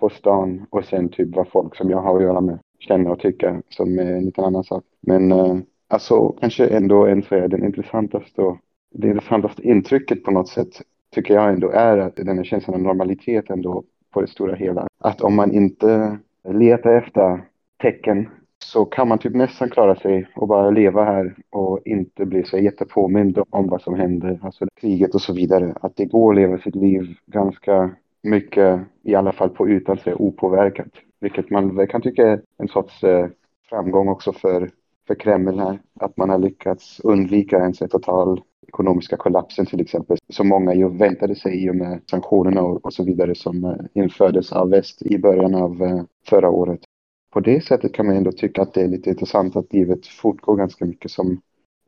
på 0.00 0.08
stan 0.08 0.66
och 0.70 0.84
sen 0.84 1.08
typ 1.08 1.36
vad 1.36 1.48
folk 1.48 1.76
som 1.76 1.90
jag 1.90 2.00
har 2.00 2.16
att 2.16 2.22
göra 2.22 2.40
med 2.40 2.58
känner 2.78 3.10
och 3.10 3.20
tycker 3.20 3.62
som 3.68 3.98
är 3.98 4.12
en 4.12 4.24
liten 4.24 4.44
annan 4.44 4.64
sak. 4.64 4.84
Men 5.00 5.32
eh, 5.32 5.56
alltså 5.88 6.28
kanske 6.40 6.66
ändå 6.66 7.06
en 7.06 7.22
så 7.22 7.34
här, 7.34 7.48
den 7.48 7.64
intressantaste 7.64 8.42
och 8.42 8.56
det 8.94 9.08
intressantaste 9.08 9.62
intrycket 9.62 10.24
på 10.24 10.30
något 10.30 10.48
sätt 10.48 10.82
tycker 11.16 11.34
jag 11.34 11.50
ändå 11.50 11.70
är 11.70 11.98
att 11.98 12.16
den 12.16 12.36
här 12.36 12.44
känslan 12.44 12.74
av 12.74 12.82
normalitet 12.82 13.50
ändå 13.50 13.84
på 14.10 14.20
det 14.20 14.26
stora 14.26 14.54
hela. 14.54 14.86
Att 14.98 15.20
om 15.20 15.34
man 15.34 15.52
inte 15.52 16.18
letar 16.48 16.92
efter 16.92 17.40
tecken 17.82 18.28
så 18.58 18.84
kan 18.84 19.08
man 19.08 19.18
typ 19.18 19.34
nästan 19.34 19.70
klara 19.70 19.96
sig 19.96 20.28
och 20.36 20.48
bara 20.48 20.70
leva 20.70 21.04
här 21.04 21.34
och 21.50 21.80
inte 21.84 22.26
bli 22.26 22.44
så 22.44 22.58
jättepåmind 22.58 23.38
om 23.50 23.68
vad 23.68 23.82
som 23.82 23.94
händer, 23.94 24.40
alltså 24.42 24.66
kriget 24.80 25.14
och 25.14 25.20
så 25.20 25.32
vidare. 25.32 25.74
Att 25.80 25.96
det 25.96 26.04
går 26.04 26.32
att 26.32 26.36
leva 26.36 26.58
sitt 26.58 26.76
liv 26.76 27.16
ganska 27.26 27.90
mycket, 28.22 28.80
i 29.02 29.14
alla 29.14 29.32
fall 29.32 29.48
på 29.48 29.68
utan 29.68 29.98
sig, 29.98 30.14
opåverkat. 30.14 30.92
Vilket 31.20 31.50
man 31.50 31.86
kan 31.86 32.02
tycka 32.02 32.28
är 32.28 32.40
en 32.58 32.68
sorts 32.68 33.04
eh, 33.04 33.26
framgång 33.68 34.08
också 34.08 34.32
för, 34.32 34.70
för 35.06 35.14
Kreml 35.14 35.58
här. 35.58 35.78
Att 36.00 36.16
man 36.16 36.30
har 36.30 36.38
lyckats 36.38 37.00
undvika 37.00 37.58
en 37.58 37.72
total 37.72 38.40
ekonomiska 38.76 39.16
kollapsen 39.16 39.66
till 39.66 39.80
exempel, 39.80 40.16
som 40.28 40.48
många 40.48 40.74
ju 40.74 40.88
väntade 40.88 41.34
sig 41.34 41.64
i 41.64 41.70
och 41.70 41.76
med 41.76 42.00
sanktionerna 42.10 42.62
och, 42.62 42.92
så 42.92 43.04
vidare 43.04 43.34
som 43.34 43.64
eh, 43.64 44.02
infördes 44.02 44.52
av 44.52 44.70
väst 44.70 45.02
i 45.02 45.18
början 45.18 45.54
av 45.54 45.82
eh, 45.82 46.02
förra 46.28 46.50
året. 46.50 46.80
På 47.32 47.40
det 47.40 47.64
sättet 47.64 47.94
kan 47.94 48.06
man 48.06 48.16
ändå 48.16 48.32
tycka 48.32 48.62
att 48.62 48.74
det 48.74 48.82
är 48.82 48.88
lite 48.88 49.10
intressant 49.10 49.56
att 49.56 49.72
livet 49.72 50.06
fortgår 50.06 50.56
ganska 50.56 50.84
mycket 50.84 51.10
som 51.10 51.40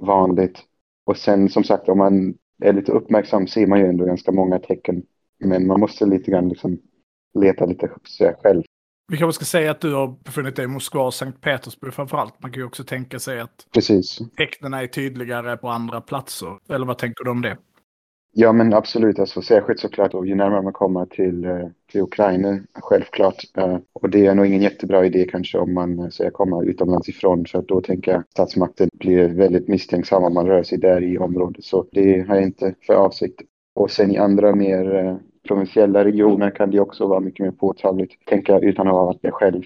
vanligt. 0.02 0.58
Och 1.06 1.16
sen 1.16 1.48
som 1.48 1.64
sagt, 1.64 1.88
om 1.88 1.98
man 1.98 2.34
är 2.62 2.72
lite 2.72 2.92
uppmärksam 2.92 3.46
ser 3.46 3.66
man 3.66 3.78
ju 3.78 3.86
ändå 3.86 4.04
ganska 4.04 4.32
många 4.32 4.58
tecken. 4.58 5.02
Men 5.38 5.66
man 5.66 5.80
måste 5.80 6.06
lite 6.06 6.30
grann 6.30 6.48
liksom 6.48 6.78
leta 7.38 7.66
lite 7.66 7.90
sig 8.16 8.34
själv. 8.42 8.62
Vi 9.10 9.16
kanske 9.16 9.44
ska 9.44 9.44
säga 9.44 9.70
att 9.70 9.80
du 9.80 9.94
har 9.94 10.14
befunnit 10.24 10.56
dig 10.56 10.64
i 10.64 10.68
Moskva 10.68 11.02
och 11.02 11.14
Sankt 11.14 11.40
Petersburg 11.40 11.94
framför 11.94 12.16
allt. 12.16 12.42
Man 12.42 12.52
kan 12.52 12.60
ju 12.60 12.66
också 12.66 12.84
tänka 12.84 13.18
sig 13.18 13.40
att 13.40 13.66
Precis. 13.74 14.18
tecknen 14.36 14.74
är 14.74 14.86
tydligare 14.86 15.56
på 15.56 15.68
andra 15.68 16.00
platser. 16.00 16.58
Eller 16.68 16.86
vad 16.86 16.98
tänker 16.98 17.24
du 17.24 17.30
om 17.30 17.42
det? 17.42 17.56
Ja 18.32 18.52
men 18.52 18.74
absolut, 18.74 19.18
alltså, 19.18 19.42
särskilt 19.42 19.80
såklart 19.80 20.14
och 20.14 20.26
ju 20.26 20.34
närmare 20.34 20.62
man 20.62 20.72
kommer 20.72 21.06
till, 21.06 21.44
eh, 21.44 21.68
till 21.92 22.00
Ukraina, 22.00 22.58
självklart. 22.74 23.44
Eh, 23.56 23.78
och 23.92 24.10
det 24.10 24.26
är 24.26 24.34
nog 24.34 24.46
ingen 24.46 24.62
jättebra 24.62 25.06
idé 25.06 25.26
kanske 25.30 25.58
om 25.58 25.74
man 25.74 25.98
eh, 25.98 26.08
säger 26.08 26.30
kommer 26.30 26.64
utomlands 26.64 27.08
ifrån 27.08 27.44
för 27.44 27.58
att 27.58 27.68
då 27.68 27.80
tänker 27.80 28.12
jag 28.12 28.20
att 28.20 28.30
statsmakten 28.30 28.88
blir 28.92 29.28
väldigt 29.28 29.68
misstänksam 29.68 30.24
om 30.24 30.34
man 30.34 30.46
rör 30.46 30.62
sig 30.62 30.78
där 30.78 31.02
i 31.02 31.18
området. 31.18 31.64
Så 31.64 31.86
det 31.92 32.28
har 32.28 32.34
jag 32.34 32.44
inte 32.44 32.74
för 32.86 32.94
avsikt. 32.94 33.40
Och 33.74 33.90
sen 33.90 34.10
i 34.10 34.18
andra 34.18 34.54
mer 34.54 35.18
provinsiella 35.48 36.04
regioner 36.04 36.50
kan 36.50 36.70
det 36.70 36.80
också 36.80 37.06
vara 37.06 37.20
mycket 37.20 37.44
mer 37.44 37.50
påtagligt, 37.50 38.26
tänker 38.26 38.52
jag, 38.52 38.64
utan 38.64 38.88
att 38.88 38.94
ha 38.94 39.04
varit 39.04 39.22
det 39.22 39.30
själv, 39.30 39.62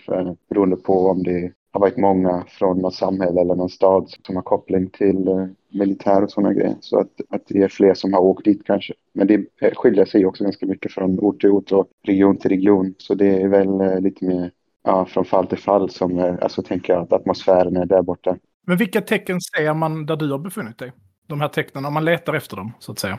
beroende 0.48 0.76
på 0.76 1.06
om 1.06 1.22
det 1.22 1.52
har 1.72 1.80
varit 1.80 1.96
många 1.96 2.44
från 2.48 2.78
något 2.78 2.94
samhälle 2.94 3.40
eller 3.40 3.54
någon 3.54 3.68
stad 3.68 4.14
som 4.26 4.36
har 4.36 4.42
koppling 4.42 4.90
till 4.90 5.28
eh, 5.28 5.46
militär 5.70 6.22
och 6.22 6.30
sådana 6.30 6.52
grejer. 6.52 6.76
Så 6.80 6.98
att, 6.98 7.20
att 7.28 7.42
det 7.46 7.62
är 7.62 7.68
fler 7.68 7.94
som 7.94 8.12
har 8.12 8.20
åkt 8.20 8.44
dit 8.44 8.66
kanske. 8.66 8.94
Men 9.14 9.26
det 9.26 9.46
skiljer 9.74 10.04
sig 10.04 10.26
också 10.26 10.44
ganska 10.44 10.66
mycket 10.66 10.92
från 10.92 11.18
ort 11.18 11.40
till 11.40 11.50
ort 11.50 11.72
och 11.72 11.86
region 12.06 12.36
till 12.36 12.50
region. 12.50 12.94
Så 12.98 13.14
det 13.14 13.42
är 13.42 13.48
väl 13.48 13.80
eh, 13.80 14.00
lite 14.00 14.24
mer 14.24 14.50
ja, 14.84 15.04
från 15.04 15.24
fall 15.24 15.46
till 15.46 15.58
fall 15.58 15.90
som, 15.90 16.18
eh, 16.18 16.34
alltså 16.42 16.62
tänker 16.62 16.92
jag 16.92 17.02
att 17.02 17.12
atmosfären 17.12 17.76
är 17.76 17.86
där 17.86 18.02
borta. 18.02 18.36
Men 18.66 18.76
vilka 18.76 19.00
tecken 19.00 19.40
ser 19.40 19.74
man 19.74 20.06
där 20.06 20.16
du 20.16 20.30
har 20.30 20.38
befunnit 20.38 20.78
dig? 20.78 20.92
De 21.26 21.40
här 21.40 21.48
tecknen, 21.48 21.84
om 21.84 21.94
man 21.94 22.04
letar 22.04 22.34
efter 22.34 22.56
dem, 22.56 22.72
så 22.78 22.92
att 22.92 22.98
säga. 22.98 23.18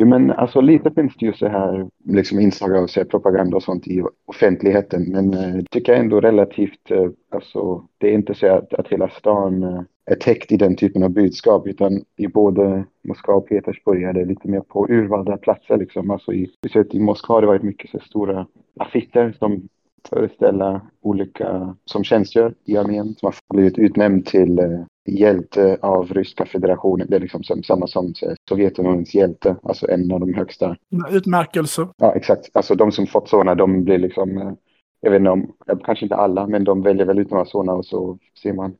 Jo 0.00 0.06
men 0.06 0.30
alltså 0.30 0.60
lite 0.60 0.90
finns 0.90 1.16
det 1.16 1.26
ju 1.26 1.32
så 1.32 1.48
här 1.48 1.88
liksom 2.04 2.40
inslag 2.40 2.76
av 2.76 2.86
så 2.86 3.00
här, 3.00 3.04
propaganda 3.04 3.56
och 3.56 3.62
sånt 3.62 3.86
i 3.86 4.02
offentligheten. 4.26 5.02
Men 5.02 5.34
eh, 5.34 5.64
tycker 5.70 5.92
jag 5.92 6.00
ändå 6.00 6.20
relativt, 6.20 6.90
eh, 6.90 7.08
alltså 7.30 7.84
det 7.98 8.08
är 8.08 8.12
inte 8.12 8.34
så 8.34 8.46
att, 8.46 8.74
att 8.74 8.88
hela 8.88 9.08
stan 9.08 9.62
eh, 9.62 9.82
är 10.06 10.14
täckt 10.14 10.52
i 10.52 10.56
den 10.56 10.76
typen 10.76 11.02
av 11.02 11.10
budskap. 11.10 11.66
Utan 11.66 12.04
i 12.16 12.26
både 12.28 12.84
Moskva 13.04 13.34
och 13.34 13.48
Petersburg 13.48 14.02
är 14.02 14.12
det 14.12 14.24
lite 14.24 14.48
mer 14.48 14.60
på 14.60 14.86
urvalda 14.88 15.36
platser 15.36 15.76
liksom. 15.76 16.10
Alltså 16.10 16.32
i, 16.32 16.46
speciellt 16.58 16.94
i 16.94 17.00
Moskva 17.00 17.34
har 17.34 17.40
det 17.40 17.46
varit 17.46 17.62
mycket 17.62 17.90
så 17.90 17.98
stora 17.98 18.46
affischer 18.76 19.36
som 19.38 19.68
föreställa 20.08 20.80
olika 21.00 21.76
som 21.84 22.04
tjänstgör 22.04 22.54
i 22.64 22.76
armén 22.76 23.14
som 23.14 23.26
har 23.26 23.34
blivit 23.54 23.78
utnämnd 23.78 24.26
till 24.26 24.58
eh, 24.58 24.84
hjälte 25.08 25.78
av 25.82 26.12
Ryska 26.12 26.46
federationen. 26.46 27.06
Det 27.10 27.16
är 27.16 27.20
liksom 27.20 27.42
som, 27.42 27.62
samma 27.62 27.86
som 27.86 28.06
eh, 28.06 28.32
Sovjetunionens 28.48 29.14
hjälte, 29.14 29.56
alltså 29.62 29.90
en 29.90 30.12
av 30.12 30.20
de 30.20 30.34
högsta. 30.34 30.76
Utmärkelser. 31.10 31.88
Ja, 31.96 32.14
exakt. 32.14 32.50
Alltså 32.52 32.74
de 32.74 32.92
som 32.92 33.06
fått 33.06 33.28
sådana, 33.28 33.54
de 33.54 33.84
blir 33.84 33.98
liksom, 33.98 34.38
eh, 34.38 34.52
jag 35.00 35.10
vet 35.10 35.18
inte 35.18 35.30
om, 35.30 35.52
kanske 35.84 36.04
inte 36.04 36.16
alla, 36.16 36.46
men 36.46 36.64
de 36.64 36.82
väljer 36.82 37.06
väl 37.06 37.18
ut 37.18 37.30
några 37.30 37.44
sådana 37.44 37.72
och 37.72 37.86
så 37.86 38.18
ser 38.42 38.52
man 38.52 38.76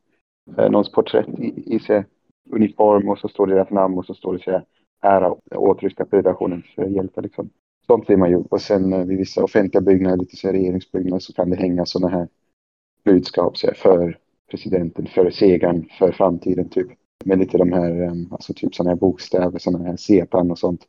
eh, 0.57 0.71
någons 0.71 0.93
porträtt 0.93 1.29
i, 1.39 1.75
i 1.75 1.79
sig, 1.79 2.05
uniform 2.51 3.09
och 3.09 3.19
så 3.19 3.29
står 3.29 3.47
det 3.47 3.55
deras 3.55 3.71
namn 3.71 3.99
och 3.99 4.07
så 4.07 4.15
står 4.15 4.33
det 4.33 4.43
så 4.43 4.51
här, 4.51 4.65
ära 5.01 5.35
åt 5.55 5.83
Ryska 5.83 6.07
federationens 6.11 6.65
hjälte 6.77 7.21
liksom. 7.21 7.51
Sånt 7.91 8.07
blir 8.07 8.17
man 8.17 8.31
ju. 8.31 8.37
Och 8.37 8.61
sen 8.61 8.93
eh, 8.93 9.05
vid 9.05 9.19
vissa 9.19 9.45
offentliga 9.45 9.81
byggnader, 9.81 10.17
lite 10.17 10.37
så 10.37 10.47
här 10.47 10.55
regeringsbyggnader, 10.55 11.21
så 11.21 11.33
kan 11.33 11.51
det 11.51 11.57
hänga 11.57 11.87
sådana 11.87 12.09
här 12.17 12.29
budskap 13.05 13.57
så 13.57 13.67
här, 13.67 13.75
för 13.75 14.19
presidenten, 14.51 15.07
för 15.07 15.31
segern, 15.31 15.89
för 15.99 16.13
framtiden 16.13 16.69
typ. 16.69 16.87
Med 17.25 17.39
lite 17.39 17.59
de 17.59 17.73
här, 17.73 18.03
ehm, 18.03 18.29
alltså 18.31 18.55
typ 18.55 18.75
sådana 18.75 18.91
här 18.91 18.97
bokstäver, 18.97 19.59
sådana 19.59 19.85
här 19.85 19.97
sepan 19.97 20.51
och 20.51 20.59
sånt. 20.59 20.87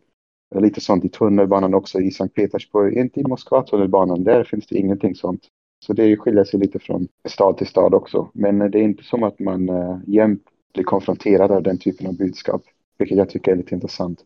Lite 0.55 0.81
sånt 0.81 1.05
i 1.05 1.09
tunnelbanan 1.09 1.73
också 1.73 1.99
i 1.99 2.11
Sankt 2.11 2.35
Petersburg, 2.35 2.97
inte 2.97 3.19
i 3.19 3.23
Moskva 3.23 3.63
tunnelbanan, 3.63 4.23
där 4.23 4.43
finns 4.43 4.67
det 4.67 4.77
ingenting 4.77 5.15
sånt. 5.15 5.41
Så 5.85 5.93
det 5.93 6.17
skiljer 6.17 6.43
sig 6.43 6.59
lite 6.59 6.79
från 6.79 7.07
stad 7.27 7.57
till 7.57 7.67
stad 7.67 7.93
också. 7.93 8.29
Men 8.33 8.61
eh, 8.61 8.67
det 8.67 8.79
är 8.79 8.83
inte 8.83 9.03
som 9.03 9.23
att 9.23 9.39
man 9.39 9.69
äh, 9.69 9.97
jämt 10.07 10.43
blir 10.73 10.83
konfronterad 10.83 11.51
av 11.51 11.63
den 11.63 11.77
typen 11.77 12.07
av 12.07 12.17
budskap. 12.17 12.61
Vilket 12.97 13.17
jag 13.17 13.29
tycker 13.29 13.51
är 13.51 13.55
lite 13.55 13.75
intressant. 13.75 14.25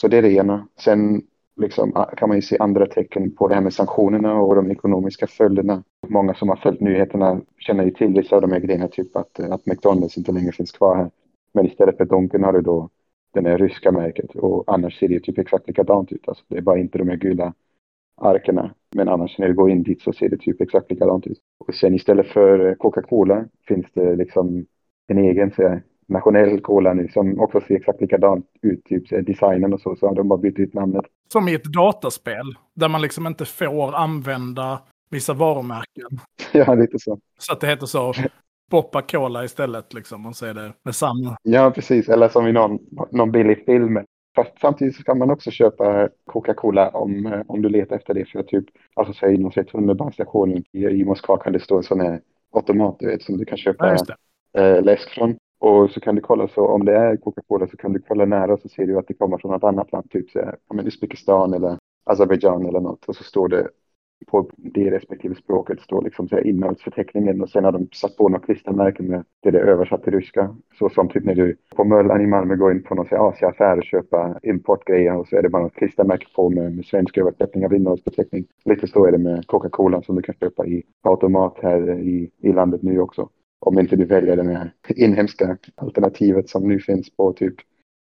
Så 0.00 0.08
det 0.08 0.16
är 0.16 0.22
det 0.22 0.32
ena. 0.32 0.68
Sen 0.78 1.22
liksom, 1.56 1.92
ah, 1.94 2.04
kan 2.04 2.28
man 2.28 2.38
ju 2.38 2.42
se 2.42 2.56
andra 2.60 2.86
tecken 2.86 3.34
på 3.34 3.48
det 3.48 3.54
här 3.54 3.62
med 3.62 3.74
sanktionerna 3.74 4.40
och 4.40 4.54
de 4.54 4.70
ekonomiska 4.70 5.26
följderna. 5.26 5.82
Många 6.08 6.34
som 6.34 6.48
har 6.48 6.56
följt 6.56 6.80
nyheterna 6.80 7.40
känner 7.58 7.84
ju 7.84 7.90
till 7.90 8.14
vissa 8.14 8.36
av 8.36 8.42
de 8.42 8.52
här 8.52 8.60
grejerna, 8.60 8.88
typ 8.88 9.16
att, 9.16 9.38
eh, 9.38 9.52
att 9.52 9.66
McDonalds 9.66 10.18
inte 10.18 10.32
längre 10.32 10.52
finns 10.52 10.72
kvar 10.72 10.96
här. 10.96 11.10
Men 11.54 11.66
istället 11.66 11.96
för 11.96 12.04
Donken 12.04 12.44
har 12.44 12.52
du 12.52 12.60
då 12.60 12.88
det 13.32 13.50
här 13.50 13.58
ryska 13.58 13.92
märket 13.92 14.34
och 14.34 14.64
annars 14.66 14.98
ser 14.98 15.08
det 15.08 15.14
ju 15.14 15.20
typ 15.20 15.38
exakt 15.38 15.68
likadant 15.68 16.12
ut. 16.12 16.28
Alltså, 16.28 16.44
det 16.48 16.56
är 16.56 16.62
bara 16.62 16.78
inte 16.78 16.98
de 16.98 17.08
här 17.08 17.16
gula 17.16 17.54
arkerna. 18.16 18.74
Men 18.94 19.08
annars 19.08 19.38
när 19.38 19.48
du 19.48 19.54
går 19.54 19.70
in 19.70 19.82
dit 19.82 20.02
så 20.02 20.12
ser 20.12 20.28
det 20.28 20.36
typ 20.36 20.60
exakt 20.60 20.90
likadant 20.90 21.26
ut. 21.26 21.38
Och 21.58 21.74
sen 21.74 21.94
istället 21.94 22.26
för 22.26 22.68
eh, 22.68 22.74
Coca-Cola 22.74 23.44
finns 23.68 23.86
det 23.94 24.16
liksom 24.16 24.66
en 25.06 25.18
egen 25.18 25.50
så 25.50 25.62
här, 25.62 25.82
nationell 26.08 26.60
cola 26.60 26.94
nu 26.94 27.08
som 27.08 27.40
också 27.40 27.60
ser 27.60 27.74
exakt 27.74 28.00
likadant 28.00 28.46
ut, 28.62 28.84
typ 28.84 29.10
här, 29.10 29.22
designen 29.22 29.72
och 29.72 29.80
så. 29.80 29.96
Så 29.96 30.06
har 30.06 30.14
de 30.14 30.28
bara 30.28 30.38
bytt 30.38 30.58
ut 30.58 30.74
namnet. 30.74 31.04
Som 31.32 31.48
i 31.48 31.54
ett 31.54 31.64
dataspel. 31.64 32.54
Där 32.74 32.88
man 32.88 33.02
liksom 33.02 33.26
inte 33.26 33.44
får 33.44 33.94
använda 33.94 34.80
vissa 35.10 35.34
varumärken. 35.34 36.08
ja, 36.52 36.74
lite 36.74 36.98
så. 36.98 37.18
Så 37.38 37.52
att 37.52 37.60
det 37.60 37.66
heter 37.66 37.86
så. 37.86 38.12
Boppa 38.70 39.02
Cola 39.02 39.44
istället 39.44 39.94
liksom. 39.94 40.26
Och 40.26 40.36
så 40.36 40.46
är 40.46 40.54
det 40.54 40.72
detsamma. 40.84 41.36
Ja, 41.42 41.70
precis. 41.70 42.08
Eller 42.08 42.28
som 42.28 42.46
i 42.46 42.52
någon, 42.52 42.78
någon 43.10 43.32
billig 43.32 43.64
film. 43.64 43.98
Fast 44.36 44.60
samtidigt 44.60 44.96
så 44.96 45.02
kan 45.02 45.18
man 45.18 45.30
också 45.30 45.50
köpa 45.50 46.08
Coca-Cola 46.26 46.88
om, 46.88 47.26
eh, 47.26 47.40
om 47.46 47.62
du 47.62 47.68
letar 47.68 47.96
efter 47.96 48.14
det. 48.14 48.24
För 48.24 48.42
typ, 48.42 48.64
alltså 48.94 49.14
säg 49.14 49.38
någon 49.38 49.64
tunnelbanestationen 49.64 50.64
i, 50.72 50.84
i 50.84 51.04
Moskva 51.04 51.36
kan 51.36 51.52
det 51.52 51.60
stå 51.60 51.76
en 51.76 51.82
sån 51.82 52.00
här 52.00 52.20
automat, 52.52 52.96
du 52.98 53.06
vet, 53.06 53.22
som 53.22 53.38
du 53.38 53.44
kan 53.44 53.58
köpa 53.58 53.96
Ja, 54.52 54.60
eh, 54.60 54.82
läsk 54.82 55.10
från. 55.10 55.36
Och 55.62 55.90
så 55.90 56.00
kan 56.00 56.14
du 56.14 56.20
kolla 56.20 56.48
så 56.48 56.66
om 56.66 56.84
det 56.84 56.96
är 56.96 57.16
Coca-Cola 57.16 57.66
så 57.66 57.76
kan 57.76 57.92
du 57.92 58.00
kolla 58.08 58.24
nära 58.24 58.56
så 58.56 58.68
ser 58.68 58.86
du 58.86 58.98
att 58.98 59.08
det 59.08 59.14
kommer 59.14 59.38
från 59.38 59.52
något 59.52 59.64
annat 59.64 59.92
land, 59.92 60.10
typ 60.10 60.26
men 60.74 60.86
Uzbekistan 60.86 61.54
eller 61.54 61.78
Azerbaijan 62.04 62.66
eller 62.66 62.80
något. 62.80 63.04
Och 63.04 63.16
så 63.16 63.24
står 63.24 63.48
det 63.48 63.68
på 64.26 64.50
det 64.56 64.90
respektive 64.90 65.34
språket 65.34 65.80
står 65.80 66.02
liksom 66.02 66.28
så 66.28 66.36
här 66.36 66.46
innehållsförteckningen 66.46 67.42
och 67.42 67.48
sen 67.48 67.64
har 67.64 67.72
de 67.72 67.88
satt 67.92 68.16
på 68.16 68.28
något 68.28 68.44
klistermärke 68.44 69.02
med 69.02 69.24
det 69.42 69.48
är 69.48 69.54
översatt 69.54 70.02
till 70.04 70.12
ryska. 70.12 70.56
Så 70.78 70.88
som 70.88 71.08
typ 71.08 71.24
när 71.24 71.34
du 71.34 71.56
på 71.76 71.84
Möllan 71.84 72.20
i 72.20 72.26
Malmö 72.26 72.56
går 72.56 72.72
in 72.72 72.82
på 72.82 72.94
någon 72.94 73.06
så 73.06 73.16
här 73.16 73.28
Asiaaffär 73.28 73.78
och 73.78 73.84
köpa 73.84 74.38
importgrejer 74.42 75.16
och 75.16 75.28
så 75.28 75.36
är 75.36 75.42
det 75.42 75.48
bara 75.48 75.62
något 75.62 75.74
klistermärke 75.74 76.26
på 76.36 76.50
med, 76.50 76.76
med 76.76 76.84
svensk 76.84 77.18
översättning 77.18 77.66
av 77.66 77.74
innehållsförteckning. 77.74 78.44
Lite 78.64 78.86
så 78.86 79.06
är 79.06 79.12
det 79.12 79.18
med 79.18 79.46
Coca-Cola 79.46 80.02
som 80.02 80.16
du 80.16 80.22
kan 80.22 80.34
köpa 80.34 80.66
i 80.66 80.82
automat 81.02 81.58
här 81.62 82.00
i, 82.00 82.30
i 82.38 82.52
landet 82.52 82.82
nu 82.82 83.00
också. 83.00 83.28
Om 83.66 83.78
inte 83.78 83.96
du 83.96 84.04
väljer 84.04 84.36
det 84.36 84.42
här 84.42 84.72
inhemska 84.96 85.56
alternativet 85.74 86.48
som 86.48 86.68
nu 86.68 86.78
finns 86.78 87.16
på 87.16 87.32
typ 87.32 87.54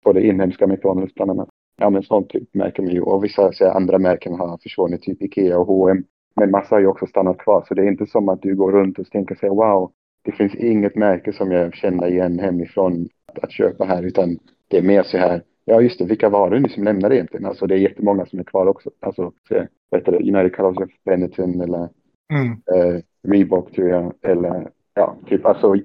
på 0.04 0.13
det 0.13 0.28
inhemska 0.28 0.67
McDonalds 0.67 1.13
bland 1.15 1.32
annat. 1.32 1.50
Ja 1.82 1.89
men 1.89 2.04
sånt 2.04 2.30
typ 2.30 2.54
märker 2.54 2.84
man 2.84 2.91
ju. 2.91 3.02
Och 3.02 3.24
vissa 3.24 3.52
så 3.52 3.70
andra 3.70 4.00
märken 4.00 4.34
har 4.34 4.58
försvunnit, 4.58 5.02
typ 5.02 5.22
Ikea 5.22 5.60
och 5.60 5.67
H&M. 5.67 6.04
Men 6.36 6.52
massa 6.52 6.76
har 6.76 6.80
ju 6.80 6.88
också 6.88 7.06
stannat 7.06 7.38
kvar. 7.38 7.65
Så 7.67 7.74
det 7.74 7.82
är 7.82 7.88
inte 7.88 8.06
som 8.06 8.30
att 8.30 8.41
du 8.41 8.56
går 8.56 8.72
runt 8.72 9.00
och 9.00 9.10
tänker 9.12 9.36
sig 9.36 9.50
wow, 9.50 9.91
det 10.22 10.32
finns 10.32 10.56
inget 10.56 10.96
märke 10.96 11.34
som 11.34 11.52
jag 11.52 11.74
känner 11.74 12.08
igen 12.08 12.39
hemifrån 12.39 13.08
att, 13.28 13.43
att 13.43 13.52
köpa 13.52 13.86
här. 13.86 14.04
Utan 14.04 14.38
det 14.67 14.78
är 14.78 14.82
mer 14.82 15.04
så 15.04 15.17
här, 15.17 15.41
ja 15.65 15.82
just 15.82 16.00
det, 16.00 16.06
vilka 16.06 16.30
var 16.30 16.50
det 16.50 16.60
nu 16.60 16.70
som 16.70 16.84
lämnade 16.84 17.15
egentligen? 17.15 17.46
Alltså 17.46 17.67
det 17.67 17.76
är 17.76 17.80
jättemånga 17.80 18.26
som 18.26 18.39
är 18.39 18.43
kvar 18.43 18.67
också. 18.67 18.89
Alltså, 19.00 19.32
så, 19.48 19.67
vad 19.89 20.02
heter 20.02 20.12
det, 20.12 20.17
United 20.17 20.56
Colors 20.56 20.78
of 20.78 20.89
Benetton 21.06 21.62
eller 21.62 21.89
Mm. 22.34 22.52
eh, 22.52 23.02
Reebok 23.28 23.72
tror 23.72 23.89
jag. 23.89 24.13
Eller 24.22 24.70
ja, 24.97 25.15
typ 25.25 25.45
alltså 25.45 25.75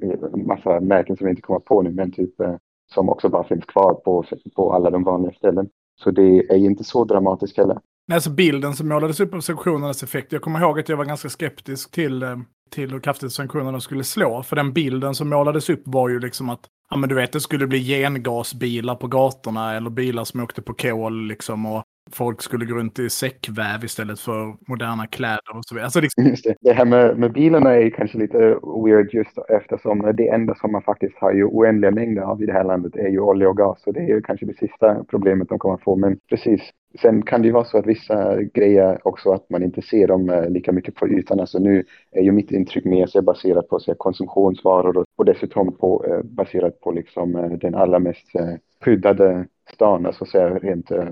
massa 0.46 0.80
märken 0.80 1.16
som 1.16 1.26
jag 1.26 1.32
inte 1.32 1.42
kommer 1.42 1.60
på 1.60 1.82
nu. 1.82 1.90
Men 1.90 2.12
typ 2.12 2.40
eh, 2.40 2.54
som 2.94 3.08
också 3.08 3.28
bara 3.28 3.44
finns 3.44 3.64
kvar 3.64 3.94
på, 3.94 4.24
på 4.56 4.72
alla 4.72 4.90
de 4.90 5.04
vanliga 5.04 5.32
ställen. 5.32 5.68
Så 6.02 6.10
det 6.10 6.38
är 6.38 6.56
inte 6.56 6.84
så 6.84 7.04
dramatiskt 7.04 7.56
heller. 7.56 7.78
Nej, 8.08 8.16
alltså 8.16 8.30
bilden 8.30 8.74
som 8.74 8.88
målades 8.88 9.20
upp 9.20 9.34
av 9.34 9.40
sanktionernas 9.40 10.02
effekt. 10.02 10.32
Jag 10.32 10.42
kommer 10.42 10.60
ihåg 10.60 10.80
att 10.80 10.88
jag 10.88 10.96
var 10.96 11.04
ganska 11.04 11.28
skeptisk 11.28 11.90
till, 11.90 12.22
eh, 12.22 12.36
till 12.70 12.90
hur 12.90 13.00
kraftigt 13.00 13.32
sanktionerna 13.32 13.80
skulle 13.80 14.04
slå. 14.04 14.42
För 14.42 14.56
den 14.56 14.72
bilden 14.72 15.14
som 15.14 15.28
målades 15.28 15.70
upp 15.70 15.82
var 15.84 16.08
ju 16.08 16.20
liksom 16.20 16.50
att 16.50 16.68
ja, 16.90 16.96
men 16.96 17.08
du 17.08 17.14
vet, 17.14 17.32
det 17.32 17.40
skulle 17.40 17.66
bli 17.66 17.78
gengasbilar 17.78 18.94
på 18.94 19.06
gatorna 19.06 19.74
eller 19.74 19.90
bilar 19.90 20.24
som 20.24 20.40
åkte 20.40 20.62
på 20.62 20.74
kol 20.74 21.26
liksom. 21.26 21.66
Och 21.66 21.82
folk 22.10 22.42
skulle 22.42 22.64
gå 22.64 22.74
runt 22.74 22.98
i 22.98 23.10
säckväv 23.10 23.84
istället 23.84 24.20
för 24.20 24.54
moderna 24.68 25.06
kläder 25.06 25.56
och 25.56 25.64
så 25.64 25.74
vidare. 25.74 25.84
Alltså, 25.84 26.00
liksom, 26.00 26.24
Just 26.26 26.44
det. 26.44 26.54
det 26.60 26.72
här 26.72 26.84
med, 26.84 27.18
med 27.18 27.32
bilarna 27.32 27.74
är 27.74 27.90
kanske 27.90 28.18
lite 28.18 28.38
weird 28.84 29.14
just 29.14 29.38
eftersom 29.48 30.12
det 30.14 30.28
enda 30.28 30.54
som 30.54 30.72
man 30.72 30.82
faktiskt 30.82 31.16
har 31.16 31.32
ju 31.32 31.44
oändliga 31.44 31.90
mängder 31.90 32.22
av 32.22 32.42
i 32.42 32.46
det 32.46 32.52
här 32.52 32.64
landet 32.64 32.96
är 32.96 33.08
ju 33.08 33.20
olja 33.20 33.48
och 33.48 33.56
gas. 33.56 33.82
Så 33.82 33.92
det 33.92 34.00
är 34.00 34.08
ju 34.08 34.22
kanske 34.22 34.46
det 34.46 34.56
sista 34.56 35.04
problemet 35.04 35.48
de 35.48 35.58
kommer 35.58 35.74
att 35.74 35.82
få. 35.82 35.96
Men 35.96 36.18
precis. 36.28 36.60
Sen 37.02 37.22
kan 37.22 37.42
det 37.42 37.46
ju 37.46 37.52
vara 37.52 37.64
så 37.64 37.78
att 37.78 37.86
vissa 37.86 38.42
grejer 38.42 38.98
också 39.08 39.30
att 39.30 39.50
man 39.50 39.62
inte 39.62 39.82
ser 39.82 40.08
dem 40.08 40.30
eh, 40.30 40.50
lika 40.50 40.72
mycket 40.72 40.94
på 40.94 41.08
ytan. 41.08 41.40
Alltså 41.40 41.58
nu 41.58 41.84
är 42.10 42.22
ju 42.22 42.32
mitt 42.32 42.50
intryck 42.50 42.84
mer 42.84 43.06
så 43.06 43.22
baserat 43.22 43.68
på 43.68 43.78
så 43.78 43.90
här, 43.90 43.96
konsumtionsvaror 43.96 45.04
och, 45.16 45.24
dessutom 45.24 45.76
på, 45.76 46.04
eh, 46.08 46.22
baserat 46.22 46.80
på 46.80 46.92
liksom 46.92 47.36
eh, 47.36 47.50
den 47.50 47.74
allra 47.74 47.98
mest 47.98 48.34
eh, 48.34 48.54
skyddade 48.84 49.46
stan. 49.72 50.06
Alltså 50.06 50.24
så 50.24 50.38
här, 50.38 50.60
rent 50.60 50.90
eh, 50.90 51.08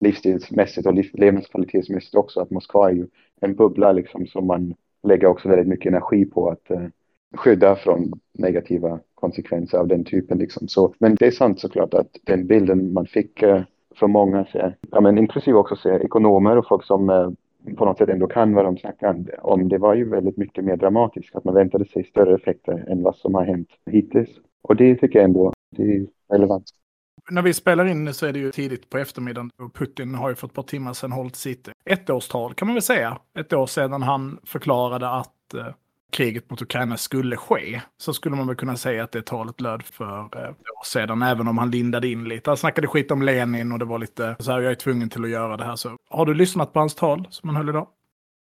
livsstilsmässigt 0.00 0.86
och 0.86 0.94
liv, 0.94 1.10
levnadskvalitetsmässigt 1.12 2.14
också. 2.14 2.40
Att 2.40 2.50
Moskva 2.50 2.90
är 2.90 2.94
ju 2.94 3.06
en 3.40 3.54
bubbla 3.54 3.92
liksom 3.92 4.26
som 4.26 4.46
man 4.46 4.74
lägger 5.02 5.26
också 5.26 5.48
väldigt 5.48 5.68
mycket 5.68 5.90
energi 5.90 6.24
på 6.24 6.50
att 6.50 6.70
eh, 6.70 6.82
skydda 7.34 7.76
från 7.76 8.12
negativa 8.32 9.00
konsekvenser 9.14 9.78
av 9.78 9.88
den 9.88 10.04
typen. 10.04 10.38
Liksom. 10.38 10.68
Så, 10.68 10.94
men 10.98 11.14
det 11.14 11.26
är 11.26 11.30
sant 11.30 11.60
såklart 11.60 11.94
att 11.94 12.16
den 12.24 12.46
bilden 12.46 12.92
man 12.92 13.06
fick 13.06 13.42
eh, 13.42 13.62
från 13.96 14.10
många, 14.10 14.44
så, 14.44 14.72
ja, 14.90 15.00
men 15.00 15.18
inklusive 15.18 15.58
också 15.58 15.76
så, 15.76 15.90
ekonomer 15.90 16.56
och 16.56 16.68
folk 16.68 16.84
som 16.84 17.10
eh, 17.10 17.30
på 17.76 17.84
något 17.84 17.98
sätt 17.98 18.08
ändå 18.08 18.26
kan 18.26 18.54
vad 18.54 18.64
de 18.64 18.76
snackar 18.76 19.24
om, 19.40 19.68
det 19.68 19.78
var 19.78 19.94
ju 19.94 20.08
väldigt 20.08 20.36
mycket 20.36 20.64
mer 20.64 20.76
dramatiskt. 20.76 21.36
Att 21.36 21.44
man 21.44 21.54
väntade 21.54 21.84
sig 21.84 22.04
större 22.04 22.34
effekter 22.34 22.84
än 22.88 23.02
vad 23.02 23.16
som 23.16 23.34
har 23.34 23.44
hänt 23.44 23.68
hittills. 23.90 24.30
Och 24.62 24.76
det 24.76 24.94
tycker 24.94 25.18
jag 25.18 25.24
ändå 25.24 25.52
det 25.76 25.82
är 25.82 26.06
relevant 26.28 26.64
när 27.30 27.42
vi 27.42 27.54
spelar 27.54 27.86
in 27.86 28.14
så 28.14 28.26
är 28.26 28.32
det 28.32 28.38
ju 28.38 28.50
tidigt 28.50 28.90
på 28.90 28.98
eftermiddagen 28.98 29.50
och 29.62 29.74
Putin 29.74 30.14
har 30.14 30.28
ju 30.28 30.34
för 30.34 30.46
ett 30.46 30.54
par 30.54 30.62
timmar 30.62 30.92
sedan 30.92 31.12
hållit 31.12 31.36
sitt 31.36 31.68
ettårstal 31.84 32.54
kan 32.54 32.68
man 32.68 32.74
väl 32.74 32.82
säga. 32.82 33.18
Ett 33.38 33.52
år 33.52 33.66
sedan 33.66 34.02
han 34.02 34.38
förklarade 34.44 35.08
att 35.08 35.54
eh, 35.54 35.66
kriget 36.12 36.50
mot 36.50 36.62
Ukraina 36.62 36.96
skulle 36.96 37.36
ske. 37.36 37.80
Så 37.96 38.12
skulle 38.12 38.36
man 38.36 38.46
väl 38.46 38.56
kunna 38.56 38.76
säga 38.76 39.04
att 39.04 39.12
det 39.12 39.26
talet 39.26 39.60
löd 39.60 39.82
för 39.82 40.18
eh, 40.18 40.42
ett 40.42 40.70
år 40.78 40.86
sedan, 40.86 41.22
även 41.22 41.48
om 41.48 41.58
han 41.58 41.70
lindade 41.70 42.08
in 42.08 42.24
lite. 42.24 42.50
Han 42.50 42.56
snackade 42.56 42.86
skit 42.86 43.10
om 43.10 43.22
Lenin 43.22 43.72
och 43.72 43.78
det 43.78 43.84
var 43.84 43.98
lite 43.98 44.36
så 44.38 44.52
här, 44.52 44.60
jag 44.60 44.70
är 44.70 44.76
tvungen 44.76 45.08
till 45.08 45.24
att 45.24 45.30
göra 45.30 45.56
det 45.56 45.64
här. 45.64 45.76
Så 45.76 45.90
har 46.10 46.26
du 46.26 46.34
lyssnat 46.34 46.72
på 46.72 46.78
hans 46.78 46.94
tal 46.94 47.26
som 47.30 47.48
han 47.48 47.56
höll 47.56 47.68
idag? 47.68 47.86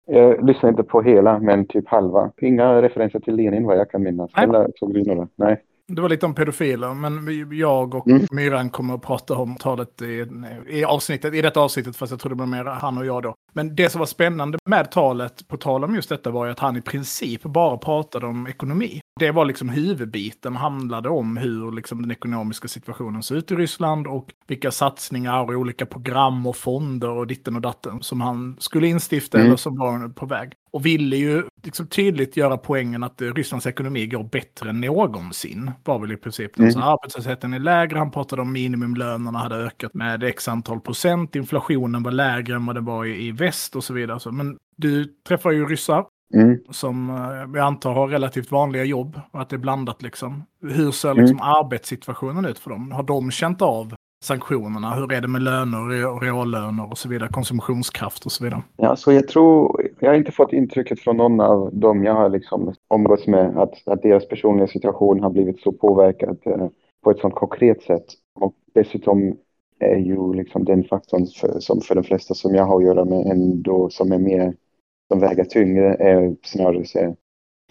Jag 0.09 0.47
lyssnade 0.47 0.69
inte 0.69 0.83
på 0.83 1.03
hela, 1.03 1.39
men 1.39 1.67
typ 1.67 1.89
halva. 1.89 2.31
Inga 2.37 2.83
referenser 2.83 3.21
till 3.21 3.35
Lenin 3.35 3.67
vad 3.67 3.77
jag 3.77 3.91
kan 3.91 4.03
minnas. 4.03 4.31
Nej. 4.37 4.45
Eller 4.45 4.71
såg 4.77 4.95
du 4.95 5.05
några? 5.05 5.29
Nej. 5.37 5.63
Det 5.89 6.03
var 6.03 6.09
lite 6.09 6.27
om 6.27 6.35
pedofiler, 6.35 6.95
men 6.95 7.49
jag 7.59 7.95
och 7.95 8.07
Mm. 8.09 8.27
Myran 8.31 8.71
kommer 8.71 8.95
att 8.95 9.03
prata 9.03 9.35
om 9.35 9.57
talet 9.57 10.03
i, 10.03 10.27
i, 10.69 10.85
avsnittet, 10.85 11.35
i 11.35 11.43
detta 11.43 11.61
avsnittet, 11.61 11.97
fast 11.97 12.11
jag 12.11 12.21
tror 12.21 12.31
det 12.31 12.37
blir 12.37 12.47
mer 12.47 12.65
han 12.65 12.99
och 12.99 13.07
jag 13.07 13.23
då. 13.23 13.35
Men 13.53 13.77
det 13.77 13.91
som 13.91 13.99
var 13.99 14.07
spännande 14.07 14.59
med 14.69 14.91
talet, 14.91 15.49
på 15.49 15.57
tal 15.57 15.85
om 15.85 15.95
just 15.95 16.09
detta, 16.09 16.31
var 16.31 16.45
ju 16.47 16.53
att 16.53 16.59
han 16.59 16.77
i 16.77 16.81
princip 16.83 17.43
bara 17.43 17.77
pratade 17.77 18.27
om 18.27 18.47
ekonomi. 18.47 19.01
Det 19.21 19.31
var 19.31 19.45
liksom 19.45 19.69
huvudbiten, 19.69 20.57
handlade 20.57 21.09
om 21.09 21.37
hur 21.37 21.73
liksom 21.73 22.03
den 22.03 22.11
ekonomiska 22.11 22.69
situationen 22.69 23.23
ser 23.23 23.35
ut 23.35 23.51
i 23.51 23.55
Ryssland 23.55 24.07
och 24.07 24.27
vilka 24.47 24.71
satsningar 24.71 25.43
och 25.43 25.51
olika 25.51 25.87
program 25.87 26.47
och 26.47 26.57
fonder 26.57 27.09
och 27.11 27.27
ditten 27.27 27.57
och 27.57 27.63
datten 27.63 28.03
som 28.03 28.21
han 28.21 28.57
skulle 28.59 28.87
instifta 28.89 29.39
Mm. 29.39 29.47
eller 29.47 29.57
som 29.57 29.77
var 29.79 30.09
på 30.09 30.27
väg. 30.27 30.53
Och 30.77 30.87
ville 30.87 31.17
ju 31.17 31.43
liksom 31.65 31.87
tydligt 31.87 32.37
göra 32.37 32.57
poängen 32.57 33.03
att 33.03 33.23
eh, 33.23 33.35
Rysslands 33.35 33.67
ekonomi 33.67 34.07
går 34.07 34.25
bättre 34.25 34.71
än 34.71 34.81
någonsin. 34.81 35.71
Var 35.85 35.99
väl 35.99 36.13
i 36.13 36.17
princip. 36.17 36.59
Mm. 36.59 36.67
Alltså, 36.67 36.81
arbetslösheten 36.81 37.55
är 37.55 37.59
lägre, 37.59 37.99
han 37.99 38.11
pratade 38.11 38.43
om 38.43 38.53
minimumlönerna 38.53 39.39
hade 39.39 39.57
ökat 39.57 39.95
med 39.95 40.25
x 40.25 40.49
antal 40.49 40.81
procent, 40.81 41.37
inflationen 41.37 42.03
var 42.03 42.11
lägre 42.11 42.55
än 42.55 42.67
vad 42.67 42.77
det 42.77 42.81
var 42.81 43.05
i, 43.05 43.27
i 43.27 43.33
väst 43.33 43.77
och 43.77 43.85
så 43.85 43.95
vidare. 43.95 44.33
Men 44.33 44.59
du 44.77 45.05
träffar 45.29 45.51
ju 45.51 45.67
ryssar 45.67 46.05
Mm. 46.35 46.59
Som 46.71 47.11
eh, 47.11 47.59
jag 47.59 47.67
antar 47.67 47.93
har 47.93 48.09
relativt 48.09 48.51
vanliga 48.51 48.85
jobb 48.85 49.21
och 49.31 49.41
att 49.41 49.49
det 49.49 49.57
är 49.57 49.59
blandat 49.59 50.03
liksom. 50.03 50.45
Hur 50.63 50.91
ser 50.91 51.15
liksom 51.15 51.37
mm. 51.37 51.49
arbetssituationen 51.49 52.45
ut 52.45 52.59
för 52.59 52.71
dem? 52.71 52.93
Har 52.93 53.03
de 53.03 53.31
känt 53.31 53.63
av 53.63 53.95
sanktionerna? 54.23 54.95
Hur 54.95 55.13
är 55.13 55.21
det 55.21 55.29
med 55.29 55.43
löner 55.43 56.07
och 56.07 56.23
reallöner 56.23 56.91
och 56.91 56.99
så 56.99 57.09
vidare, 57.09 57.29
konsumtionskraft 57.33 58.27
och 58.27 58.33
så 58.33 58.45
vidare? 58.45 58.63
Ja, 58.77 58.97
så 58.97 59.13
jag 59.13 59.29
tror, 59.29 59.83
jag 60.01 60.11
har 60.11 60.17
inte 60.17 60.33
fått 60.33 60.53
intrycket 60.53 61.01
från 61.01 61.17
någon 61.17 61.41
av 61.41 61.71
dem 61.73 62.05
jag 62.05 62.15
har 62.15 62.29
liksom 62.29 62.75
omgåtts 62.89 63.27
med 63.27 63.59
att, 63.59 63.89
att 63.89 64.03
deras 64.03 64.29
personliga 64.29 64.67
situation 64.67 65.21
har 65.21 65.31
blivit 65.31 65.61
så 65.61 65.73
påverkad 65.73 66.39
eh, 66.45 66.69
på 67.05 67.11
ett 67.11 67.19
sådant 67.19 67.35
konkret 67.35 67.83
sätt. 67.83 68.05
Och 68.41 68.55
dessutom 68.75 69.37
är 69.79 69.97
ju 69.97 70.35
liksom 70.35 70.65
den 70.65 70.85
faktorn 70.85 71.27
för, 71.27 71.61
som 71.61 71.81
för 71.81 71.95
de 71.95 72.05
flesta 72.05 72.35
som 72.35 72.55
jag 72.55 72.65
har 72.65 72.77
att 72.77 72.85
göra 72.85 73.05
med 73.05 73.27
ändå 73.27 73.91
som 73.91 74.13
är 74.13 74.19
mer, 74.19 74.55
som 75.09 75.21
väger 75.21 75.45
tyngre 75.45 75.95
är 75.95 76.37
snarare 76.43 76.85
så 76.85 77.17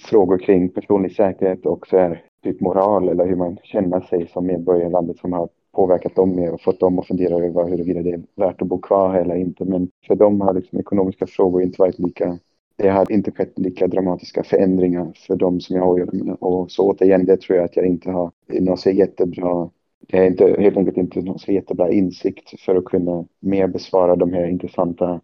frågor 0.02 0.38
kring 0.38 0.70
personlig 0.70 1.16
säkerhet 1.16 1.66
och 1.66 1.88
så 1.88 1.98
här, 1.98 2.24
typ 2.44 2.62
moral 2.62 3.10
eller 3.10 3.28
hur 3.28 3.36
man 3.36 3.58
känner 3.64 4.02
sig 4.02 4.28
som 4.28 4.46
medborgare 4.46 4.88
i 4.88 4.92
landet 4.92 5.18
som 5.18 5.34
har 5.34 5.50
påverkat 5.76 6.16
dem 6.16 6.36
mer 6.36 6.54
och 6.54 6.62
fått 6.62 6.80
dem 6.80 7.00
att 7.00 7.08
fundera 7.08 7.36
över 7.36 7.70
huruvida 7.70 8.02
det 8.02 8.12
är 8.12 8.22
värt 8.36 8.62
att 8.62 8.68
bo 8.68 8.78
kvar 8.82 9.16
eller 9.16 9.36
inte. 9.36 9.66
Men 9.66 9.90
för 10.08 10.16
dem 10.16 10.42
har 10.42 10.54
liksom 10.54 10.80
ekonomiska 10.80 11.28
frågor 11.28 11.62
inte 11.62 11.82
varit 11.82 12.00
lika 12.00 12.40
det 12.78 12.90
har 12.90 13.12
inte 13.12 13.32
skett 13.32 13.60
lika 13.60 13.88
dramatiska 13.88 14.44
förändringar 14.44 15.12
för 15.28 15.36
dem 15.36 15.60
som 15.60 15.76
jag 15.76 15.84
har 15.84 15.94
att 15.94 16.00
göra 16.00 16.26
med. 16.26 16.38
Och 16.40 16.72
så 16.72 16.92
återigen, 16.92 17.26
det 17.26 17.42
tror 17.42 17.58
jag 17.58 17.66
att 17.66 17.76
jag 17.76 17.86
inte 17.86 18.12
har 18.12 18.32
någon 18.48 18.78
så 18.78 18.90
jättebra 18.90 19.70
det 20.08 20.18
är 20.18 20.28
inte, 20.28 20.56
helt 20.60 20.78
enkelt 20.78 20.98
inte 20.98 21.22
någon 21.22 21.40
så 21.40 21.52
jättebra 21.52 21.92
insikt 21.92 22.60
för 22.62 22.76
att 22.76 22.86
kunna 22.86 23.26
mer 23.40 23.68
besvara 23.68 24.16
de 24.16 24.34
här 24.34 24.48
intressanta 24.48 25.22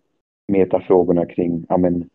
metafrågorna 0.47 1.25
kring 1.25 1.65
ja, 1.69 1.77
men, 1.77 2.09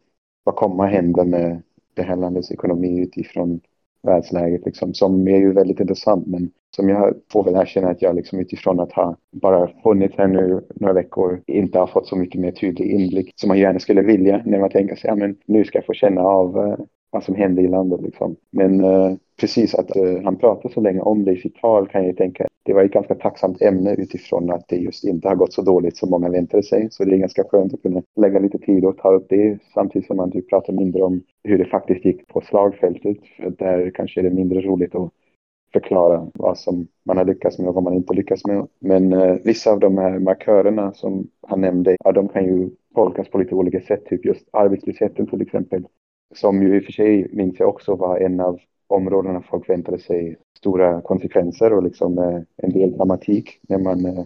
vad 0.44 0.56
kommer 0.56 0.84
att 0.84 0.92
hända 0.92 1.24
med 1.24 1.62
det 1.94 2.02
här 2.02 2.16
landets 2.16 2.50
ekonomi 2.50 3.00
utifrån 3.02 3.60
världsläget 4.06 4.66
liksom, 4.66 4.94
som 4.94 5.28
är 5.28 5.36
ju 5.36 5.52
väldigt 5.52 5.80
intressant 5.80 6.26
men 6.26 6.50
som 6.76 6.88
jag 6.88 7.14
får 7.32 7.44
väl 7.44 7.54
erkänna 7.54 7.88
att 7.88 8.02
jag 8.02 8.16
liksom 8.16 8.40
utifrån 8.40 8.80
att 8.80 8.92
ha 8.92 9.16
bara 9.32 9.70
funnits 9.82 10.14
här 10.18 10.26
nu 10.26 10.60
några 10.74 10.94
veckor 10.94 11.42
inte 11.46 11.78
har 11.78 11.86
fått 11.86 12.06
så 12.06 12.16
mycket 12.16 12.40
mer 12.40 12.50
tydlig 12.50 12.90
inblick 12.90 13.32
som 13.36 13.48
man 13.48 13.58
gärna 13.58 13.78
skulle 13.78 14.02
vilja 14.02 14.42
när 14.44 14.60
man 14.60 14.70
tänker 14.70 14.96
sig, 14.96 15.08
ja 15.08 15.16
men 15.16 15.36
nu 15.46 15.64
ska 15.64 15.78
jag 15.78 15.86
få 15.86 15.92
känna 15.92 16.20
av 16.20 16.58
uh, 16.58 16.74
vad 17.10 17.24
som 17.24 17.34
händer 17.34 17.62
i 17.62 17.68
landet 17.68 18.00
liksom. 18.02 18.36
Men 18.50 18.84
uh, 18.84 19.16
precis 19.40 19.74
att 19.74 19.96
uh, 19.96 20.22
han 20.24 20.36
pratar 20.36 20.68
så 20.68 20.80
länge 20.80 21.00
om 21.00 21.24
det 21.24 21.32
i 21.32 21.36
sitt 21.36 21.56
tal 21.56 21.88
kan 21.88 22.06
jag 22.06 22.16
tänka 22.16 22.46
det 22.66 22.72
var 22.72 22.84
ett 22.84 22.92
ganska 22.92 23.14
tacksamt 23.14 23.62
ämne 23.62 23.94
utifrån 23.94 24.50
att 24.50 24.68
det 24.68 24.76
just 24.76 25.04
inte 25.04 25.28
har 25.28 25.34
gått 25.34 25.52
så 25.52 25.62
dåligt 25.62 25.96
som 25.96 26.10
många 26.10 26.30
väntade 26.30 26.62
sig. 26.62 26.88
Så 26.90 27.04
det 27.04 27.14
är 27.14 27.18
ganska 27.18 27.44
skönt 27.44 27.74
att 27.74 27.82
kunna 27.82 28.02
lägga 28.16 28.38
lite 28.38 28.58
tid 28.58 28.84
och 28.84 28.98
ta 28.98 29.12
upp 29.12 29.26
det 29.28 29.58
samtidigt 29.74 30.06
som 30.06 30.16
man 30.16 30.30
typ 30.30 30.50
pratar 30.50 30.72
mindre 30.72 31.02
om 31.02 31.22
hur 31.44 31.58
det 31.58 31.64
faktiskt 31.64 32.04
gick 32.04 32.26
på 32.26 32.40
slagfältet. 32.40 33.16
För 33.36 33.50
där 33.50 33.90
kanske 33.90 34.20
är 34.20 34.22
det 34.22 34.30
mindre 34.30 34.60
roligt 34.60 34.94
att 34.94 35.10
förklara 35.72 36.30
vad 36.34 36.58
som 36.58 36.86
man 37.04 37.16
har 37.16 37.24
lyckats 37.24 37.58
med 37.58 37.68
och 37.68 37.74
vad 37.74 37.84
man 37.84 37.94
inte 37.94 38.14
lyckats 38.14 38.46
med. 38.46 38.66
Men 38.78 39.12
eh, 39.12 39.36
vissa 39.44 39.70
av 39.70 39.80
de 39.80 39.98
här 39.98 40.18
markörerna 40.18 40.92
som 40.92 41.28
han 41.42 41.60
nämnde, 41.60 41.96
ja, 42.04 42.12
de 42.12 42.28
kan 42.28 42.44
ju 42.44 42.70
tolkas 42.94 43.28
på 43.28 43.38
lite 43.38 43.54
olika 43.54 43.80
sätt. 43.80 44.06
Typ 44.06 44.24
just 44.24 44.48
arbetslösheten 44.52 45.26
till 45.26 45.42
exempel. 45.42 45.86
Som 46.34 46.62
ju 46.62 46.76
i 46.76 46.80
och 46.80 46.84
för 46.84 46.92
sig 46.92 47.28
minns 47.32 47.60
jag 47.60 47.68
också 47.68 47.94
var 47.94 48.18
en 48.18 48.40
av 48.40 48.58
områdena 48.86 49.42
folk 49.42 49.70
väntade 49.70 49.98
sig 49.98 50.36
stora 50.58 51.00
konsekvenser 51.00 51.72
och 51.72 51.82
liksom 51.82 52.18
eh, 52.18 52.40
en 52.56 52.72
del 52.72 52.92
dramatik 52.92 53.60
när 53.68 53.78
man 53.78 54.06
eh, 54.06 54.24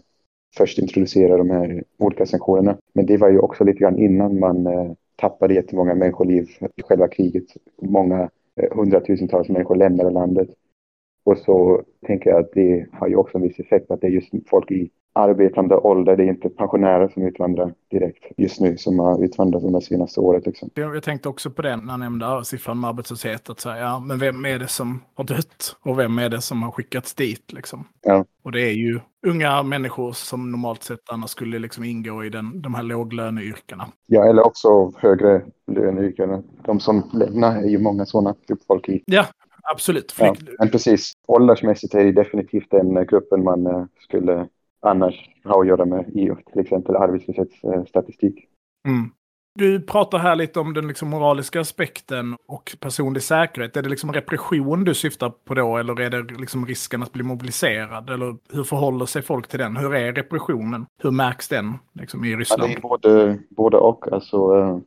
först 0.57 0.79
introducerar 0.79 1.39
de 1.39 1.51
här 1.51 1.85
olika 1.99 2.27
sanktionerna. 2.27 2.77
Men 2.93 3.07
det 3.07 3.17
var 3.17 3.29
ju 3.29 3.39
också 3.39 3.65
lite 3.65 3.79
grann 3.79 3.99
innan 3.99 4.39
man 4.39 4.67
eh, 4.67 4.93
tappade 5.17 5.55
jättemånga 5.55 5.95
människoliv 5.95 6.49
i 6.77 6.83
själva 6.83 7.09
kriget. 7.09 7.45
Många 7.83 8.31
hundratusentals 8.71 9.49
människor 9.49 9.77
lämnade 9.77 10.11
landet. 10.11 10.49
Och 11.25 11.39
så 11.39 11.83
tänker 12.07 12.31
jag 12.31 12.41
att 12.41 12.53
det 12.53 12.87
har 12.93 13.09
ju 13.09 13.17
också 13.17 13.39
en 13.39 13.43
viss 13.43 13.59
effekt 13.59 13.91
att 13.91 14.01
det 14.01 14.07
är 14.07 14.11
just 14.11 14.33
folk 14.47 14.71
i 14.71 14.91
arbetande 15.13 15.77
ålder. 15.77 16.17
Det 16.17 16.23
är 16.25 16.29
inte 16.29 16.49
pensionärer 16.49 17.09
som 17.09 17.23
utvandrar 17.23 17.75
direkt 17.91 18.25
just 18.37 18.61
nu 18.61 18.77
som 18.77 18.99
har 18.99 19.25
utvandrat 19.25 19.63
under 19.63 19.81
senaste 19.81 20.21
året. 20.21 20.47
Liksom. 20.47 20.71
Jag 20.75 21.03
tänkte 21.03 21.29
också 21.29 21.51
på 21.51 21.63
det 21.63 21.77
när 21.77 21.93
jag 21.93 22.01
nämnde 22.01 22.45
siffran 22.45 22.81
med 22.81 22.89
arbetslöshet. 22.89 23.51
Att 23.51 23.61
säga, 23.61 23.79
ja, 23.79 24.01
men 24.01 24.19
vem 24.19 24.47
är 24.47 24.59
det 24.59 24.69
som 24.69 25.03
har 25.15 25.25
dött 25.25 25.77
och 25.83 25.99
vem 25.99 26.19
är 26.19 26.29
det 26.29 26.41
som 26.41 26.63
har 26.63 26.71
skickats 26.71 27.15
dit? 27.15 27.53
Liksom? 27.53 27.85
Ja. 28.03 28.25
Och 28.43 28.53
det 28.53 28.61
är 28.61 28.73
ju 28.73 29.01
unga 29.27 29.63
människor 29.63 30.13
som 30.13 30.51
normalt 30.51 30.83
sett 30.83 31.11
annars 31.11 31.31
skulle 31.31 31.59
liksom 31.59 31.85
ingå 31.85 32.25
i 32.25 32.29
den, 32.29 32.63
de 32.63 32.75
här 32.75 32.83
låglöneyrkena. 32.83 33.87
Ja, 34.07 34.25
eller 34.25 34.47
också 34.47 34.93
högre 34.97 35.43
löneyrken. 35.67 36.43
De 36.65 36.81
som 36.81 37.11
lämnar 37.13 37.57
är 37.57 37.69
ju 37.69 37.79
många 37.79 38.07
sådana 38.07 38.35
folk 38.67 38.89
i. 38.89 39.03
Ja, 39.07 39.27
absolut. 39.73 40.15
Ja, 40.19 40.35
men 40.59 40.71
precis, 40.71 41.13
åldersmässigt 41.27 41.95
är 41.95 42.05
det 42.05 42.13
definitivt 42.13 42.71
den 42.71 43.07
gruppen 43.07 43.45
man 43.45 43.67
eh, 43.67 43.85
skulle 44.01 44.49
annars 44.81 45.31
har 45.45 45.61
att 45.61 45.67
göra 45.67 45.85
med 45.85 46.09
i 46.09 46.31
till 46.53 46.61
exempel 46.61 46.97
arbetslöshetsstatistik. 46.97 48.47
Mm. 48.89 49.11
Du 49.55 49.81
pratar 49.81 50.19
här 50.19 50.37
lite 50.37 50.61
om 50.61 50.75
den 50.75 50.89
liksom 50.89 51.09
moraliska 51.09 51.61
aspekten 51.61 52.37
och 52.49 52.77
personlig 52.81 53.23
säkerhet. 53.23 53.77
Är 53.77 53.83
det 53.83 53.89
liksom 53.89 54.13
repression 54.13 54.85
du 54.85 54.95
syftar 54.95 55.33
på 55.45 55.55
då 55.55 55.77
eller 55.77 56.01
är 56.01 56.11
det 56.11 56.35
liksom 56.35 56.67
risken 56.67 57.03
att 57.03 57.13
bli 57.13 57.23
mobiliserad? 57.23 58.11
Eller 58.11 58.37
hur 58.53 58.65
förhåller 58.65 59.07
sig 59.07 59.23
folk 59.23 59.49
till 59.49 59.59
den? 59.59 59.77
Hur 59.77 59.95
är 59.95 60.13
repressionen? 60.13 60.87
Hur 61.03 61.11
märks 61.11 61.49
den 61.49 61.75
liksom, 61.93 62.25
i 62.25 62.37
Ryssland? 62.37 62.63
Ja, 62.63 62.67
det 62.67 62.75
är 62.75 62.81
både, 62.81 63.39
både 63.49 63.77
och. 63.77 64.13
Alltså, 64.13 64.57
eh, 64.57 64.79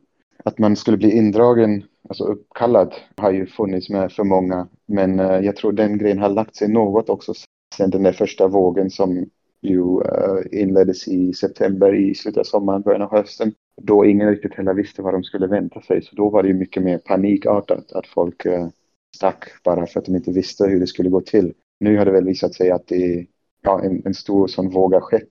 att 0.44 0.58
man 0.58 0.76
skulle 0.76 0.96
bli 0.96 1.16
indragen, 1.16 1.84
alltså 2.08 2.24
uppkallad, 2.24 2.94
har 3.16 3.30
ju 3.30 3.46
funnits 3.46 3.90
med 3.90 4.12
för 4.12 4.24
många. 4.24 4.66
Men 4.86 5.20
eh, 5.20 5.40
jag 5.40 5.56
tror 5.56 5.72
den 5.72 5.98
grejen 5.98 6.18
har 6.18 6.28
lagt 6.28 6.56
sig 6.56 6.68
något 6.68 7.08
också 7.08 7.32
sen 7.76 7.90
den 7.90 8.02
där 8.02 8.12
första 8.12 8.48
vågen 8.48 8.90
som 8.90 9.26
ju 9.64 9.80
uh, 9.80 10.60
inleddes 10.60 11.08
i 11.08 11.32
september, 11.32 11.94
i 11.94 12.14
slutet 12.14 12.40
av 12.40 12.44
sommaren, 12.44 12.82
början 12.82 13.02
av 13.02 13.10
hösten. 13.10 13.54
Då 13.82 14.04
ingen 14.04 14.30
riktigt 14.30 14.54
heller 14.54 14.74
visste 14.74 15.02
vad 15.02 15.14
de 15.14 15.22
skulle 15.22 15.46
vänta 15.46 15.80
sig. 15.80 16.02
Så 16.02 16.16
då 16.16 16.30
var 16.30 16.42
det 16.42 16.48
ju 16.48 16.54
mycket 16.54 16.82
mer 16.82 16.98
panikartat 16.98 17.92
att 17.92 18.06
folk 18.06 18.46
uh, 18.46 18.68
stack 19.16 19.44
bara 19.64 19.86
för 19.86 20.00
att 20.00 20.06
de 20.06 20.16
inte 20.16 20.32
visste 20.32 20.66
hur 20.66 20.80
det 20.80 20.86
skulle 20.86 21.10
gå 21.10 21.20
till. 21.20 21.54
Nu 21.80 21.98
har 21.98 22.04
det 22.04 22.12
väl 22.12 22.24
visat 22.24 22.54
sig 22.54 22.70
att 22.70 22.86
det 22.86 23.26
ja, 23.62 23.82
en, 23.82 24.02
en 24.04 24.14
stor 24.14 24.46
sån 24.46 24.70
våg 24.70 24.94
har 24.94 25.00
skett. 25.00 25.28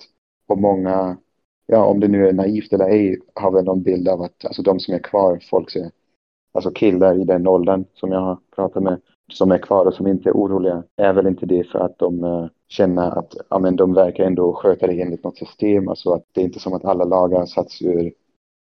Och 0.47 0.57
många, 0.57 1.17
ja 1.65 1.85
om 1.85 1.99
det 1.99 2.07
nu 2.07 2.27
är 2.27 2.33
naivt 2.33 2.73
eller 2.73 2.89
ej, 2.89 3.19
har 3.33 3.51
väl 3.51 3.65
någon 3.65 3.83
bild 3.83 4.07
av 4.07 4.21
att 4.21 4.45
alltså 4.45 4.61
de 4.61 4.79
som 4.79 4.93
är 4.93 4.99
kvar, 4.99 5.39
folk 5.49 5.71
ser, 5.71 5.91
alltså 6.53 6.71
killar 6.71 7.21
i 7.21 7.23
den 7.23 7.47
åldern 7.47 7.85
som 7.93 8.11
jag 8.11 8.19
har 8.19 8.39
pratat 8.55 8.83
med, 8.83 9.01
som 9.33 9.51
är 9.51 9.57
kvar 9.57 9.85
och 9.85 9.93
som 9.93 10.07
inte 10.07 10.29
är 10.29 10.33
oroliga, 10.33 10.83
är 10.97 11.13
väl 11.13 11.27
inte 11.27 11.45
det 11.45 11.63
för 11.63 11.79
att 11.79 11.99
de 11.99 12.23
eh, 12.23 12.45
känner 12.67 13.19
att 13.19 13.35
ja, 13.49 13.59
men 13.59 13.75
de 13.75 13.93
verkar 13.93 14.23
ändå 14.23 14.53
sköta 14.53 14.87
det 14.87 15.01
enligt 15.01 15.23
något 15.23 15.37
system. 15.37 15.87
Alltså 15.87 16.13
att 16.13 16.23
det 16.31 16.41
är 16.41 16.45
inte 16.45 16.59
som 16.59 16.73
att 16.73 16.85
alla 16.85 17.03
lagar 17.03 17.45
satts 17.45 17.81
ur 17.81 18.13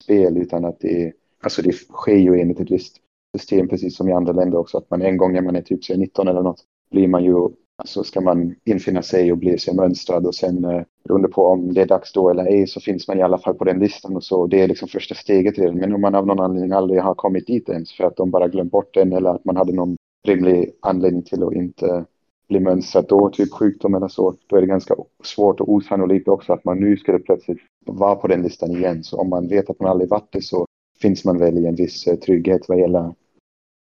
spel 0.04 0.38
utan 0.38 0.66
att 0.66 0.80
det, 0.80 1.14
alltså 1.44 1.62
det 1.62 1.74
sker 1.74 2.18
ju 2.18 2.40
enligt 2.40 2.60
ett 2.60 2.72
visst 2.72 2.98
system 3.38 3.68
precis 3.68 3.98
som 3.98 4.10
i 4.10 4.14
andra 4.14 4.34
länder 4.34 4.58
också. 4.58 4.78
Att 4.78 4.90
man 4.90 5.02
en 5.02 5.18
gång 5.18 5.34
när 5.34 5.42
man 5.42 5.56
är 5.56 5.62
typ 5.62 5.98
19 5.98 6.28
eller 6.28 6.42
något 6.42 6.62
blir 6.92 7.08
man 7.08 7.24
ju, 7.24 7.50
alltså 7.78 8.04
ska 8.04 8.22
man 8.22 8.56
infinna 8.66 9.02
sig 9.02 9.32
och 9.32 9.38
bli 9.38 9.58
sig 9.58 9.76
mönstrad 9.76 10.26
och 10.26 10.36
sen 10.36 10.66
eh, 10.66 10.82
beroende 11.04 11.28
på 11.28 11.46
om 11.46 11.74
det 11.74 11.82
är 11.82 11.86
dags 11.88 12.14
då 12.14 12.30
eller 12.30 12.46
ej 12.46 12.68
så 12.68 12.80
finns 12.80 13.08
man 13.08 13.20
i 13.20 13.22
alla 13.22 13.38
fall 13.38 13.54
på 13.54 13.64
den 13.64 13.80
listan 13.80 14.16
och 14.16 14.24
så. 14.24 14.48
Det 14.48 14.62
är 14.62 14.68
liksom 14.68 14.88
första 14.88 15.16
steget 15.16 15.60
redan. 15.60 15.78
Men 15.78 15.94
om 15.94 16.02
man 16.02 16.16
av 16.16 16.28
någon 16.28 16.40
anledning 16.40 16.72
aldrig 16.72 17.02
har 17.02 17.16
kommit 17.16 17.48
dit 17.48 17.70
ens 17.70 17.94
för 17.94 18.04
att 18.04 18.18
de 18.18 18.32
bara 18.32 18.48
glömt 18.48 18.72
bort 18.72 18.94
den 18.94 19.14
eller 19.14 19.30
att 19.30 19.46
man 19.46 19.58
hade 19.58 19.74
någon 19.74 19.98
rimlig 20.28 20.72
anledning 20.82 21.24
till 21.24 21.44
att 21.44 21.54
inte 21.54 22.06
bli 22.50 22.60
mönstrat 22.60 23.10
då, 23.10 23.30
typ 23.30 23.52
sjukdom 23.52 23.96
eller 23.96 24.08
så, 24.08 24.36
då 24.48 24.56
är 24.56 24.62
det 24.62 24.68
ganska 24.68 24.96
svårt 25.24 25.60
och 25.60 25.70
osannolikt 25.70 26.28
också 26.28 26.54
att 26.54 26.66
man 26.66 26.80
nu 26.80 26.98
skulle 26.98 27.20
plötsligt 27.20 27.60
vara 27.86 28.16
på 28.16 28.28
den 28.28 28.42
listan 28.42 28.72
igen. 28.72 29.04
Så 29.04 29.18
om 29.18 29.30
man 29.30 29.48
vet 29.48 29.70
att 29.70 29.80
man 29.80 29.90
aldrig 29.90 30.10
varit 30.10 30.32
det 30.32 30.42
så 30.42 30.66
finns 31.02 31.26
man 31.26 31.38
väl 31.38 31.58
i 31.58 31.68
en 31.68 31.76
viss 31.76 32.08
eh, 32.08 32.16
trygghet 32.16 32.62
vad 32.68 32.80
gäller 32.80 33.14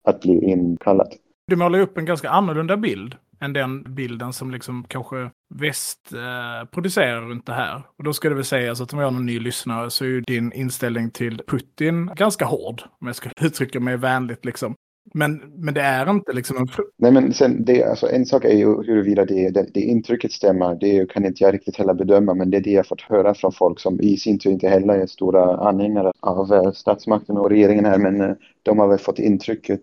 att 0.03 0.21
bli 0.21 0.43
inkallad. 0.43 1.13
Du 1.47 1.55
målar 1.55 1.79
upp 1.79 1.97
en 1.97 2.05
ganska 2.05 2.29
annorlunda 2.29 2.77
bild 2.77 3.15
än 3.39 3.53
den 3.53 3.95
bilden 3.95 4.33
som 4.33 4.51
liksom 4.51 4.85
kanske 4.88 5.31
väst 5.55 6.13
eh, 6.13 6.69
producerar 6.69 7.21
runt 7.21 7.45
det 7.45 7.53
här. 7.53 7.83
Och 7.97 8.03
då 8.03 8.13
ska 8.13 8.29
det 8.29 8.35
väl 8.35 8.45
sägas 8.45 8.81
att 8.81 8.93
om 8.93 8.99
jag 8.99 9.07
är 9.07 9.11
någon 9.11 9.25
ny 9.25 9.39
lyssnare 9.39 9.89
så 9.89 10.03
är 10.03 10.09
ju 10.09 10.21
din 10.21 10.51
inställning 10.51 11.11
till 11.11 11.41
Putin 11.47 12.11
ganska 12.15 12.45
hård, 12.45 12.81
om 12.99 13.07
jag 13.07 13.15
ska 13.15 13.29
uttrycka 13.41 13.79
mig 13.79 13.97
vänligt 13.97 14.45
liksom. 14.45 14.75
Men, 15.18 15.41
men 15.55 15.74
det 15.74 15.82
är 15.82 16.09
inte 16.09 16.34
liksom 16.34 16.57
en... 16.57 16.68
Nej, 16.97 17.11
men 17.11 17.34
sen 17.34 17.65
det, 17.65 17.84
alltså, 17.84 18.09
en 18.09 18.26
sak 18.26 18.45
är 18.45 18.53
ju 18.53 18.65
huruvida 18.65 19.26
det, 19.26 19.49
det, 19.49 19.68
det 19.74 19.82
intrycket 19.82 20.32
stämmer. 20.32 20.76
Det 20.76 21.09
kan 21.09 21.26
inte 21.26 21.43
jag 21.43 21.53
riktigt 21.53 21.78
heller 21.78 21.93
bedöma, 21.93 22.34
men 22.34 22.49
det 22.49 22.57
är 22.57 22.61
det 22.61 22.72
jag 22.72 22.88
fått 22.88 23.01
höra 23.01 23.34
från 23.34 23.51
folk 23.51 23.80
som 23.80 24.01
i 24.01 24.18
sin 24.18 24.39
tur 24.39 24.51
inte 24.51 24.70
heller 24.70 24.93
är 24.93 25.05
stora 25.05 25.57
anhängare 25.57 26.11
av 26.20 26.53
eh, 26.53 26.72
statsmakten 26.72 27.38
och 27.38 27.49
regeringen 27.49 27.86
här, 27.86 27.97
men 27.97 28.22
eh, 28.22 28.36
de 28.63 28.80
har 28.80 28.88
väl 28.88 28.97
fått 28.97 29.20
intrycket 29.20 29.82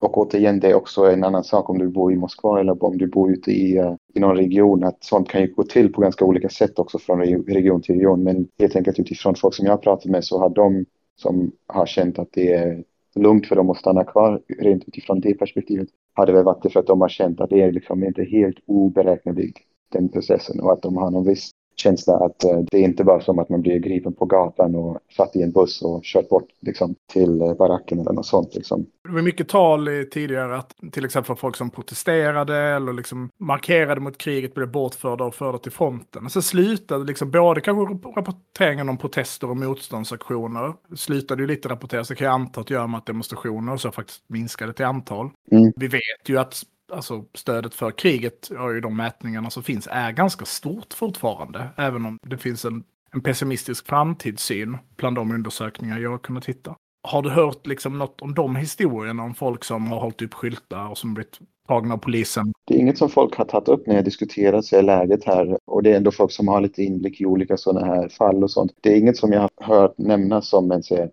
och 0.00 0.18
återigen, 0.18 0.60
det 0.60 0.70
är 0.70 0.74
också 0.74 1.04
en 1.04 1.24
annan 1.24 1.44
sak 1.44 1.70
om 1.70 1.78
du 1.78 1.88
bor 1.88 2.12
i 2.12 2.16
Moskva 2.16 2.60
eller 2.60 2.84
om 2.84 2.98
du 2.98 3.06
bor 3.06 3.32
ute 3.32 3.50
i, 3.50 3.76
eh, 3.76 3.94
i 4.14 4.20
någon 4.20 4.36
region. 4.36 4.84
Att 4.84 5.04
sånt 5.04 5.28
kan 5.28 5.40
ju 5.40 5.54
gå 5.54 5.64
till 5.64 5.92
på 5.92 6.00
ganska 6.00 6.24
olika 6.24 6.48
sätt 6.48 6.78
också 6.78 6.98
från 6.98 7.20
region 7.20 7.82
till 7.82 7.94
region. 7.94 8.22
Men 8.22 8.48
helt 8.58 8.76
enkelt 8.76 8.98
utifrån 8.98 9.34
folk 9.34 9.54
som 9.54 9.66
jag 9.66 9.72
har 9.72 9.78
pratat 9.78 10.10
med 10.10 10.24
så 10.24 10.38
har 10.38 10.50
de 10.50 10.84
som 11.16 11.52
har 11.66 11.86
känt 11.86 12.18
att 12.18 12.28
det 12.32 12.52
är 12.52 12.84
lugnt 13.14 13.46
för 13.46 13.56
dem 13.56 13.70
att 13.70 13.76
stanna 13.76 14.04
kvar 14.04 14.42
rent 14.58 14.88
utifrån 14.88 15.20
det 15.20 15.34
perspektivet 15.34 15.88
hade 16.14 16.32
väl 16.32 16.44
varit 16.44 16.62
det 16.62 16.70
för 16.70 16.80
att 16.80 16.86
de 16.86 17.00
har 17.00 17.08
känt 17.08 17.40
att 17.40 17.50
det 17.50 17.60
är 17.60 17.72
liksom 17.72 18.04
inte 18.04 18.24
helt 18.24 18.56
oberäkneligt 18.66 19.58
den 19.88 20.08
processen 20.08 20.60
och 20.60 20.72
att 20.72 20.82
de 20.82 20.96
har 20.96 21.10
någon 21.10 21.26
viss 21.26 21.50
känsla 21.76 22.14
att 22.14 22.44
eh, 22.44 22.58
det 22.70 22.76
är 22.76 22.82
inte 22.82 23.04
bara 23.04 23.20
som 23.20 23.38
att 23.38 23.48
man 23.48 23.62
blir 23.62 23.78
gripen 23.78 24.12
på 24.12 24.24
gatan 24.24 24.74
och 24.74 24.98
satt 25.16 25.36
i 25.36 25.42
en 25.42 25.52
buss 25.52 25.82
och 25.82 26.00
kört 26.04 26.28
bort 26.28 26.48
liksom, 26.60 26.94
till 27.12 27.42
eh, 27.42 27.54
baracken 27.54 28.00
eller 28.00 28.12
något 28.12 28.26
sånt. 28.26 28.54
Liksom. 28.54 28.86
Det 29.04 29.14
var 29.14 29.22
mycket 29.22 29.48
tal 29.48 29.88
tidigare 30.10 30.56
att 30.56 30.74
till 30.92 31.04
exempel 31.04 31.36
folk 31.36 31.56
som 31.56 31.70
protesterade 31.70 32.56
eller 32.56 32.92
liksom 32.92 33.30
markerade 33.38 34.00
mot 34.00 34.18
kriget 34.18 34.54
blev 34.54 34.70
bortförda 34.70 35.24
och 35.24 35.34
förda 35.34 35.58
till 35.58 35.72
fronten. 35.72 36.24
Och 36.24 36.32
så 36.32 36.42
slutade 36.42 37.04
liksom 37.04 37.30
både 37.30 37.60
kanske 37.60 38.08
rapporteringen 38.16 38.88
om 38.88 38.98
protester 38.98 39.50
och 39.50 39.56
motståndsaktioner 39.56 40.72
slutade 40.96 41.42
ju 41.42 41.46
lite 41.46 41.68
rapporteras. 41.68 42.08
Det 42.08 42.14
kan 42.14 42.26
jag 42.26 42.34
anta 42.34 42.60
att 42.60 42.70
göra 42.70 42.86
med 42.86 42.98
att 42.98 43.06
demonstrationer 43.06 43.72
och 43.72 43.80
så 43.80 43.90
faktiskt 43.90 44.22
minskade 44.26 44.72
till 44.72 44.84
antal. 44.84 45.30
Mm. 45.50 45.72
Vi 45.76 45.88
vet 45.88 46.28
ju 46.28 46.38
att 46.38 46.62
alltså 46.92 47.24
stödet 47.34 47.74
för 47.74 47.90
kriget 47.90 48.48
och 48.48 48.76
i 48.76 48.80
de 48.80 48.96
mätningarna 48.96 49.50
som 49.50 49.62
finns 49.62 49.88
är 49.90 50.12
ganska 50.12 50.44
stort 50.44 50.94
fortfarande. 50.94 51.68
Även 51.76 52.06
om 52.06 52.18
det 52.26 52.38
finns 52.38 52.64
en, 52.64 52.84
en 53.12 53.20
pessimistisk 53.20 53.86
framtidssyn 53.86 54.78
bland 54.96 55.16
de 55.16 55.30
undersökningar 55.34 55.98
jag 55.98 56.10
har 56.10 56.18
kunnat 56.18 56.46
hitta. 56.46 56.76
Har 57.08 57.22
du 57.22 57.30
hört 57.30 57.66
liksom 57.66 57.98
något 57.98 58.20
om 58.20 58.34
de 58.34 58.56
historierna 58.56 59.22
om 59.22 59.34
folk 59.34 59.64
som 59.64 59.86
har 59.86 60.00
hållit 60.00 60.22
upp 60.22 60.34
skyltar 60.34 60.88
och 60.88 60.98
som 60.98 61.14
blivit 61.14 61.38
tagna 61.68 61.94
av 61.94 61.98
polisen? 61.98 62.52
Det 62.66 62.74
är 62.74 62.78
inget 62.78 62.98
som 62.98 63.08
folk 63.08 63.36
har 63.36 63.44
tagit 63.44 63.68
upp 63.68 63.86
när 63.86 63.94
jag 63.94 64.04
diskuterat 64.04 64.64
sig 64.64 64.82
läget 64.82 65.24
här 65.24 65.58
och 65.64 65.82
det 65.82 65.92
är 65.92 65.96
ändå 65.96 66.10
folk 66.10 66.32
som 66.32 66.48
har 66.48 66.60
lite 66.60 66.82
inblick 66.82 67.20
i 67.20 67.26
olika 67.26 67.56
sådana 67.56 67.86
här 67.86 68.08
fall 68.08 68.44
och 68.44 68.50
sånt. 68.50 68.72
Det 68.80 68.92
är 68.92 68.98
inget 68.98 69.16
som 69.16 69.32
jag 69.32 69.40
har 69.40 69.66
hört 69.66 69.98
nämnas 69.98 70.48
som 70.48 70.72
en 70.72 70.82
så 70.82 71.08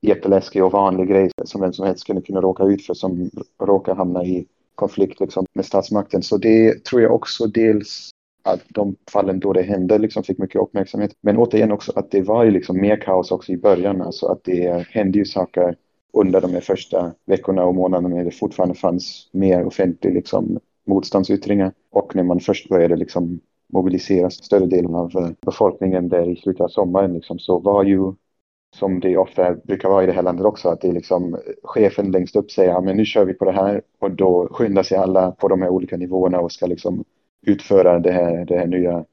jätteläskig 0.00 0.64
och 0.64 0.72
vanlig 0.72 1.08
grej 1.08 1.30
som 1.44 1.60
vem 1.60 1.72
som 1.72 1.86
helst 1.86 2.00
skulle 2.00 2.20
kunna 2.20 2.40
råka 2.40 2.64
ut 2.64 2.86
för 2.86 2.94
som 2.94 3.30
råkar 3.62 3.94
hamna 3.94 4.24
i 4.24 4.46
konflikt 4.78 5.20
liksom, 5.20 5.46
med 5.54 5.64
statsmakten. 5.64 6.22
Så 6.22 6.36
det 6.36 6.84
tror 6.84 7.02
jag 7.02 7.14
också 7.14 7.46
dels 7.46 8.10
att 8.42 8.62
de 8.68 8.96
fallen 9.12 9.40
då 9.40 9.52
det 9.52 9.62
hände 9.62 9.98
liksom 9.98 10.22
fick 10.22 10.38
mycket 10.38 10.60
uppmärksamhet. 10.60 11.10
Men 11.20 11.36
återigen 11.36 11.72
också 11.72 11.92
att 11.96 12.10
det 12.10 12.22
var 12.22 12.44
ju 12.44 12.50
liksom 12.50 12.80
mer 12.80 12.96
kaos 12.96 13.30
också 13.30 13.52
i 13.52 13.56
början. 13.56 14.02
Alltså 14.02 14.26
att 14.26 14.44
det 14.44 14.86
hände 14.90 15.18
ju 15.18 15.24
saker 15.24 15.76
under 16.12 16.40
de 16.40 16.60
första 16.60 17.12
veckorna 17.26 17.64
och 17.64 17.74
månaderna 17.74 18.08
när 18.08 18.24
det 18.24 18.30
fortfarande 18.30 18.74
fanns 18.74 19.28
mer 19.32 19.64
offentlig 19.64 20.14
liksom, 20.14 20.58
motståndsyttringar. 20.86 21.72
Och 21.90 22.16
när 22.16 22.22
man 22.22 22.40
först 22.40 22.68
började 22.68 22.96
liksom 22.96 23.40
mobilisera 23.72 24.30
större 24.30 24.66
delen 24.66 24.94
av 24.94 25.16
eh, 25.16 25.30
befolkningen 25.46 26.08
där 26.08 26.30
i 26.30 26.36
slutet 26.36 26.60
av 26.60 26.68
sommaren 26.68 27.12
liksom, 27.12 27.38
så 27.38 27.58
var 27.58 27.84
ju 27.84 28.12
som 28.76 29.00
det 29.00 29.16
ofta 29.16 29.54
brukar 29.54 29.88
vara 29.88 30.02
i 30.02 30.06
det 30.06 30.12
här 30.12 30.22
landet 30.22 30.46
också, 30.46 30.68
att 30.68 30.80
det 30.80 30.88
är 30.88 30.92
liksom 30.92 31.34
eh, 31.34 31.40
chefen 31.62 32.10
längst 32.10 32.36
upp 32.36 32.50
säger 32.50 32.70
ja 32.70 32.80
men 32.80 32.96
nu 32.96 33.04
kör 33.04 33.24
vi 33.24 33.34
på 33.34 33.44
det 33.44 33.52
här. 33.52 33.82
Och 33.98 34.10
då 34.10 34.48
skyndar 34.50 34.82
sig 34.82 34.98
alla 34.98 35.30
på 35.30 35.48
de 35.48 35.62
här 35.62 35.68
olika 35.68 35.96
nivåerna 35.96 36.40
och 36.40 36.52
ska 36.52 36.66
liksom 36.66 37.04
utföra 37.42 37.98
det 37.98 38.12
här, 38.12 38.44
det 38.44 38.58
här 38.58 38.66
nya 38.66 39.04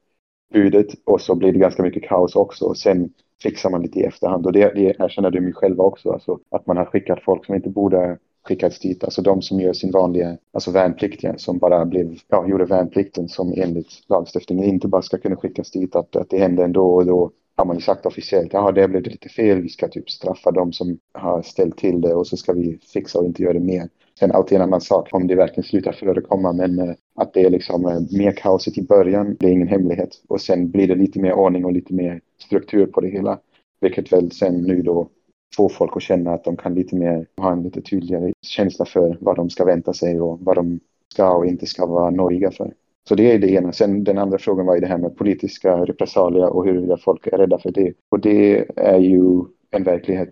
budet. 0.52 0.86
Och 1.04 1.20
så 1.20 1.34
blir 1.34 1.52
det 1.52 1.58
ganska 1.58 1.82
mycket 1.82 2.08
kaos 2.08 2.36
också. 2.36 2.64
Och 2.64 2.76
sen 2.76 3.12
fixar 3.42 3.70
man 3.70 3.82
lite 3.82 3.98
i 3.98 4.02
efterhand. 4.02 4.46
Och 4.46 4.52
det, 4.52 4.74
det 4.74 4.96
erkänner 4.98 5.30
de 5.30 5.46
ju 5.46 5.52
själva 5.52 5.84
också, 5.84 6.10
alltså 6.10 6.38
att 6.50 6.66
man 6.66 6.76
har 6.76 6.84
skickat 6.84 7.22
folk 7.22 7.46
som 7.46 7.54
inte 7.54 7.70
borde 7.70 8.18
skickats 8.46 8.78
dit, 8.78 9.04
alltså 9.04 9.22
de 9.22 9.42
som 9.42 9.60
gör 9.60 9.72
sin 9.72 9.90
vanliga, 9.90 10.36
alltså 10.52 10.70
värnpliktiga 10.70 11.38
som 11.38 11.58
bara 11.58 11.84
blev, 11.84 12.18
ja, 12.28 12.48
gjorde 12.48 12.64
värnplikten 12.64 13.28
som 13.28 13.52
enligt 13.56 13.88
lagstiftningen 14.08 14.64
inte 14.64 14.88
bara 14.88 15.02
ska 15.02 15.18
kunna 15.18 15.36
skickas 15.36 15.70
dit, 15.70 15.96
att, 15.96 16.16
att 16.16 16.30
det 16.30 16.38
hände 16.38 16.64
ändå 16.64 16.94
och 16.94 17.06
då 17.06 17.30
har 17.56 17.64
man 17.64 17.76
ju 17.76 17.82
sagt 17.82 18.06
officiellt, 18.06 18.52
ja 18.52 18.72
det 18.72 18.88
blev 18.88 19.02
lite 19.02 19.28
fel, 19.28 19.62
vi 19.62 19.68
ska 19.68 19.88
typ 19.88 20.10
straffa 20.10 20.50
dem 20.50 20.72
som 20.72 20.98
har 21.12 21.42
ställt 21.42 21.76
till 21.78 22.00
det 22.00 22.14
och 22.14 22.26
så 22.26 22.36
ska 22.36 22.52
vi 22.52 22.78
fixa 22.92 23.18
och 23.18 23.24
inte 23.24 23.42
göra 23.42 23.52
det 23.52 23.60
mer. 23.60 23.88
Sen 24.18 24.32
alltid 24.32 24.56
en 24.56 24.62
annan 24.62 24.80
sak 24.80 25.08
om 25.12 25.26
det 25.26 25.34
verkligen 25.34 25.64
slutar 25.64 25.92
förekomma, 25.92 26.52
men 26.52 26.78
eh, 26.78 26.94
att 27.14 27.34
det 27.34 27.40
är 27.40 27.50
liksom 27.50 27.86
eh, 27.86 28.18
mer 28.18 28.32
kaosigt 28.32 28.78
i 28.78 28.82
början, 28.82 29.36
det 29.40 29.46
är 29.46 29.50
ingen 29.50 29.68
hemlighet. 29.68 30.10
Och 30.28 30.40
sen 30.40 30.70
blir 30.70 30.88
det 30.88 30.94
lite 30.94 31.20
mer 31.20 31.32
ordning 31.32 31.64
och 31.64 31.72
lite 31.72 31.94
mer 31.94 32.20
struktur 32.38 32.86
på 32.86 33.00
det 33.00 33.08
hela. 33.08 33.38
Vilket 33.80 34.12
väl 34.12 34.30
sen 34.30 34.62
nu 34.62 34.82
då 34.82 35.08
får 35.56 35.68
folk 35.68 35.96
att 35.96 36.02
känna 36.02 36.34
att 36.34 36.44
de 36.44 36.56
kan 36.56 36.74
lite 36.74 36.96
mer 36.96 37.26
ha 37.36 37.52
en 37.52 37.62
lite 37.62 37.82
tydligare 37.82 38.32
känsla 38.42 38.84
för 38.84 39.18
vad 39.20 39.36
de 39.36 39.50
ska 39.50 39.64
vänta 39.64 39.92
sig 39.92 40.20
och 40.20 40.40
vad 40.40 40.56
de 40.56 40.80
ska 41.12 41.30
och 41.30 41.46
inte 41.46 41.66
ska 41.66 41.86
vara 41.86 42.10
nojiga 42.10 42.50
för. 42.50 42.72
Så 43.08 43.14
det 43.14 43.32
är 43.32 43.38
det 43.38 43.50
ena. 43.50 43.72
Sen 43.72 44.04
den 44.04 44.18
andra 44.18 44.38
frågan 44.38 44.66
var 44.66 44.74
ju 44.74 44.80
det 44.80 44.86
här 44.86 44.98
med 44.98 45.16
politiska 45.16 45.76
repressalier 45.76 46.46
och 46.46 46.64
huruvida 46.64 46.96
folk 46.96 47.26
är 47.26 47.38
rädda 47.38 47.58
för 47.58 47.72
det. 47.72 47.92
Och 48.08 48.20
det 48.20 48.66
är 48.76 48.98
ju 48.98 49.44
en 49.70 49.84
verklighet 49.84 50.28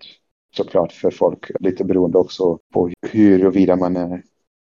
såklart 0.55 0.91
för 0.91 1.11
folk. 1.11 1.51
Lite 1.59 1.83
beroende 1.83 2.17
också 2.17 2.59
på 2.73 2.89
huruvida 3.11 3.75
man 3.75 3.95
är 3.95 4.21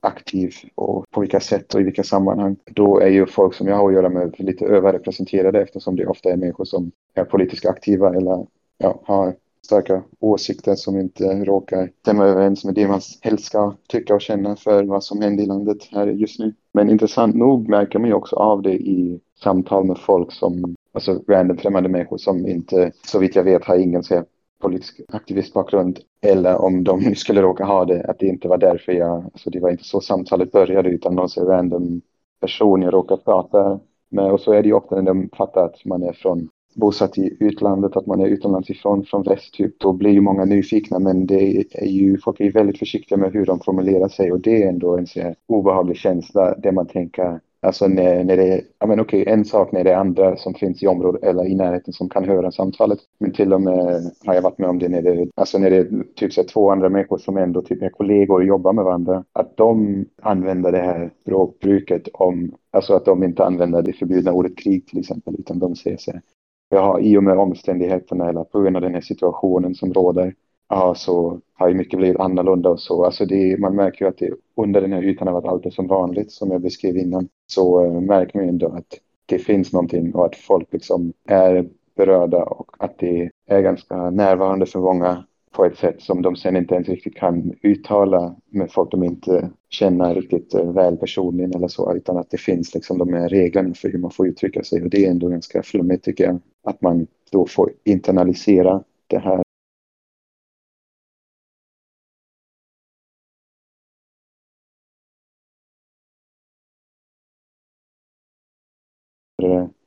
aktiv 0.03 0.53
och 0.75 1.05
på 1.11 1.21
vilka 1.21 1.41
sätt 1.41 1.75
och 1.75 1.81
i 1.81 1.85
vilka 1.85 2.03
sammanhang. 2.03 2.57
Då 2.71 3.01
är 3.01 3.09
ju 3.09 3.27
folk 3.27 3.55
som 3.55 3.67
jag 3.67 3.77
har 3.77 3.89
att 3.89 3.95
göra 3.95 4.09
med 4.09 4.35
lite 4.39 4.65
överrepresenterade 4.65 5.63
eftersom 5.63 5.97
det 5.97 6.07
ofta 6.07 6.31
är 6.31 6.37
människor 6.37 6.65
som 6.65 6.93
är 7.15 7.25
politiskt 7.25 7.67
aktiva 7.67 8.17
eller 8.17 8.47
ja, 8.79 9.03
har 9.05 9.35
starka 9.65 10.03
åsikter 10.21 10.75
som 10.75 11.01
inte 11.01 11.45
råkar 11.45 11.91
stämma 12.01 12.25
överens 12.25 12.65
med 12.65 12.75
det 12.75 12.89
man 12.89 13.01
helst 13.21 13.45
ska 13.45 13.75
tycka 13.89 14.15
och 14.15 14.21
känna 14.21 14.57
för 14.57 14.85
vad 14.85 15.05
som 15.05 15.21
händer 15.21 15.45
i 15.45 15.47
landet 15.47 15.79
här 15.91 16.07
just 16.07 16.39
nu. 16.39 16.55
Men 16.75 16.91
intressant 16.91 17.35
nog 17.35 17.69
märker 17.69 17.99
man 17.99 18.09
ju 18.09 18.15
också 18.15 18.37
av 18.37 18.63
det 18.63 18.75
i 18.75 19.21
samtal 19.43 19.85
med 19.85 19.99
folk 19.99 20.33
som, 20.33 20.75
alltså 20.93 21.23
random 21.29 21.57
främmande 21.57 21.89
människor 21.89 22.19
som 22.19 22.47
inte, 22.47 22.93
så 23.07 23.19
vitt 23.19 23.37
jag 23.37 23.45
vet, 23.45 23.65
har 23.65 23.79
ingen 23.79 24.03
så 24.03 24.25
politisk 24.63 25.01
aktivistbakgrund. 25.09 25.99
Eller 26.23 26.57
om 26.57 26.85
de 26.85 27.15
skulle 27.15 27.43
råka 27.43 27.65
ha 27.65 27.85
det, 27.85 28.05
att 28.05 28.19
det 28.19 28.27
inte 28.27 28.49
var 28.49 28.59
därför 28.59 28.93
jag, 28.93 29.25
alltså 29.25 29.51
det 29.51 29.61
var 29.61 29.71
inte 29.71 29.85
så 29.85 30.01
samtalet 30.01 30.53
började 30.53 30.89
utan 30.89 31.15
någon 31.15 31.29
så 31.29 31.45
random 31.45 32.01
person 32.41 32.83
jag 32.83 32.95
råkar 32.95 33.17
prata 33.17 33.81
med. 34.09 34.33
Och 34.33 34.41
så 34.41 34.53
är 34.53 34.63
det 34.63 34.69
ju 34.69 34.75
ofta 34.75 34.97
när 34.97 35.03
de 35.03 35.29
fattar 35.37 35.65
att 35.65 35.85
man 35.85 36.03
är 36.03 36.13
från 36.13 36.49
bosatt 36.75 37.19
i 37.19 37.37
utlandet, 37.41 37.97
att 37.97 38.07
man 38.07 38.21
är 38.21 38.27
utomlands 38.27 38.71
ifrån, 38.71 39.05
från 39.05 39.23
väst 39.23 39.55
typ, 39.55 39.81
då 39.81 39.93
blir 39.93 40.11
ju 40.11 40.21
många 40.21 40.45
nyfikna 40.45 40.99
men 40.99 41.27
det 41.27 41.65
är 41.73 41.87
ju, 41.87 42.19
folk 42.19 42.41
är 42.41 42.45
ju 42.45 42.51
väldigt 42.51 42.79
försiktiga 42.79 43.19
med 43.19 43.33
hur 43.33 43.47
de 43.47 43.61
formulerar 43.61 44.09
sig 44.09 44.33
och 44.33 44.41
det 44.41 44.63
är 44.63 44.69
ändå 44.69 44.97
en 44.97 45.07
så 45.07 45.21
här 45.21 45.35
obehaglig 45.47 45.97
känsla 45.97 46.55
där 46.59 46.73
man 46.73 46.87
tänker 46.87 47.41
Alltså 47.67 47.89
när, 47.89 48.25
när 48.25 48.37
det 48.37 48.49
är, 48.49 48.61
ja 48.79 48.87
men 48.87 49.01
okej, 49.01 49.25
en 49.27 49.45
sak 49.45 49.73
när 49.73 49.85
det 49.85 49.93
är 49.93 49.97
andra 49.97 50.37
som 50.37 50.55
finns 50.55 50.83
i 50.83 50.87
området 50.87 51.23
eller 51.23 51.47
i 51.47 51.55
närheten 51.55 51.93
som 51.93 52.09
kan 52.09 52.25
höra 52.25 52.53
samtalet. 52.53 52.99
Men 53.19 53.33
till 53.33 53.53
och 53.53 53.61
med 53.61 54.11
har 54.25 54.35
jag 54.35 54.43
varit 54.43 54.59
med 54.59 54.71
om 54.71 54.79
det 54.79 54.89
när 54.89 55.03
det, 55.03 55.29
alltså 55.35 55.59
när 55.59 55.71
det 55.71 55.77
är 55.77 56.05
typ 56.15 56.33
så 56.33 56.45
två 56.45 56.71
andra 56.71 56.89
människor 56.89 57.19
som 57.19 57.37
ändå 57.37 57.63
typ 57.63 57.83
är 57.83 57.89
kollegor 57.89 58.35
och 58.35 58.45
jobbar 58.45 58.73
med 58.73 58.85
varandra. 58.85 59.25
Att 59.33 59.57
de 59.57 60.05
använder 60.23 60.73
det 60.73 60.79
här 60.79 61.11
språkbruket 61.21 62.09
om, 62.13 62.55
alltså 62.71 62.95
att 62.95 63.05
de 63.05 63.25
inte 63.25 63.45
använder 63.45 63.83
det 63.83 63.93
förbjudna 63.93 64.33
ordet 64.33 64.59
krig 64.59 64.87
till 64.87 64.99
exempel, 64.99 65.35
utan 65.39 65.59
de 65.59 65.77
säger 65.77 65.97
så 65.97 66.11
här, 66.11 66.21
ja, 66.77 67.01
i 67.01 67.17
och 67.17 67.25
med 67.25 67.39
omständigheterna 67.39 68.29
eller 68.29 68.45
på 68.45 68.61
grund 68.61 68.77
av 68.77 68.83
den 68.83 68.95
här 68.95 69.01
situationen 69.01 69.75
som 69.75 69.93
råder 69.93 70.35
ja, 70.69 70.95
så 70.95 71.41
har 71.55 71.69
ju 71.69 71.75
mycket 71.75 71.99
blivit 71.99 72.21
annorlunda 72.21 72.71
och 72.71 72.81
så. 72.81 73.05
Alltså 73.05 73.27
det, 73.27 73.61
man 73.61 73.77
märker 73.77 74.05
ju 74.05 74.09
att 74.09 74.19
det 74.19 74.31
under 74.57 74.81
den 74.81 74.93
här 74.93 75.03
ytan 75.03 75.29
av 75.29 75.37
att 75.37 75.45
allt 75.45 75.67
är 75.67 75.71
som 75.71 75.87
vanligt 75.87 76.33
som 76.33 76.51
jag 76.51 76.61
beskrev 76.61 76.97
innan 76.97 77.29
så 77.47 77.85
uh, 77.85 78.01
märker 78.01 78.39
man 78.39 78.45
ju 78.45 78.49
ändå 78.49 78.67
att 78.67 78.99
det 79.27 79.39
finns 79.39 79.73
någonting 79.73 80.15
och 80.15 80.27
att 80.27 80.37
folk 80.37 80.73
liksom 80.73 81.13
är 81.29 81.69
berörda 81.97 82.45
och 82.45 82.77
att 82.79 82.99
det 82.99 83.31
är 83.47 83.61
ganska 83.61 84.11
närvarande 84.11 84.67
för 84.67 84.79
många 84.79 85.25
på 85.53 85.65
ett 85.65 85.79
sätt 85.79 86.03
som 86.03 86.23
de 86.23 86.37
sen 86.37 86.57
inte 86.57 86.75
ens 86.75 86.89
riktigt 86.89 87.15
kan 87.17 87.55
uttala 87.63 88.37
med 88.51 88.73
folk 88.73 88.91
de 88.91 89.05
inte 89.05 89.51
känner 89.69 90.15
riktigt 90.15 90.55
eh, 90.55 90.73
väl 90.73 90.97
personligen 90.97 91.55
eller 91.55 91.69
så, 91.69 91.95
utan 91.97 92.17
att 92.17 92.31
det 92.31 92.41
finns 92.41 92.75
liksom 92.75 92.99
de 92.99 93.13
här 93.13 93.29
reglerna 93.29 93.75
för 93.75 93.89
hur 93.89 93.99
man 93.99 94.11
får 94.11 94.29
uttrycka 94.29 94.63
sig. 94.63 94.83
Och 94.83 94.91
det 94.91 95.07
är 95.07 95.11
ändå 95.11 95.29
ganska 95.29 95.63
flummigt 95.63 96.05
tycker 96.05 96.25
jag, 96.25 96.41
att 96.65 96.83
man 96.83 97.07
då 97.31 97.47
får 97.47 97.73
internalisera 97.85 98.85
det 99.07 99.19
här. 99.19 99.43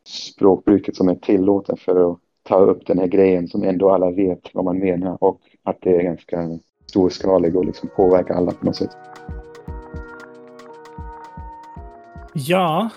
Språkbruket 0.08 0.96
som 0.96 1.10
är 1.10 1.16
tillåten 1.16 1.78
för 1.78 2.12
att 2.12 2.20
ta 2.44 2.60
upp 2.60 2.88
den 2.88 3.00
här 3.00 3.08
grejen 3.08 3.48
som 3.48 3.64
ändå 3.64 3.90
alla 3.90 4.12
vet 4.12 4.54
vad 4.54 4.66
man 4.66 4.80
menar 4.80 5.24
och 5.24 5.42
att 5.66 5.78
det 5.82 5.96
är 5.96 6.04
ganska 6.04 6.60
storskalig 6.86 7.56
och 7.56 7.66
liksom 7.66 7.90
påverkar 7.96 8.34
alla 8.34 8.52
på 8.52 8.66
något 8.66 8.76
sätt. 8.76 8.98
Ja, 12.34 12.90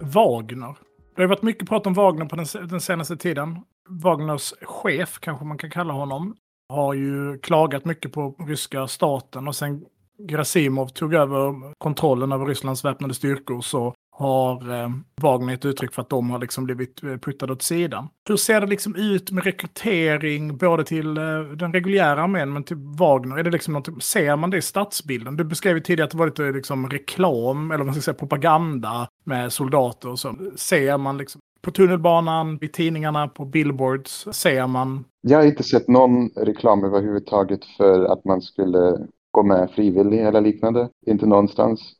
Wagner. 0.00 0.76
Det 1.16 1.22
har 1.22 1.28
varit 1.28 1.42
mycket 1.42 1.68
prat 1.68 1.86
om 1.86 1.94
Wagner 1.94 2.26
på 2.26 2.36
den, 2.36 2.68
den 2.68 2.80
senaste 2.80 3.16
tiden. 3.16 3.56
Wagners 3.88 4.54
chef, 4.62 5.18
kanske 5.20 5.44
man 5.44 5.58
kan 5.58 5.70
kalla 5.70 5.92
honom, 5.92 6.36
har 6.68 6.94
ju 6.94 7.38
klagat 7.38 7.84
mycket 7.84 8.12
på 8.12 8.34
ryska 8.38 8.86
staten 8.86 9.48
och 9.48 9.56
sen 9.56 9.84
Grasimov 10.18 10.86
tog 10.86 11.14
över 11.14 11.74
kontrollen 11.78 12.32
över 12.32 12.46
Rysslands 12.46 12.84
väpnade 12.84 13.14
styrkor 13.14 13.60
så 13.60 13.94
har 14.18 14.82
eh, 14.82 14.88
Wagner 15.20 15.54
ett 15.54 15.64
uttryck 15.64 15.94
för 15.94 16.02
att 16.02 16.08
de 16.08 16.30
har 16.30 16.38
liksom 16.38 16.64
blivit 16.64 17.02
eh, 17.02 17.16
puttade 17.16 17.52
åt 17.52 17.62
sidan. 17.62 18.08
Hur 18.28 18.36
ser 18.36 18.60
det 18.60 18.66
liksom 18.66 18.96
ut 18.96 19.30
med 19.30 19.44
rekrytering 19.44 20.56
både 20.56 20.84
till 20.84 21.16
eh, 21.16 21.40
den 21.56 21.72
reguljära 21.72 22.22
armén 22.22 22.52
men 22.52 22.64
till 22.64 22.76
Wagner? 22.76 23.36
Är 23.36 23.42
det 23.42 23.50
liksom 23.50 23.74
något, 23.74 24.02
ser 24.02 24.36
man 24.36 24.50
det 24.50 24.56
i 24.56 24.62
stadsbilden? 24.62 25.36
Du 25.36 25.44
beskrev 25.44 25.76
ju 25.76 25.82
tidigare 25.82 26.04
att 26.04 26.10
det 26.10 26.18
var 26.18 26.26
lite 26.26 26.44
eh, 26.44 26.52
liksom 26.52 26.90
reklam, 26.90 27.70
eller 27.70 27.78
vad 27.78 27.86
man 27.86 27.94
ska 27.94 28.02
säga 28.02 28.14
propaganda 28.14 29.08
med 29.24 29.52
soldater 29.52 30.08
och 30.08 30.18
så. 30.18 30.34
Ser 30.56 30.98
man 30.98 31.18
liksom 31.18 31.40
på 31.62 31.70
tunnelbanan, 31.70 32.58
i 32.60 32.68
tidningarna, 32.68 33.28
på 33.28 33.44
billboards, 33.44 34.28
ser 34.32 34.66
man? 34.66 35.04
Jag 35.20 35.38
har 35.38 35.44
inte 35.44 35.62
sett 35.62 35.88
någon 35.88 36.28
reklam 36.28 36.84
överhuvudtaget 36.84 37.64
för 37.76 38.04
att 38.04 38.24
man 38.24 38.42
skulle 38.42 39.06
gå 39.30 39.42
med 39.42 39.70
frivillig 39.70 40.18
eller 40.26 40.40
liknande. 40.40 40.88
Inte 41.06 41.26
någonstans. 41.26 41.97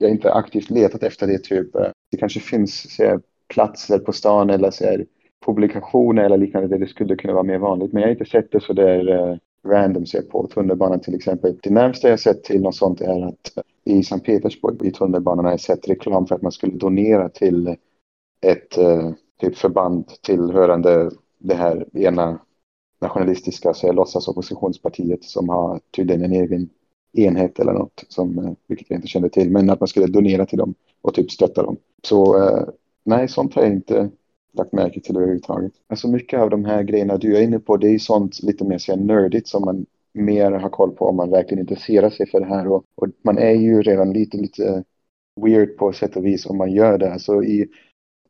Jag 0.00 0.08
har 0.08 0.12
inte 0.14 0.32
aktivt 0.32 0.70
letat 0.70 1.02
efter 1.02 1.26
det. 1.26 1.38
Typ. 1.38 1.74
Eh, 1.74 1.90
det 2.10 2.16
kanske 2.16 2.40
finns 2.40 2.98
här, 2.98 3.20
platser 3.48 3.98
på 3.98 4.12
stan 4.12 4.50
eller 4.50 4.84
här, 4.84 5.06
publikationer 5.46 6.24
eller 6.24 6.36
liknande 6.36 6.68
där 6.68 6.78
det 6.78 6.86
skulle 6.86 7.16
kunna 7.16 7.32
vara 7.32 7.42
mer 7.42 7.58
vanligt. 7.58 7.92
Men 7.92 8.00
jag 8.00 8.08
har 8.08 8.12
inte 8.12 8.30
sett 8.30 8.52
det 8.52 8.60
så 8.60 8.72
där 8.72 9.08
uh, 9.08 9.36
random 9.66 10.06
så 10.06 10.22
på 10.22 10.46
tunnelbanan 10.46 11.00
till 11.00 11.14
exempel. 11.14 11.58
Det 11.62 11.70
närmsta 11.70 12.08
jag 12.08 12.20
sett 12.20 12.44
till 12.44 12.62
något 12.62 12.74
sånt 12.74 13.00
är 13.00 13.26
att 13.26 13.56
eh, 13.56 13.62
i 13.84 14.02
Sankt 14.02 14.26
Petersburg 14.26 14.82
i 14.82 14.90
tunnelbanan 14.90 15.44
har 15.44 15.52
jag 15.52 15.60
sett 15.60 15.88
reklam 15.88 16.26
för 16.26 16.34
att 16.34 16.42
man 16.42 16.52
skulle 16.52 16.76
donera 16.76 17.28
till 17.28 17.76
ett 18.46 18.78
uh, 18.78 19.12
typ 19.40 19.56
förband 19.56 20.06
tillhörande 20.22 21.10
det 21.38 21.54
här 21.54 21.86
ena 21.98 22.38
nationalistiska 23.00 23.74
så 23.74 23.92
låtsas 23.92 24.28
oppositionspartiet 24.28 25.24
som 25.24 25.48
har 25.48 25.80
tydligen 25.96 26.24
en 26.24 26.32
egen 26.32 26.68
enhet 27.12 27.58
eller 27.58 27.72
något, 27.72 28.04
som, 28.08 28.38
eh, 28.38 28.52
vilket 28.66 28.90
jag 28.90 28.98
inte 28.98 29.08
kände 29.08 29.28
till, 29.28 29.50
men 29.50 29.70
att 29.70 29.80
man 29.80 29.88
skulle 29.88 30.06
donera 30.06 30.46
till 30.46 30.58
dem 30.58 30.74
och 31.02 31.14
typ 31.14 31.30
stötta 31.30 31.62
dem. 31.62 31.76
Så 32.02 32.42
eh, 32.42 32.68
nej, 33.04 33.28
sånt 33.28 33.54
har 33.54 33.62
jag 33.62 33.72
inte 33.72 34.10
lagt 34.52 34.72
märke 34.72 35.00
till 35.00 35.16
överhuvudtaget. 35.16 35.72
Alltså 35.86 36.08
mycket 36.08 36.40
av 36.40 36.50
de 36.50 36.64
här 36.64 36.82
grejerna 36.82 37.16
du 37.16 37.36
är 37.36 37.42
inne 37.42 37.58
på, 37.58 37.76
det 37.76 37.88
är 37.88 37.98
sånt 37.98 38.42
lite 38.42 38.64
mer 38.64 38.78
så 38.78 38.96
nördigt 38.96 39.48
som 39.48 39.64
man 39.64 39.86
mer 40.12 40.50
har 40.50 40.68
koll 40.68 40.90
på 40.90 41.04
om 41.04 41.16
man 41.16 41.30
verkligen 41.30 41.60
intresserar 41.60 42.10
sig 42.10 42.26
för 42.26 42.40
det 42.40 42.46
här. 42.46 42.66
Och, 42.66 42.84
och 42.94 43.08
man 43.22 43.38
är 43.38 43.52
ju 43.52 43.82
redan 43.82 44.12
lite, 44.12 44.36
lite 44.36 44.84
weird 45.40 45.76
på 45.76 45.92
sätt 45.92 46.16
och 46.16 46.26
vis 46.26 46.46
om 46.46 46.58
man 46.58 46.72
gör 46.72 46.98
det. 46.98 47.12
Alltså 47.12 47.42
i, 47.42 47.68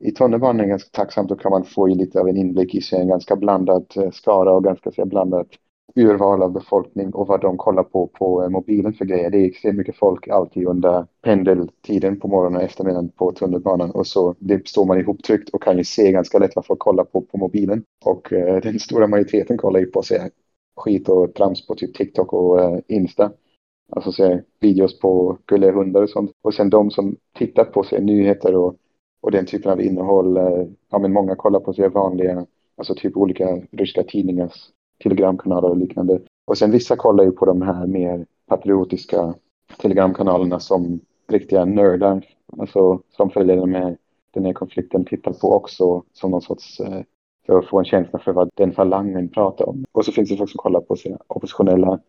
i 0.00 0.12
tunnelbanan 0.12 0.60
är 0.60 0.64
det 0.64 0.70
ganska 0.70 0.90
tacksamt, 0.92 1.28
då 1.28 1.36
kan 1.36 1.50
man 1.50 1.64
få 1.64 1.86
lite 1.86 2.20
av 2.20 2.28
en 2.28 2.36
inblick 2.36 2.74
i 2.74 2.80
sig, 2.80 3.00
en 3.00 3.08
ganska 3.08 3.36
blandad 3.36 3.86
eh, 3.96 4.10
skara 4.10 4.52
och 4.52 4.64
ganska 4.64 4.90
så 4.90 5.04
blandat 5.04 5.48
urval 5.94 6.42
av 6.42 6.52
befolkning 6.52 7.10
och 7.14 7.26
vad 7.26 7.40
de 7.40 7.56
kollar 7.56 7.82
på 7.82 8.06
på 8.06 8.42
eh, 8.42 8.48
mobilen 8.48 8.92
för 8.92 9.04
grejer. 9.04 9.30
Det 9.30 9.38
är 9.38 9.44
extremt 9.44 9.78
mycket 9.78 9.96
folk 9.96 10.28
alltid 10.28 10.66
under 10.66 11.06
pendeltiden 11.22 12.20
på 12.20 12.28
morgonen 12.28 12.56
och 12.56 12.62
eftermiddagen 12.62 13.08
på 13.08 13.32
tunnelbanan 13.32 13.90
och 13.90 14.06
så 14.06 14.34
det 14.38 14.68
står 14.68 14.86
man 14.86 15.00
ihoptryckt 15.00 15.48
och 15.48 15.62
kan 15.62 15.78
ju 15.78 15.84
se 15.84 16.12
ganska 16.12 16.38
lätt 16.38 16.56
vad 16.56 16.66
folk 16.66 16.80
kollar 16.80 17.04
på 17.04 17.20
på 17.20 17.38
mobilen. 17.38 17.84
Och 18.04 18.32
eh, 18.32 18.60
den 18.60 18.78
stora 18.78 19.06
majoriteten 19.06 19.58
kollar 19.58 19.80
ju 19.80 19.86
på 19.86 20.02
sig 20.02 20.30
skit 20.76 21.08
och 21.08 21.34
trams 21.34 21.66
på 21.66 21.74
typ 21.74 21.94
TikTok 21.94 22.32
och 22.32 22.60
eh, 22.60 22.78
Insta. 22.88 23.32
Alltså 23.92 24.12
se 24.12 24.40
videos 24.60 25.00
på 25.00 25.38
gulliga 25.46 25.72
hundar 25.72 26.02
och 26.02 26.10
sånt. 26.10 26.32
Och 26.42 26.54
sen 26.54 26.70
de 26.70 26.90
som 26.90 27.16
tittar 27.38 27.64
på 27.64 27.82
sig 27.82 28.00
nyheter 28.00 28.54
och, 28.54 28.76
och 29.20 29.30
den 29.30 29.46
typen 29.46 29.72
av 29.72 29.80
innehåll. 29.80 30.36
Eh, 30.36 30.66
ja 30.90 30.98
men 30.98 31.12
många 31.12 31.36
kollar 31.36 31.60
på 31.60 31.72
sig 31.72 31.88
vanliga, 31.88 32.46
alltså 32.76 32.94
typ 32.94 33.16
olika 33.16 33.60
ryska 33.70 34.02
tidningars 34.02 34.70
telegramkanaler 35.02 35.68
och 35.68 35.76
liknande. 35.76 36.20
Och 36.44 36.58
sen 36.58 36.70
vissa 36.70 36.96
kollar 36.96 37.24
ju 37.24 37.32
på 37.32 37.46
de 37.46 37.62
här 37.62 37.86
mer 37.86 38.26
patriotiska 38.46 39.34
telegramkanalerna 39.78 40.60
som 40.60 41.00
riktiga 41.28 41.64
nördar, 41.64 42.26
alltså 42.58 43.00
som 43.10 43.30
följer 43.30 43.56
den 43.56 43.74
här, 43.74 43.96
den 44.30 44.44
här 44.44 44.52
konflikten, 44.52 45.04
tittar 45.04 45.32
på 45.32 45.52
också 45.52 46.02
som 46.12 46.30
någon 46.30 46.42
sorts 46.42 46.80
eh, 46.80 47.02
för 47.46 47.58
att 47.58 47.68
få 47.68 47.78
en 47.78 47.84
känsla 47.84 48.18
för 48.18 48.32
vad 48.32 48.50
den 48.54 48.72
falangen 48.72 49.28
pratar 49.28 49.68
om. 49.68 49.84
Och 49.92 50.04
så 50.04 50.12
finns 50.12 50.30
det 50.30 50.36
folk 50.36 50.50
som 50.50 50.58
kollar 50.58 50.80
på 50.80 50.96
sina 50.96 51.18
oppositionella 51.26 52.00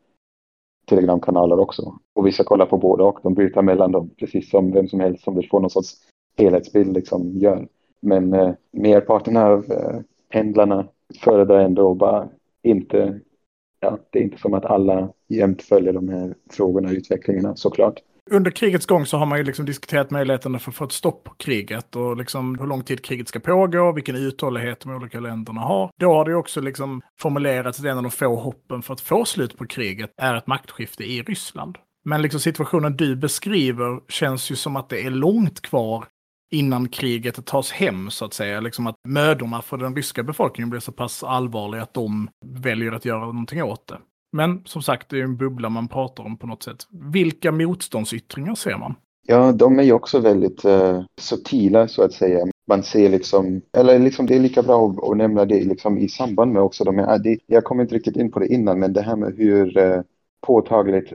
telegramkanaler 0.86 1.60
också. 1.60 1.94
Och 2.14 2.28
vissa 2.28 2.44
kollar 2.44 2.66
på 2.66 2.78
båda 2.78 3.04
och 3.04 3.20
de 3.24 3.34
byter 3.34 3.62
mellan 3.62 3.92
dem, 3.92 4.10
precis 4.20 4.50
som 4.50 4.72
vem 4.72 4.88
som 4.88 5.00
helst 5.00 5.24
som 5.24 5.36
vill 5.36 5.50
få 5.50 5.60
någon 5.60 5.70
sorts 5.70 5.98
helhetsbild 6.38 6.94
liksom 6.94 7.38
gör. 7.38 7.68
Men 8.00 8.34
eh, 8.34 8.54
merparten 8.72 9.38
av 9.38 9.72
eh, 9.72 10.00
pendlarna 10.30 10.88
föredrar 11.24 11.60
ändå 11.60 11.94
bara 11.94 12.30
inte, 12.70 13.20
ja, 13.80 14.00
det 14.10 14.20
är 14.20 14.24
inte 14.24 14.38
som 14.38 14.54
att 14.54 14.66
alla 14.66 15.10
jämt 15.28 15.62
följer 15.62 15.94
de 15.94 16.10
här 16.10 16.36
frågorna 16.52 16.88
och 16.88 16.94
utvecklingarna 16.94 17.56
såklart. 17.56 18.00
Under 18.32 18.52
krigets 18.52 18.86
gång 18.86 19.06
så 19.06 19.18
har 19.18 19.26
man 19.26 19.38
ju 19.38 19.44
liksom 19.44 19.66
diskuterat 19.66 20.12
möjligheterna 20.12 20.60
för 20.60 20.72
att 20.72 20.76
få 20.76 20.86
ett 20.86 20.92
stopp 20.92 21.24
på 21.24 21.34
kriget 21.34 21.96
och 21.96 22.18
liksom 22.18 22.60
hur 22.60 22.68
lång 22.68 22.84
tid 22.84 23.06
kriget 23.06 23.28
ska 23.28 23.40
pågå, 23.40 23.92
vilken 23.92 24.16
uthållighet 24.16 24.80
de 24.80 24.96
olika 24.96 25.20
länderna 25.20 25.62
har. 25.62 25.92
Då 26.00 26.14
har 26.14 26.26
det 26.26 26.36
också 26.36 26.62
liksom 26.62 27.02
formulerats 27.20 27.80
att 27.80 27.86
en 27.86 27.98
av 27.98 28.04
de 28.04 28.12
få 28.12 28.36
hoppen 28.36 28.82
för 28.82 28.94
att 28.94 29.02
få 29.02 29.26
slut 29.26 29.58
på 29.58 29.66
kriget 29.66 30.12
är 30.18 30.36
ett 30.36 30.48
maktskifte 30.48 31.04
i 31.04 31.22
Ryssland. 31.22 31.78
Men 32.06 32.22
liksom 32.22 32.40
situationen 32.40 32.98
du 32.98 33.16
beskriver 33.16 34.00
känns 34.08 34.52
ju 34.52 34.56
som 34.56 34.76
att 34.76 34.90
det 34.90 35.06
är 35.06 35.10
långt 35.10 35.62
kvar 35.62 36.06
innan 36.52 36.90
kriget 36.90 37.46
tas 37.46 37.72
hem 37.72 38.10
så 38.10 38.26
att 38.26 38.34
säga. 38.34 38.60
Liksom 38.60 38.88
att 38.88 38.96
mödorna 39.08 39.62
för 39.62 39.78
den 39.78 39.96
ryska 39.96 40.24
befolkningen 40.24 40.70
blir 40.70 40.80
så 40.80 40.92
pass 40.92 41.24
allvarliga 41.24 41.82
att 41.82 41.94
de 41.94 42.30
väljer 42.46 42.92
att 42.92 43.06
göra 43.06 43.26
någonting 43.26 43.64
åt 43.64 43.88
det. 43.88 43.98
Men 44.32 44.62
som 44.66 44.82
sagt, 44.82 45.10
det 45.10 45.20
är 45.20 45.24
en 45.24 45.38
bubbla 45.38 45.70
man 45.70 45.88
pratar 45.88 46.24
om 46.24 46.38
på 46.38 46.48
något 46.48 46.64
sätt. 46.64 46.78
Vilka 47.14 47.52
motståndsyttringar 47.52 48.56
ser 48.56 48.78
man? 48.78 48.96
Ja, 49.28 49.52
de 49.52 49.80
är 49.80 49.84
ju 49.84 49.94
också 49.94 50.20
väldigt 50.20 50.66
uh, 50.66 51.04
subtila 51.18 51.88
så 51.88 52.04
att 52.04 52.14
säga. 52.14 52.46
Man 52.68 52.84
ser 52.84 53.10
liksom, 53.10 53.62
eller 53.78 54.00
liksom 54.00 54.26
det 54.26 54.36
är 54.36 54.40
lika 54.40 54.64
bra 54.64 54.90
att, 54.90 55.10
att 55.12 55.18
nämna 55.18 55.46
det 55.46 55.64
liksom 55.64 55.98
i 55.98 56.08
samband 56.10 56.54
med 56.54 56.62
också 56.62 56.84
de 56.84 56.98
här, 56.98 57.14
ah, 57.14 57.18
det, 57.18 57.40
jag 57.46 57.64
kom 57.64 57.82
inte 57.82 57.96
riktigt 57.96 58.16
in 58.16 58.32
på 58.32 58.40
det 58.40 58.48
innan, 58.48 58.80
men 58.80 58.94
det 58.94 59.02
här 59.02 59.16
med 59.16 59.34
hur 59.38 59.78
uh, 59.78 60.02
påtagligt 60.42 61.14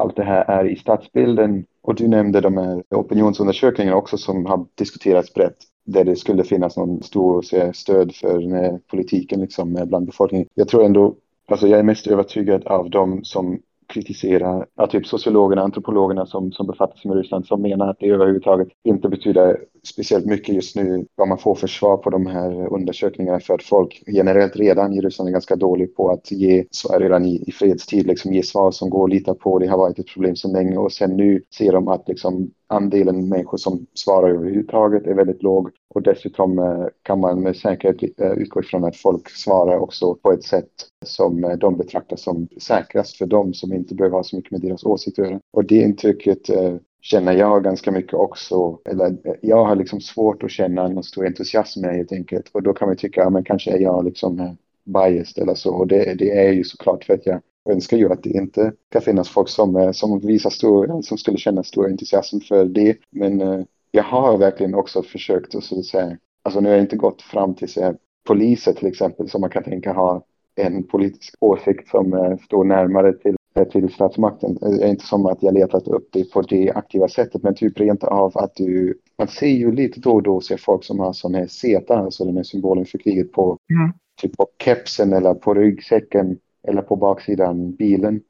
allt 0.00 0.16
det 0.16 0.24
här 0.24 0.44
är 0.50 0.68
i 0.68 0.76
stadsbilden. 0.76 1.64
Och 1.82 1.94
du 1.94 2.08
nämnde 2.08 2.40
de 2.40 2.56
här 2.56 2.82
opinionsundersökningarna 2.90 3.96
också 3.96 4.18
som 4.18 4.46
har 4.46 4.66
diskuterats 4.74 5.34
brett 5.34 5.56
där 5.84 6.04
det 6.04 6.16
skulle 6.16 6.44
finnas 6.44 6.76
någon 6.76 7.02
stor 7.02 7.72
stöd 7.72 8.14
för 8.14 8.64
eh, 8.64 8.76
politiken 8.90 9.40
liksom 9.40 9.84
bland 9.88 10.06
befolkningen. 10.06 10.46
Jag 10.54 10.68
tror 10.68 10.84
ändå, 10.84 11.14
alltså 11.48 11.68
jag 11.68 11.78
är 11.78 11.82
mest 11.82 12.06
övertygad 12.06 12.66
av 12.66 12.90
de 12.90 13.24
som 13.24 13.60
kritisera 13.90 14.66
ja, 14.76 14.86
typ 14.86 15.06
sociologerna, 15.06 15.62
antropologerna 15.62 16.26
som, 16.26 16.52
som 16.52 16.66
befattar 16.66 16.96
sig 16.96 17.08
med 17.08 17.18
Ryssland 17.18 17.46
som 17.46 17.62
menar 17.62 17.88
att 17.88 17.96
det 18.00 18.06
överhuvudtaget 18.06 18.68
inte 18.84 19.08
betyder 19.08 19.58
speciellt 19.82 20.26
mycket 20.26 20.54
just 20.54 20.76
nu 20.76 21.06
vad 21.14 21.28
man 21.28 21.38
får 21.38 21.54
för 21.54 21.66
svar 21.66 21.96
på 21.96 22.10
de 22.10 22.26
här 22.26 22.74
undersökningarna 22.74 23.40
för 23.40 23.54
att 23.54 23.62
folk 23.62 24.02
generellt 24.06 24.56
redan 24.56 24.92
i 24.92 25.00
Ryssland 25.00 25.28
är 25.28 25.32
ganska 25.32 25.56
dålig 25.56 25.96
på 25.96 26.10
att 26.10 26.32
ge 26.32 26.64
svar 26.70 27.00
redan 27.00 27.24
i, 27.24 27.44
i 27.46 27.52
fredstid, 27.52 28.06
liksom 28.06 28.34
ge 28.34 28.42
svar 28.42 28.70
som 28.70 28.90
går 28.90 29.04
att 29.04 29.10
lita 29.10 29.34
på. 29.34 29.58
Det 29.58 29.66
har 29.66 29.78
varit 29.78 29.98
ett 29.98 30.12
problem 30.14 30.36
så 30.36 30.52
länge 30.52 30.76
och 30.76 30.92
sen 30.92 31.16
nu 31.16 31.42
ser 31.58 31.72
de 31.72 31.88
att 31.88 32.08
liksom 32.08 32.50
andelen 32.68 33.28
människor 33.28 33.58
som 33.58 33.86
svarar 33.94 34.30
överhuvudtaget 34.30 35.06
är 35.06 35.14
väldigt 35.14 35.42
låg 35.42 35.70
och 35.94 36.02
dessutom 36.02 36.58
eh, 36.58 36.86
kan 37.02 37.20
man 37.20 37.42
med 37.42 37.56
säkerhet 37.56 38.20
eh, 38.20 38.32
utgå 38.32 38.60
ifrån 38.60 38.84
att 38.84 38.96
folk 38.96 39.30
svarar 39.30 39.78
också 39.78 40.14
på 40.14 40.32
ett 40.32 40.44
sätt 40.44 40.70
som 41.04 41.44
eh, 41.44 41.52
de 41.52 41.76
betraktar 41.76 42.16
som 42.16 42.48
säkrast 42.60 43.16
för 43.16 43.26
dem 43.26 43.54
som 43.54 43.72
inte 43.72 43.94
behöver 43.94 44.16
ha 44.16 44.24
så 44.24 44.36
mycket 44.36 44.52
med 44.52 44.60
deras 44.60 44.84
åsikter 44.84 45.22
att 45.22 45.28
göra. 45.30 45.40
Och 45.52 45.64
det 45.64 45.76
intrycket 45.76 46.50
känner 47.00 47.32
jag 47.32 47.64
ganska 47.64 47.90
mycket 47.90 48.14
också. 48.14 48.78
Eller 48.84 49.16
jag 49.42 49.64
har 49.64 49.76
liksom 49.76 50.00
svårt 50.00 50.42
att 50.42 50.50
känna 50.50 50.88
någon 50.88 51.04
stor 51.04 51.26
entusiasm 51.26 51.80
med 51.80 51.96
helt 51.96 52.12
enkelt. 52.12 52.50
Och 52.52 52.62
då 52.62 52.72
kan 52.72 52.88
man 52.88 52.96
tycka, 52.96 53.20
ja 53.20 53.30
men 53.30 53.44
kanske 53.44 53.70
är 53.70 53.78
jag 53.78 54.04
liksom 54.04 54.56
biased 54.84 55.42
eller 55.42 55.54
så. 55.54 55.74
Och 55.74 55.86
det, 55.86 56.14
det 56.18 56.30
är 56.30 56.52
ju 56.52 56.64
såklart 56.64 57.04
för 57.04 57.14
att 57.14 57.26
jag 57.26 57.40
önskar 57.70 57.96
ju 57.96 58.12
att 58.12 58.22
det 58.22 58.30
inte 58.30 58.72
ska 58.88 59.00
finnas 59.00 59.28
folk 59.28 59.48
som, 59.48 59.92
som 59.94 60.20
visar 60.20 60.50
stor, 60.50 61.02
som 61.02 61.18
skulle 61.18 61.38
känna 61.38 61.62
stor 61.62 61.86
entusiasm 61.86 62.40
för 62.40 62.64
det. 62.64 62.96
Men 63.10 63.66
jag 63.90 64.04
har 64.04 64.38
verkligen 64.38 64.74
också 64.74 65.02
försökt 65.02 65.54
att 65.54 65.64
så 65.64 65.82
säga, 65.82 66.16
alltså 66.42 66.60
nu 66.60 66.68
har 66.68 66.76
jag 66.76 66.84
inte 66.84 66.96
gått 66.96 67.22
fram 67.22 67.54
till 67.54 67.68
så 67.68 67.94
poliser 68.26 68.72
till 68.72 68.88
exempel 68.88 69.28
som 69.28 69.40
man 69.40 69.50
kan 69.50 69.62
tänka 69.62 69.92
ha 69.92 70.24
en 70.54 70.82
politisk 70.82 71.34
åsikt 71.40 71.88
som 71.88 72.12
eh, 72.12 72.36
står 72.36 72.64
närmare 72.64 73.12
till, 73.12 73.36
eh, 73.54 73.64
till 73.64 73.92
statsmakten. 73.92 74.58
Det 74.60 74.84
är 74.84 74.88
inte 74.88 75.06
som 75.06 75.26
att 75.26 75.42
jag 75.42 75.54
letat 75.54 75.88
upp 75.88 76.08
det 76.12 76.32
på 76.32 76.42
det 76.42 76.70
aktiva 76.70 77.08
sättet 77.08 77.42
men 77.42 77.54
typ 77.54 77.80
rent 77.80 78.04
av 78.04 78.38
att 78.38 78.54
du, 78.54 78.98
man 79.18 79.28
ser 79.28 79.46
ju 79.46 79.72
lite 79.72 80.00
då 80.00 80.12
och 80.12 80.22
då 80.22 80.40
ser 80.40 80.56
folk 80.56 80.84
som 80.84 80.98
har 80.98 81.12
sån 81.12 81.34
här 81.34 81.46
seta, 81.46 81.98
alltså 81.98 82.24
den 82.24 82.36
här 82.36 82.42
symbolen 82.42 82.86
för 82.86 82.98
kriget 82.98 83.32
på, 83.32 83.58
mm. 83.70 83.92
typ 84.22 84.36
på 84.36 84.46
kepsen 84.64 85.12
eller 85.12 85.34
på 85.34 85.54
ryggsäcken 85.54 86.38
eller 86.68 86.82
på 86.82 86.96
baksidan 86.96 87.74
bilen. 87.74 88.20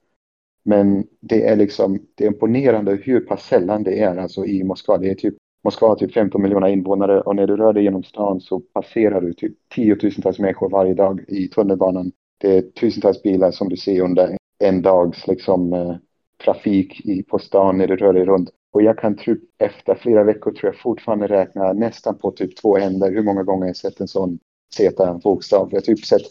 Men 0.63 1.05
det 1.21 1.47
är 1.47 1.57
liksom, 1.57 1.99
det 2.15 2.25
är 2.25 2.29
imponerande 2.29 2.99
hur 3.03 3.21
pass 3.21 3.47
sällan 3.47 3.83
det 3.83 4.01
är 4.01 4.17
alltså 4.17 4.47
i 4.47 4.65
Moskva. 4.65 4.99
Det 4.99 5.11
är 5.11 5.15
typ, 5.15 5.35
Moskva 5.65 5.89
har 5.89 5.97
typ 5.97 6.15
15 6.15 6.43
miljoner 6.43 6.69
invånare 6.69 7.21
och 7.21 7.37
när 7.37 7.47
du 7.47 7.57
rör 7.57 7.73
dig 7.73 7.85
genom 7.85 8.03
stan 8.03 8.41
så 8.41 8.61
passerar 8.61 9.21
du 9.21 9.33
typ 9.33 9.53
tiotusentals 9.75 10.39
människor 10.39 10.71
varje 10.71 10.95
dag 10.95 11.25
i 11.29 11.49
tunnelbanan. 11.49 12.13
Det 12.39 12.57
är 12.57 12.63
tusentals 12.63 13.23
bilar 13.23 13.51
som 13.51 13.69
du 13.69 13.77
ser 13.77 14.01
under 14.01 14.37
en 14.59 14.83
dags 14.83 15.27
liksom, 15.27 15.73
eh, 15.73 15.97
trafik 16.45 17.07
i, 17.07 17.23
på 17.23 17.39
stan 17.39 17.79
när 17.79 17.87
du 17.87 17.97
rör 17.97 18.13
dig 18.13 18.25
runt. 18.25 18.51
Och 18.73 18.83
jag 18.83 18.99
kan 18.99 19.17
typ 19.17 19.41
efter 19.59 19.95
flera 19.95 20.25
veckor 20.25 20.53
tror 20.53 20.73
jag 20.73 20.81
fortfarande 20.81 21.27
räkna 21.27 21.73
nästan 21.73 22.19
på 22.19 22.31
typ 22.31 22.57
två 22.57 22.77
händer 22.77 23.13
hur 23.13 23.23
många 23.23 23.43
gånger 23.43 23.67
jag 23.67 23.77
sett 23.77 24.01
en 24.01 24.09
sån 24.09 24.39
Z-bokstav. 24.75 25.69
Jag 25.71 25.77
har 25.77 25.83
typ 25.83 26.05
sett 26.05 26.23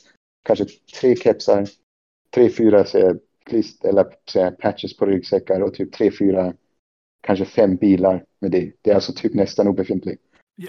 kanske 0.43 0.65
tre 1.01 1.15
kepsar, 1.15 1.65
tre, 2.35 2.49
fyra 2.49 2.85
klist, 3.45 3.85
eller 3.85 4.05
säga, 4.31 4.51
patches 4.51 4.97
på 4.97 5.05
ryggsäckar 5.05 5.61
och 5.61 5.73
typ 5.73 5.93
tre, 5.93 6.11
fyra, 6.19 6.53
kanske 7.29 7.45
fem 7.45 7.75
bilar 7.75 8.23
med 8.41 8.51
det. 8.51 8.71
Det 8.81 8.91
är 8.91 8.95
alltså 8.95 9.13
typ 9.13 9.33
nästan 9.33 9.67
obefintligt. 9.67 10.21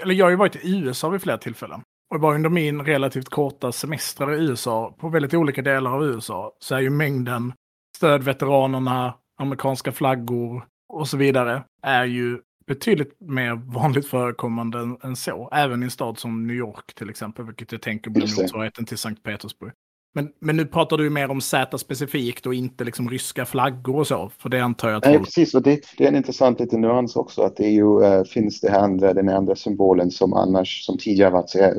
Eller 0.02 0.14
jag 0.14 0.26
har 0.26 0.30
ju 0.30 0.36
varit 0.36 0.64
i 0.64 0.78
USA 0.78 1.08
vid 1.08 1.22
flera 1.22 1.38
tillfällen. 1.38 1.82
Och 2.14 2.20
bara 2.20 2.34
under 2.34 2.50
min 2.50 2.80
relativt 2.80 3.28
korta 3.28 3.72
semestrar 3.72 4.34
i 4.34 4.44
USA, 4.44 4.96
på 4.98 5.08
väldigt 5.08 5.34
olika 5.34 5.62
delar 5.62 5.94
av 5.94 6.04
USA, 6.04 6.56
så 6.58 6.74
är 6.74 6.80
ju 6.80 6.90
mängden 6.90 7.52
stödveteranerna, 7.96 9.14
amerikanska 9.38 9.92
flaggor 9.92 10.64
och 10.92 11.08
så 11.08 11.16
vidare, 11.16 11.62
är 11.82 12.04
ju 12.04 12.38
betydligt 12.66 13.20
mer 13.20 13.54
vanligt 13.54 14.06
förekommande 14.06 14.78
än, 14.78 14.96
än 15.02 15.16
så. 15.16 15.48
Även 15.52 15.82
i 15.82 15.84
en 15.84 15.90
stad 15.90 16.18
som 16.18 16.46
New 16.46 16.56
York 16.56 16.94
till 16.94 17.10
exempel, 17.10 17.44
vilket 17.44 17.72
jag 17.72 17.82
tänker 17.82 18.10
blir 18.10 18.42
motsvarigheten 18.42 18.84
till 18.84 18.98
Sankt 18.98 19.22
Petersburg. 19.22 19.72
Men, 20.12 20.28
men 20.40 20.56
nu 20.56 20.66
pratar 20.66 20.96
du 20.96 21.10
mer 21.10 21.30
om 21.30 21.40
Z 21.40 21.78
specifikt 21.78 22.46
och 22.46 22.54
inte 22.54 22.84
liksom 22.84 23.10
ryska 23.10 23.46
flaggor 23.46 23.96
och 23.98 24.06
så, 24.06 24.30
för 24.38 24.48
det 24.48 24.60
antar 24.60 24.88
jag 24.88 24.96
att... 24.96 25.04
Nej, 25.04 25.14
folk... 25.14 25.26
precis, 25.26 25.54
och 25.54 25.62
det, 25.62 25.80
det, 25.98 26.04
är 26.04 26.08
en 26.08 26.16
intressant 26.16 26.60
liten 26.60 26.80
nyans 26.80 27.16
också, 27.16 27.42
att 27.42 27.56
det 27.56 27.64
är 27.66 27.70
ju, 27.70 28.04
äh, 28.04 28.24
finns 28.24 28.60
det 28.60 28.70
här 28.70 28.80
andra, 28.80 29.14
den 29.14 29.28
andra 29.28 29.56
symbolen 29.56 30.10
som 30.10 30.32
annars, 30.32 30.84
som 30.84 30.98
tidigare 30.98 31.30
varit 31.30 31.50
så 31.50 31.58
här, 31.58 31.74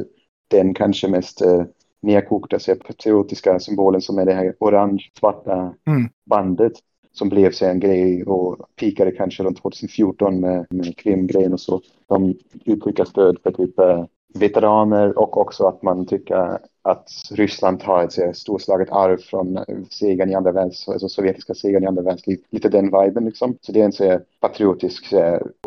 den 0.48 0.74
kanske 0.74 1.08
mest 1.08 1.42
äh, 1.42 1.64
nedkokta, 2.02 2.60
så 2.60 2.76
patriotiska 2.76 3.60
symbolen 3.60 4.02
som 4.02 4.18
är 4.18 4.26
det 4.26 4.34
här 4.34 4.56
orange-svarta 4.60 5.74
mm. 5.88 6.10
bandet 6.26 6.74
som 7.14 7.30
blev 7.30 7.52
så 7.52 7.66
en 7.66 7.80
grej 7.80 8.24
och 8.24 8.58
pikade 8.80 9.12
kanske 9.12 9.44
runt 9.44 9.62
2014 9.62 10.40
med, 10.40 10.66
med 10.70 10.98
Krim-grejen 10.98 11.54
och 11.54 11.60
så. 11.60 11.82
De 12.08 12.36
uttrycker 12.66 13.06
stöd 13.06 13.38
för 13.44 13.52
typ 13.52 13.80
äh, 13.80 14.06
veteraner 14.34 15.18
och 15.18 15.38
också 15.38 15.68
att 15.68 15.82
man 15.82 16.06
tycker 16.06 16.60
att 16.82 17.10
Ryssland 17.32 17.84
har 17.84 18.04
ett 18.04 18.38
storslaget 18.38 18.92
arv 18.92 19.18
från 19.18 19.60
segern 19.90 20.30
i 20.30 20.36
andra 20.36 20.52
världskriget, 20.52 20.94
alltså 20.94 21.10
sovjetiska 21.10 21.54
segern 21.54 21.84
i 21.84 21.88
andra 21.88 22.04
världskriget. 22.04 22.46
Lite 22.50 22.70
den 22.70 22.86
viben 22.86 23.26
liksom. 23.26 23.58
Så 23.62 23.72
det 23.72 23.82
är 23.82 23.86
en 23.86 23.92
så 23.92 24.20
patriotisk 24.40 25.14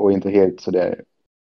och 0.01 0.13
inte 0.13 0.31
helt 0.31 0.61
så 0.61 0.71
där 0.71 1.05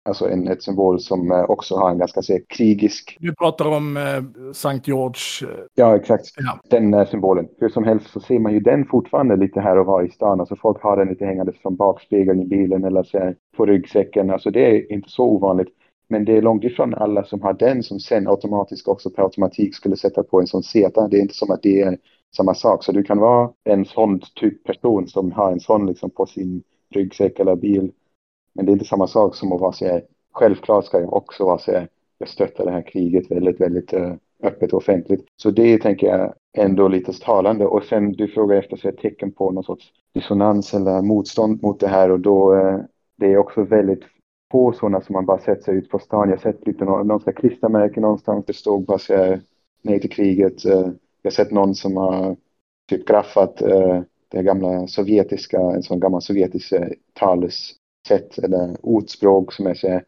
Alltså 0.07 0.29
en 0.29 0.49
ett 0.49 0.63
symbol 0.63 1.01
som 1.01 1.33
eh, 1.33 1.51
också 1.51 1.77
har 1.77 1.91
en 1.91 1.99
ganska 1.99 2.23
så, 2.23 2.39
krigisk... 2.49 3.17
Du 3.21 3.35
pratar 3.35 3.67
om 3.67 3.97
eh, 3.97 4.53
Sankt 4.53 4.89
George. 4.89 5.53
Eh, 5.53 5.65
ja, 5.75 5.97
exakt. 5.97 6.25
Ja. 6.37 6.61
Den 6.71 6.95
eh, 6.95 7.07
symbolen. 7.07 7.49
Hur 7.59 7.69
som 7.69 7.85
helst 7.85 8.11
så 8.11 8.21
ser 8.21 8.39
man 8.39 8.53
ju 8.53 8.61
den 8.61 8.85
fortfarande 8.85 9.37
lite 9.37 9.61
här 9.61 9.79
och 9.79 9.87
var 9.87 10.03
i 10.03 10.11
stan. 10.11 10.41
Alltså 10.41 10.57
folk 10.57 10.83
har 10.83 10.97
den 10.97 11.09
lite 11.09 11.25
hängande 11.25 11.53
från 11.53 11.77
bakspegeln 11.77 12.43
i 12.43 12.45
bilen 12.45 12.85
eller 12.85 13.03
så 13.03 13.35
på 13.57 13.67
ryggsäcken. 13.67 14.31
Alltså 14.31 14.51
det 14.51 14.71
är 14.71 14.93
inte 14.93 15.09
så 15.11 15.25
ovanligt. 15.25 15.69
Men 16.09 16.25
det 16.25 16.37
är 16.37 16.43
långt 16.43 16.65
ifrån 16.65 16.95
alla 16.95 17.25
som 17.25 17.43
har 17.43 17.53
den 17.53 17.83
som 17.83 18.01
sen 18.01 18.29
automatiskt 18.29 18.89
också 18.89 19.11
per 19.11 19.23
automatik 19.23 19.75
skulle 19.75 19.97
sätta 19.97 20.23
på 20.23 20.41
en 20.41 20.47
sån 20.47 20.63
seta. 20.63 21.09
Det 21.09 21.17
är 21.17 21.23
inte 21.23 21.35
som 21.35 21.51
att 21.51 21.63
det 21.63 21.81
är 21.81 21.99
samma 22.37 22.55
sak. 22.55 22.85
Så 22.85 22.93
du 22.93 23.03
kan 23.03 23.19
vara 23.19 23.51
en 23.65 23.85
sån 23.85 24.21
typ 24.35 24.65
person 24.65 25.09
som 25.09 25.33
har 25.33 25.53
en 25.53 25.61
sån 25.61 25.87
liksom 25.87 26.11
på 26.11 26.27
sin 26.27 26.63
ryggsäck 26.91 27.39
eller 27.39 27.57
bil. 27.57 27.93
Men 28.53 28.67
det 28.67 28.71
är 28.71 28.73
inte 28.73 28.85
samma 28.85 29.07
sak 29.07 29.37
som 29.37 29.53
att 29.53 29.61
vara 29.61 29.73
så 29.73 29.85
här, 29.85 30.03
självklart 30.33 30.85
ska 30.85 31.01
jag 31.01 31.13
också 31.13 31.45
vara 31.45 31.59
så 31.59 31.73
här, 31.73 31.89
jag 32.19 32.29
stöttar 32.29 32.65
det 32.65 32.71
här 32.71 32.83
kriget 32.83 33.31
väldigt, 33.31 33.61
väldigt 33.61 33.93
eh, 33.93 34.15
öppet 34.43 34.73
och 34.73 34.79
offentligt. 34.79 35.27
Så 35.37 35.51
det 35.51 35.79
tänker 35.79 36.07
jag 36.07 36.35
ändå 36.59 36.89
lite 36.89 37.13
talande. 37.13 37.67
Och 37.67 37.85
sen 37.85 38.13
du 38.13 38.29
frågar 38.29 38.57
efter 38.57 38.77
så 38.77 38.93
tecken 38.93 39.33
på 39.33 39.51
någon 39.51 39.65
sorts 39.65 39.93
dissonans 40.15 40.75
eller 40.75 41.03
motstånd 41.03 41.63
mot 41.63 41.81
det 41.81 41.89
här 41.89 42.11
och 42.11 42.21
då 42.21 42.55
eh, 42.55 42.79
det 43.17 43.33
är 43.33 43.39
också 43.39 43.63
väldigt 43.63 44.03
få 44.53 44.73
sådana 44.73 45.01
som 45.01 45.13
man 45.13 45.27
bara 45.27 45.39
sett 45.39 45.63
sig 45.63 45.77
ut 45.77 45.91
på 45.91 45.99
stan. 45.99 46.29
Jag 46.29 46.37
har 46.37 46.43
sett 46.43 46.67
lite 46.67 46.85
någon, 46.85 47.07
någon 47.07 47.21
klistermärke 47.21 48.01
någonstans. 48.01 48.45
Det 48.47 48.53
stod 48.53 48.85
bara 48.85 48.99
så 48.99 49.17
här, 49.17 49.41
nej 49.83 50.01
till 50.01 50.11
kriget. 50.11 50.65
Eh, 50.65 50.89
jag 51.23 51.31
har 51.31 51.31
sett 51.31 51.51
någon 51.51 51.75
som 51.75 51.97
har 51.97 52.37
typ 52.89 53.09
graffat 53.09 53.63
eh, 53.63 54.01
det 54.29 54.43
gamla 54.43 54.87
sovjetiska, 54.87 55.61
en 55.61 55.83
sån 55.83 56.01
gammal 56.01 56.23
sovjetisk 56.23 56.73
talesätt 57.15 57.77
talessätt 58.07 58.39
eller 58.39 58.77
ordspråk 58.83 59.53
som 59.53 59.67
är 59.67 59.75
så 59.75 59.89
här, 59.89 60.05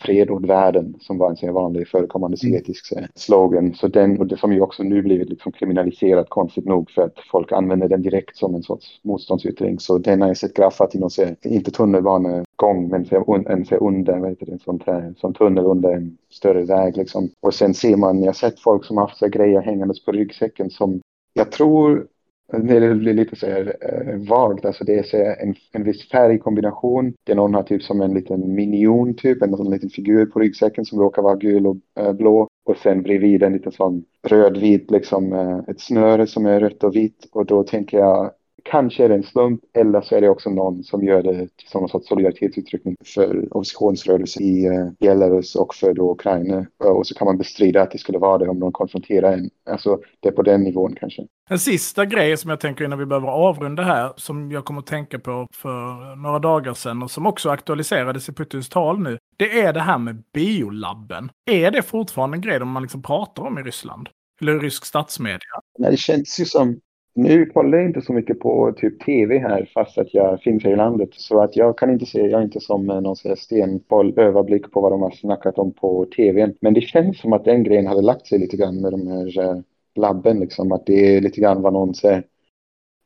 fred 0.00 0.30
åt 0.30 0.46
världen 0.46 0.94
som 1.00 1.18
var 1.18 1.30
en 1.30 1.36
sån 1.36 1.52
vanlig 1.52 1.88
förekommande 1.88 2.34
mm. 2.34 2.36
sovjetisk 2.36 2.92
mm. 2.92 3.04
slogan. 3.14 3.74
Så 3.74 3.88
den, 3.88 4.18
och 4.18 4.26
det 4.26 4.36
som 4.36 4.52
ju 4.52 4.60
också 4.60 4.82
nu 4.82 5.02
blivit 5.02 5.28
liksom 5.28 5.52
kriminaliserat 5.52 6.28
konstigt 6.28 6.64
nog 6.64 6.90
för 6.90 7.02
att 7.02 7.18
folk 7.30 7.52
använder 7.52 7.88
den 7.88 8.02
direkt 8.02 8.36
som 8.36 8.54
en 8.54 8.62
sorts 8.62 9.00
motståndsyttring. 9.02 9.78
Så 9.80 9.98
den 9.98 10.20
har 10.20 10.28
jag 10.28 10.36
sett 10.36 10.54
graffat 10.54 10.94
i 10.94 10.98
någon, 10.98 11.10
inte 11.42 11.70
tunnelbanegång, 11.70 12.88
men 12.88 13.04
för, 13.04 13.50
en 13.50 13.64
för 13.64 13.82
under, 13.82 14.18
vad 14.18 14.28
heter 14.28 14.46
det, 14.46 14.52
en 14.52 14.58
sån, 14.58 14.80
här, 14.86 15.14
sån 15.16 15.34
tunnel 15.34 15.64
under 15.64 15.92
en 15.92 16.18
större 16.30 16.64
väg 16.64 16.96
liksom. 16.96 17.30
Och 17.40 17.54
sen 17.54 17.74
ser 17.74 17.96
man, 17.96 18.18
jag 18.18 18.28
har 18.28 18.32
sett 18.32 18.60
folk 18.60 18.84
som 18.84 18.96
har 18.96 19.06
haft 19.06 19.18
så 19.18 19.28
grejer 19.28 19.60
hängandes 19.60 20.04
på 20.04 20.12
ryggsäcken 20.12 20.70
som 20.70 21.00
jag 21.34 21.52
tror 21.52 22.06
det 22.52 22.94
blir 22.94 23.14
lite 23.14 23.36
så 23.36 23.46
här 23.46 23.76
eh, 23.80 24.28
vagt. 24.28 24.64
Alltså 24.64 24.84
det 24.84 24.98
är 24.98 25.02
så 25.02 25.16
en, 25.16 25.54
en 25.72 25.84
viss 25.84 26.08
färgkombination. 26.08 27.14
Det 27.24 27.32
är 27.32 27.36
någon 27.36 27.54
har 27.54 27.62
typ 27.62 27.82
som 27.82 28.00
en 28.00 28.14
liten 28.14 28.54
minion 28.54 29.14
typ, 29.14 29.42
en 29.42 29.56
sån 29.56 29.70
liten 29.70 29.90
figur 29.90 30.26
på 30.26 30.40
ryggsäcken 30.40 30.84
som 30.84 31.00
råkar 31.00 31.22
vara 31.22 31.36
gul 31.36 31.66
och 31.66 31.76
eh, 31.98 32.12
blå. 32.12 32.48
Och 32.64 32.76
sen 32.76 33.02
bredvid 33.02 33.42
en 33.42 33.52
liten 33.52 33.72
sån 33.72 34.04
rödvit, 34.22 34.90
liksom 34.90 35.32
eh, 35.32 35.58
ett 35.68 35.80
snöre 35.80 36.26
som 36.26 36.46
är 36.46 36.60
rött 36.60 36.84
och 36.84 36.96
vitt. 36.96 37.28
Och 37.32 37.46
då 37.46 37.62
tänker 37.62 37.98
jag, 37.98 38.30
Kanske 38.64 39.04
är 39.04 39.08
det 39.08 39.14
en 39.14 39.22
slump 39.22 39.60
eller 39.74 40.00
så 40.00 40.16
är 40.16 40.20
det 40.20 40.28
också 40.28 40.50
någon 40.50 40.84
som 40.84 41.04
gör 41.04 41.22
det 41.22 41.48
som 41.66 41.82
en 41.82 41.88
sorts 41.88 42.08
solidaritetsuttryckning 42.08 42.96
för 43.04 43.56
oppositionsrörelsen 43.56 44.42
i 44.42 44.68
uh, 44.68 44.90
Belarus 45.00 45.54
och 45.54 45.74
för 45.74 45.94
då 45.94 46.12
Ukraina. 46.12 46.66
Och 46.84 47.06
så 47.06 47.14
kan 47.14 47.24
man 47.24 47.38
bestrida 47.38 47.82
att 47.82 47.90
det 47.90 47.98
skulle 47.98 48.18
vara 48.18 48.38
det 48.38 48.48
om 48.48 48.58
någon 48.58 48.72
konfronterar 48.72 49.32
en. 49.32 49.50
Alltså 49.70 50.00
det 50.20 50.28
är 50.28 50.32
på 50.32 50.42
den 50.42 50.62
nivån 50.62 50.96
kanske. 51.00 51.26
En 51.50 51.58
sista 51.58 52.04
grej 52.04 52.36
som 52.36 52.50
jag 52.50 52.60
tänker 52.60 52.84
innan 52.84 52.98
vi 52.98 53.06
behöver 53.06 53.28
avrunda 53.28 53.82
här 53.82 54.12
som 54.16 54.52
jag 54.52 54.64
kommer 54.64 54.80
att 54.80 54.86
tänka 54.86 55.18
på 55.18 55.48
för 55.52 56.16
några 56.16 56.38
dagar 56.38 56.74
sedan 56.74 57.02
och 57.02 57.10
som 57.10 57.26
också 57.26 57.50
aktualiserades 57.50 58.28
i 58.28 58.32
Putins 58.32 58.68
tal 58.68 58.98
nu. 58.98 59.18
Det 59.36 59.60
är 59.60 59.72
det 59.72 59.80
här 59.80 59.98
med 59.98 60.22
biolabben. 60.34 61.30
Är 61.50 61.70
det 61.70 61.82
fortfarande 61.82 62.36
en 62.36 62.40
grej 62.40 62.60
man 62.60 62.82
liksom 62.82 63.02
pratar 63.02 63.42
om 63.42 63.58
i 63.58 63.62
Ryssland? 63.62 64.08
Eller 64.40 64.58
rysk 64.58 64.84
statsmedia? 64.84 65.60
Nej, 65.78 65.90
det 65.90 65.96
känns 65.96 66.40
ju 66.40 66.44
som 66.44 66.80
nu 67.14 67.46
kollar 67.46 67.78
jag 67.78 67.86
inte 67.86 68.00
så 68.00 68.12
mycket 68.12 68.40
på 68.40 68.72
typ 68.76 69.04
tv 69.04 69.38
här 69.38 69.70
fast 69.74 69.98
att 69.98 70.14
jag 70.14 70.42
finns 70.42 70.64
här 70.64 70.72
i 70.72 70.76
landet. 70.76 71.08
Så 71.12 71.42
att 71.42 71.56
jag 71.56 71.78
kan 71.78 71.90
inte 71.90 72.06
se, 72.06 72.20
jag 72.20 72.40
är 72.40 72.44
inte 72.44 72.60
som 72.60 72.90
eh, 72.90 73.00
någon 73.00 73.16
stenboll 73.36 74.18
överblick 74.18 74.70
på 74.70 74.80
vad 74.80 74.92
de 74.92 75.02
har 75.02 75.10
snackat 75.10 75.58
om 75.58 75.72
på 75.72 76.06
tv. 76.16 76.52
Men 76.60 76.74
det 76.74 76.80
känns 76.80 77.20
som 77.20 77.32
att 77.32 77.44
den 77.44 77.62
grejen 77.62 77.86
hade 77.86 78.02
lagt 78.02 78.26
sig 78.26 78.38
lite 78.38 78.56
grann 78.56 78.80
med 78.80 78.92
de 78.92 79.06
här 79.06 79.38
eh, 79.38 79.60
labben 79.94 80.40
liksom. 80.40 80.72
Att 80.72 80.86
det 80.86 81.16
är 81.16 81.20
lite 81.20 81.40
grann 81.40 81.62
vad 81.62 81.72
någon 81.72 81.94
säger. 81.94 82.24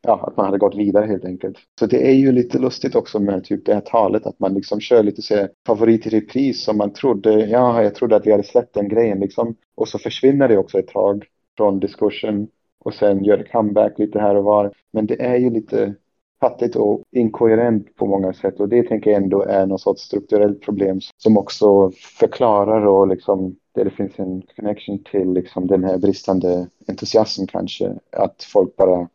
Ja, 0.01 0.27
att 0.27 0.37
man 0.37 0.45
hade 0.45 0.57
gått 0.57 0.75
vidare 0.75 1.05
helt 1.05 1.25
enkelt. 1.25 1.57
Så 1.79 1.85
det 1.85 2.09
är 2.09 2.13
ju 2.13 2.31
lite 2.31 2.59
lustigt 2.59 2.95
också 2.95 3.19
med 3.19 3.43
typ 3.43 3.65
det 3.65 3.73
här 3.73 3.81
talet 3.81 4.25
att 4.25 4.39
man 4.39 4.53
liksom 4.53 4.79
kör 4.79 5.03
lite 5.03 5.21
så 5.21 5.47
favorit 5.67 6.07
i 6.07 6.09
repris 6.09 6.63
som 6.63 6.77
man 6.77 6.93
trodde, 6.93 7.45
ja, 7.45 7.83
jag 7.83 7.95
trodde 7.95 8.15
att 8.15 8.27
vi 8.27 8.31
hade 8.31 8.43
släppt 8.43 8.73
den 8.73 8.89
grejen 8.89 9.19
liksom. 9.19 9.55
Och 9.75 9.87
så 9.87 9.99
försvinner 9.99 10.47
det 10.47 10.57
också 10.57 10.79
ett 10.79 10.87
tag 10.87 11.25
från 11.57 11.79
diskursen 11.79 12.47
och 12.85 12.93
sen 12.93 13.23
gör 13.23 13.43
comeback 13.51 13.99
lite 13.99 14.19
här 14.19 14.35
och 14.35 14.43
var. 14.43 14.71
Men 14.93 15.05
det 15.05 15.21
är 15.21 15.37
ju 15.37 15.49
lite 15.49 15.95
fattigt 16.39 16.75
och 16.75 17.03
inkoherent 17.11 17.95
på 17.95 18.05
många 18.05 18.33
sätt 18.33 18.59
och 18.59 18.69
det 18.69 18.83
tänker 18.83 19.11
jag 19.11 19.23
ändå 19.23 19.41
är 19.41 19.65
något 19.65 19.81
sorts 19.81 20.01
strukturellt 20.01 20.61
problem 20.61 20.99
som 21.17 21.37
också 21.37 21.91
förklarar 22.19 22.85
och 22.85 23.07
liksom 23.07 23.55
där 23.75 23.85
det 23.85 23.91
finns 23.91 24.19
en 24.19 24.41
connection 24.55 25.03
till 25.03 25.33
liksom 25.33 25.67
den 25.67 25.83
här 25.83 25.97
bristande 25.97 26.67
entusiasmen 26.87 27.47
kanske. 27.47 27.93
Att 28.11 28.43
folk 28.53 28.75
bara, 28.75 29.09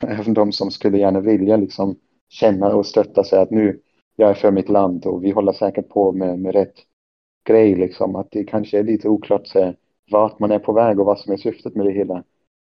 även 0.00 0.34
de 0.34 0.52
som 0.52 0.70
skulle 0.70 0.98
gärna 0.98 1.20
vilja 1.20 1.56
liksom 1.56 1.96
känna 2.28 2.74
och 2.74 2.86
stötta 2.86 3.24
sig 3.24 3.38
att 3.38 3.50
nu, 3.50 3.80
jag 4.16 4.30
är 4.30 4.34
för 4.34 4.50
mitt 4.50 4.68
land 4.68 5.06
och 5.06 5.24
vi 5.24 5.30
håller 5.30 5.52
säkert 5.52 5.88
på 5.88 6.12
med, 6.12 6.38
med 6.38 6.54
rätt 6.54 6.74
grej 7.44 7.74
liksom. 7.74 8.16
Att 8.16 8.30
det 8.30 8.44
kanske 8.44 8.78
är 8.78 8.84
lite 8.84 9.08
oklart 9.08 9.46
så, 9.46 9.74
vart 10.10 10.38
man 10.38 10.50
är 10.50 10.58
på 10.58 10.72
väg 10.72 11.00
och 11.00 11.06
vad 11.06 11.18
som 11.18 11.32
är 11.32 11.36
syftet 11.36 11.74
med 11.74 11.86
det 11.86 11.92
hela 11.92 12.24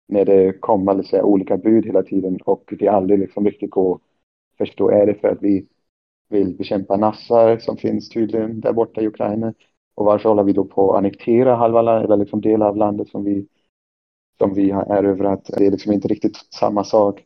när 0.08 0.24
det 0.24 0.60
kommer 0.60 0.94
liksom, 0.94 1.20
olika 1.20 1.56
bud 1.56 1.86
hela 1.86 2.02
tiden 2.02 2.38
och 2.44 2.74
det 2.78 2.88
aldrig 2.88 3.18
liksom 3.18 3.44
riktigt 3.44 3.70
går 3.70 3.94
att 3.94 4.00
förstå. 4.58 4.90
Är 4.90 5.06
det 5.06 5.14
för 5.14 5.28
att 5.28 5.42
vi 5.42 5.66
vill 6.28 6.56
bekämpa 6.56 6.96
nassar 6.96 7.58
som 7.58 7.76
finns 7.76 8.08
tydligen 8.08 8.60
där 8.60 8.72
borta 8.72 9.00
i 9.00 9.06
Ukraina? 9.06 9.54
Och 9.94 10.04
varför 10.04 10.28
håller 10.28 10.42
vi 10.42 10.52
då 10.52 10.64
på 10.64 10.92
att 10.92 10.98
annektera 10.98 11.56
halva 11.56 12.02
eller 12.02 12.16
liksom 12.16 12.40
delar 12.40 12.68
av 12.68 12.76
landet 12.76 13.08
som 13.08 13.24
vi 13.24 13.46
som 14.38 14.54
vi 14.54 14.70
har 14.70 14.82
erövrat? 14.82 15.50
det 15.58 15.66
är 15.66 15.70
liksom 15.70 15.92
inte 15.92 16.08
riktigt 16.08 16.36
samma 16.54 16.84
sak. 16.84 17.24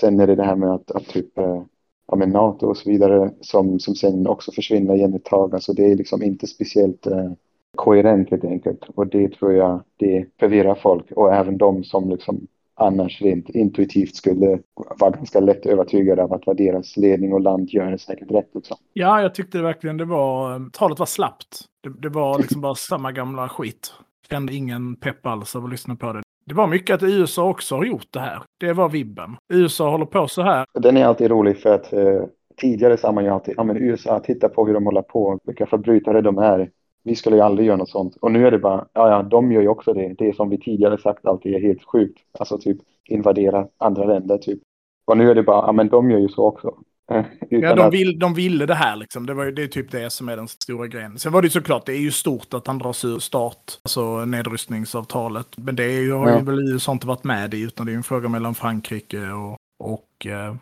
Sen 0.00 0.20
är 0.20 0.26
det 0.26 0.34
det 0.34 0.44
här 0.44 0.56
med 0.56 0.70
att, 0.70 0.90
att 0.90 1.06
typ 1.06 1.38
eh, 1.38 1.62
ja, 2.06 2.16
men 2.16 2.30
NATO 2.30 2.66
och 2.66 2.76
så 2.76 2.90
vidare 2.90 3.30
som, 3.40 3.80
som 3.80 3.94
sen 3.94 4.26
också 4.26 4.52
försvinner 4.52 4.94
igen 4.94 5.14
ett 5.14 5.24
tag. 5.24 5.54
Alltså 5.54 5.72
det 5.72 5.92
är 5.92 5.96
liksom 5.96 6.22
inte 6.22 6.46
speciellt 6.46 7.06
eh, 7.06 7.32
koherent 7.76 8.30
helt 8.30 8.44
enkelt. 8.44 8.84
Och 8.94 9.06
det 9.06 9.28
tror 9.28 9.52
jag 9.52 9.82
det 9.96 10.26
förvirrar 10.40 10.74
folk 10.74 11.10
och 11.10 11.34
även 11.34 11.58
de 11.58 11.84
som 11.84 12.10
liksom 12.10 12.46
annars 12.74 13.22
rent 13.22 13.48
intuitivt 13.48 14.16
skulle 14.16 14.58
vara 14.98 15.10
ganska 15.10 15.40
lätt 15.40 15.66
övertygade 15.66 16.22
av 16.22 16.32
att 16.32 16.46
vad 16.46 16.56
deras 16.56 16.96
ledning 16.96 17.32
och 17.32 17.40
land 17.40 17.70
gör 17.70 17.92
är 17.92 17.96
säkert 17.96 18.30
rätt 18.30 18.56
också. 18.56 18.74
Ja, 18.92 19.22
jag 19.22 19.34
tyckte 19.34 19.62
verkligen 19.62 19.96
det 19.96 20.04
var, 20.04 20.70
talet 20.72 20.98
var 20.98 21.06
slappt. 21.06 21.64
Det, 21.82 22.00
det 22.00 22.08
var 22.08 22.38
liksom 22.38 22.60
bara 22.60 22.74
samma 22.88 23.12
gamla 23.12 23.48
skit. 23.48 23.92
Kände 24.30 24.54
ingen 24.54 24.96
pepp 24.96 25.26
alls 25.26 25.56
av 25.56 25.64
att 25.64 25.70
lyssna 25.70 25.96
på 25.96 26.12
det. 26.12 26.22
Det 26.46 26.54
var 26.54 26.66
mycket 26.66 26.94
att 26.94 27.02
USA 27.02 27.48
också 27.48 27.76
har 27.76 27.84
gjort 27.84 28.08
det 28.10 28.20
här. 28.20 28.42
Det 28.60 28.72
var 28.72 28.88
vibben. 28.88 29.36
USA 29.48 29.90
håller 29.90 30.06
på 30.06 30.28
så 30.28 30.42
här. 30.42 30.66
Den 30.74 30.96
är 30.96 31.04
alltid 31.04 31.30
rolig 31.30 31.58
för 31.58 31.74
att 31.74 31.92
eh, 31.92 32.22
tidigare 32.56 32.96
sa 32.96 33.12
man 33.12 33.24
ju 33.24 33.30
alltid, 33.30 33.54
ja 33.56 33.64
men 33.64 33.76
USA, 33.76 34.20
titta 34.20 34.48
på 34.48 34.66
hur 34.66 34.74
de 34.74 34.86
håller 34.86 35.02
på, 35.02 35.38
vilka 35.44 35.66
förbrytare 35.66 36.20
de 36.20 36.38
är. 36.38 36.70
Vi 37.04 37.14
skulle 37.14 37.36
ju 37.36 37.42
aldrig 37.42 37.66
göra 37.66 37.76
något 37.76 37.90
sånt. 37.90 38.16
Och 38.16 38.32
nu 38.32 38.46
är 38.46 38.50
det 38.50 38.58
bara, 38.58 38.86
ja 38.92 39.10
ja, 39.10 39.22
de 39.22 39.52
gör 39.52 39.62
ju 39.62 39.68
också 39.68 39.92
det. 39.92 40.14
Det 40.18 40.36
som 40.36 40.50
vi 40.50 40.58
tidigare 40.58 40.98
sagt 40.98 41.26
alltid 41.26 41.54
är 41.54 41.60
helt 41.60 41.84
sjukt. 41.84 42.18
Alltså 42.38 42.58
typ 42.58 42.78
invadera 43.08 43.66
andra 43.78 44.04
länder 44.04 44.38
typ. 44.38 44.60
Och 45.04 45.16
nu 45.16 45.30
är 45.30 45.34
det 45.34 45.42
bara, 45.42 45.66
ja 45.66 45.72
men 45.72 45.88
de 45.88 46.10
gör 46.10 46.18
ju 46.18 46.28
så 46.28 46.44
också. 46.44 46.74
ja, 47.48 47.74
de, 47.74 47.90
vill, 47.90 48.18
de 48.18 48.34
ville 48.34 48.66
det 48.66 48.74
här 48.74 48.96
liksom. 48.96 49.26
Det, 49.26 49.34
var, 49.34 49.46
det 49.46 49.62
är 49.62 49.66
typ 49.66 49.90
det 49.90 50.10
som 50.10 50.28
är 50.28 50.36
den 50.36 50.48
stora 50.48 50.86
grejen. 50.86 51.18
Sen 51.18 51.32
var 51.32 51.42
det 51.42 51.50
såklart, 51.50 51.86
det 51.86 51.92
är 51.92 52.00
ju 52.00 52.10
stort 52.10 52.54
att 52.54 52.66
han 52.66 52.78
dras 52.78 53.04
ur 53.04 53.18
start, 53.18 53.78
alltså 53.82 54.24
nedrustningsavtalet. 54.24 55.46
Men 55.56 55.76
det 55.76 55.84
är 55.84 56.00
ju, 56.00 56.12
har 56.12 56.38
ju 56.38 56.44
väl 56.44 56.72
USA 56.72 56.92
inte 56.92 57.06
varit 57.06 57.24
med 57.24 57.54
i, 57.54 57.62
utan 57.62 57.86
det 57.86 57.92
är 57.92 57.96
en 57.96 58.02
fråga 58.02 58.28
mellan 58.28 58.54
Frankrike 58.54 59.30
och, 59.30 59.56
och 59.78 60.26
eh, 60.26 60.54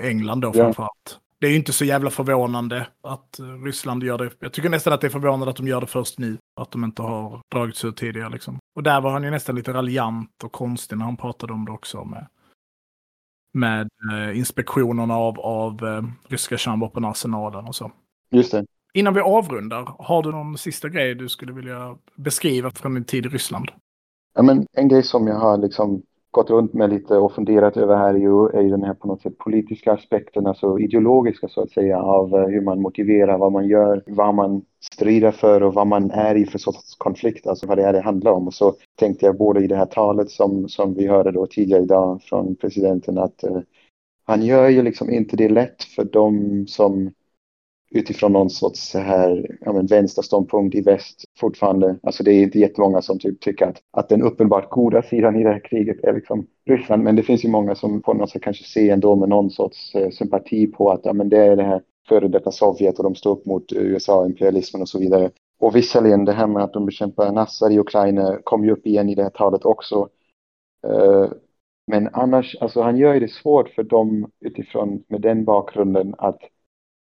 England 0.00 0.40
då 0.40 0.48
ja. 0.48 0.52
framförallt. 0.52 1.18
Det 1.42 1.48
är 1.48 1.50
ju 1.50 1.56
inte 1.56 1.72
så 1.72 1.84
jävla 1.84 2.10
förvånande 2.10 2.86
att 3.02 3.40
Ryssland 3.64 4.04
gör 4.04 4.18
det. 4.18 4.30
Jag 4.38 4.52
tycker 4.52 4.68
nästan 4.68 4.92
att 4.92 5.00
det 5.00 5.06
är 5.06 5.10
förvånande 5.10 5.50
att 5.50 5.56
de 5.56 5.68
gör 5.68 5.80
det 5.80 5.86
först 5.86 6.18
nu. 6.18 6.38
Att 6.60 6.70
de 6.70 6.84
inte 6.84 7.02
har 7.02 7.40
dragits 7.52 7.84
ut 7.84 7.96
tidigare 7.96 8.30
liksom. 8.30 8.58
Och 8.76 8.82
där 8.82 9.00
var 9.00 9.10
han 9.10 9.22
ju 9.22 9.30
nästan 9.30 9.56
lite 9.56 9.72
raljant 9.72 10.44
och 10.44 10.52
konstig 10.52 10.98
när 10.98 11.04
han 11.04 11.16
pratade 11.16 11.52
om 11.52 11.64
det 11.64 11.72
också. 11.72 12.04
Med 12.04 12.26
med 13.52 13.88
eh, 14.12 14.38
inspektionerna 14.38 15.16
av, 15.16 15.40
av 15.40 15.84
eh, 15.84 16.02
ryska 16.28 16.56
kärnvapenarsenalen 16.56 17.66
och 17.66 17.74
så. 17.74 17.92
Just 18.30 18.52
det. 18.52 18.66
Innan 18.94 19.14
vi 19.14 19.20
avrundar, 19.20 19.94
har 19.98 20.22
du 20.22 20.30
någon 20.30 20.58
sista 20.58 20.88
grej 20.88 21.14
du 21.14 21.28
skulle 21.28 21.52
vilja 21.52 21.96
beskriva 22.14 22.70
från 22.70 22.94
din 22.94 23.04
tid 23.04 23.26
i 23.26 23.28
Ryssland? 23.28 23.70
Ja, 24.34 24.42
men 24.42 24.66
en 24.72 24.88
grej 24.88 25.02
som 25.02 25.26
jag 25.26 25.36
har 25.36 25.58
liksom 25.58 26.02
gått 26.32 26.50
runt 26.50 26.72
med 26.72 26.90
lite 26.90 27.16
och 27.16 27.32
funderat 27.32 27.76
över 27.76 27.96
här 27.96 28.14
är 28.14 28.18
ju, 28.18 28.48
är 28.48 28.60
ju 28.60 28.70
den 28.70 28.84
här 28.84 28.94
på 28.94 29.06
något 29.06 29.22
sätt 29.22 29.38
politiska 29.38 29.92
aspekten, 29.92 30.46
alltså 30.46 30.78
ideologiska 30.78 31.48
så 31.48 31.62
att 31.62 31.70
säga, 31.70 32.02
av 32.02 32.34
eh, 32.34 32.46
hur 32.46 32.60
man 32.60 32.82
motiverar 32.82 33.38
vad 33.38 33.52
man 33.52 33.68
gör, 33.68 34.02
vad 34.06 34.34
man 34.34 34.62
strider 34.80 35.30
för 35.30 35.62
och 35.62 35.74
vad 35.74 35.86
man 35.86 36.10
är 36.10 36.34
i 36.34 36.46
för 36.46 36.58
sorts 36.58 36.96
konflikt, 36.98 37.46
alltså 37.46 37.66
vad 37.66 37.78
det 37.78 37.84
är 37.84 37.92
det 37.92 38.00
handlar 38.00 38.32
om. 38.32 38.46
Och 38.46 38.54
så 38.54 38.74
tänkte 38.94 39.26
jag 39.26 39.36
både 39.36 39.64
i 39.64 39.66
det 39.66 39.76
här 39.76 39.86
talet 39.86 40.30
som, 40.30 40.68
som 40.68 40.94
vi 40.94 41.06
hörde 41.06 41.32
då 41.32 41.46
tidigare 41.46 41.82
idag 41.82 42.22
från 42.22 42.56
presidenten 42.56 43.18
att 43.18 43.44
uh, 43.44 43.60
han 44.24 44.42
gör 44.42 44.68
ju 44.68 44.82
liksom 44.82 45.10
inte 45.10 45.36
det 45.36 45.48
lätt 45.48 45.82
för 45.82 46.04
dem 46.04 46.64
som 46.68 47.10
utifrån 47.94 48.32
någon 48.32 48.50
sorts 48.50 48.90
så 48.90 48.98
här, 48.98 49.56
ja, 49.60 49.72
men 49.72 49.86
vänsterståndpunkt 49.86 50.74
i 50.74 50.80
väst 50.80 51.24
fortfarande. 51.38 51.96
Alltså 52.02 52.24
det 52.24 52.32
är 52.32 52.42
inte 52.42 52.58
jättemånga 52.58 53.02
som 53.02 53.18
typ 53.18 53.40
tycker 53.40 53.66
att, 53.66 53.80
att 53.92 54.08
den 54.08 54.22
uppenbart 54.22 54.70
goda 54.70 55.02
sidan 55.02 55.36
i 55.36 55.44
det 55.44 55.52
här 55.52 55.64
kriget 55.64 56.04
är 56.04 56.12
liksom 56.12 56.46
Ryssland. 56.66 57.02
Men 57.02 57.16
det 57.16 57.22
finns 57.22 57.44
ju 57.44 57.48
många 57.48 57.74
som 57.74 58.02
på 58.02 58.14
något 58.14 58.30
sätt 58.30 58.42
kanske 58.42 58.64
ser 58.64 58.92
ändå 58.92 59.16
med 59.16 59.28
någon 59.28 59.50
sorts 59.50 59.94
eh, 59.94 60.10
sympati 60.10 60.66
på 60.66 60.90
att 60.90 61.00
ja, 61.04 61.12
men 61.12 61.28
det 61.28 61.38
är 61.38 61.56
det 61.56 61.62
här 61.62 61.82
före 62.08 62.28
detta 62.28 62.50
Sovjet 62.50 62.98
och 62.98 63.04
de 63.04 63.14
står 63.14 63.32
upp 63.32 63.46
mot 63.46 63.72
eh, 63.72 63.82
USA, 63.82 64.26
imperialismen 64.26 64.82
och 64.82 64.88
så 64.88 64.98
vidare. 64.98 65.30
Och 65.60 65.76
visserligen 65.76 66.24
det 66.24 66.32
här 66.32 66.46
med 66.46 66.62
att 66.62 66.72
de 66.72 66.86
bekämpar 66.86 67.32
nassar 67.32 67.70
i 67.70 67.78
Ukraina 67.78 68.38
kom 68.44 68.64
ju 68.64 68.70
upp 68.70 68.86
igen 68.86 69.08
i 69.08 69.14
det 69.14 69.22
här 69.22 69.30
talet 69.30 69.64
också. 69.64 70.08
Uh, 70.86 71.26
men 71.86 72.08
annars, 72.12 72.56
alltså 72.60 72.82
han 72.82 72.96
gör 72.96 73.14
ju 73.14 73.20
det 73.20 73.30
svårt 73.30 73.68
för 73.68 73.82
dem 73.82 74.30
utifrån 74.40 75.04
med 75.08 75.20
den 75.20 75.44
bakgrunden 75.44 76.14
att 76.18 76.38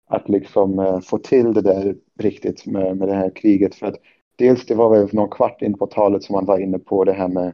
att 0.07 0.29
liksom 0.29 0.79
uh, 0.79 0.99
få 0.99 1.17
till 1.17 1.53
det 1.53 1.61
där 1.61 1.95
riktigt 2.19 2.65
med, 2.65 2.97
med 2.97 3.07
det 3.07 3.13
här 3.13 3.29
kriget. 3.29 3.75
För 3.75 3.87
att 3.87 3.95
dels 4.35 4.65
det 4.65 4.75
var 4.75 4.89
väl 4.89 5.13
någon 5.13 5.29
kvart 5.29 5.61
in 5.61 5.77
på 5.77 5.87
talet 5.87 6.23
som 6.23 6.35
han 6.35 6.45
var 6.45 6.59
inne 6.59 6.79
på 6.79 7.03
det 7.03 7.13
här 7.13 7.27
med, 7.27 7.53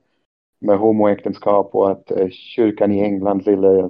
med 0.59 0.77
homoäktenskap 0.77 1.75
och 1.75 1.91
att 1.91 2.11
uh, 2.11 2.29
kyrkan 2.29 2.91
i 2.91 3.01
England 3.01 3.45
ville 3.45 3.89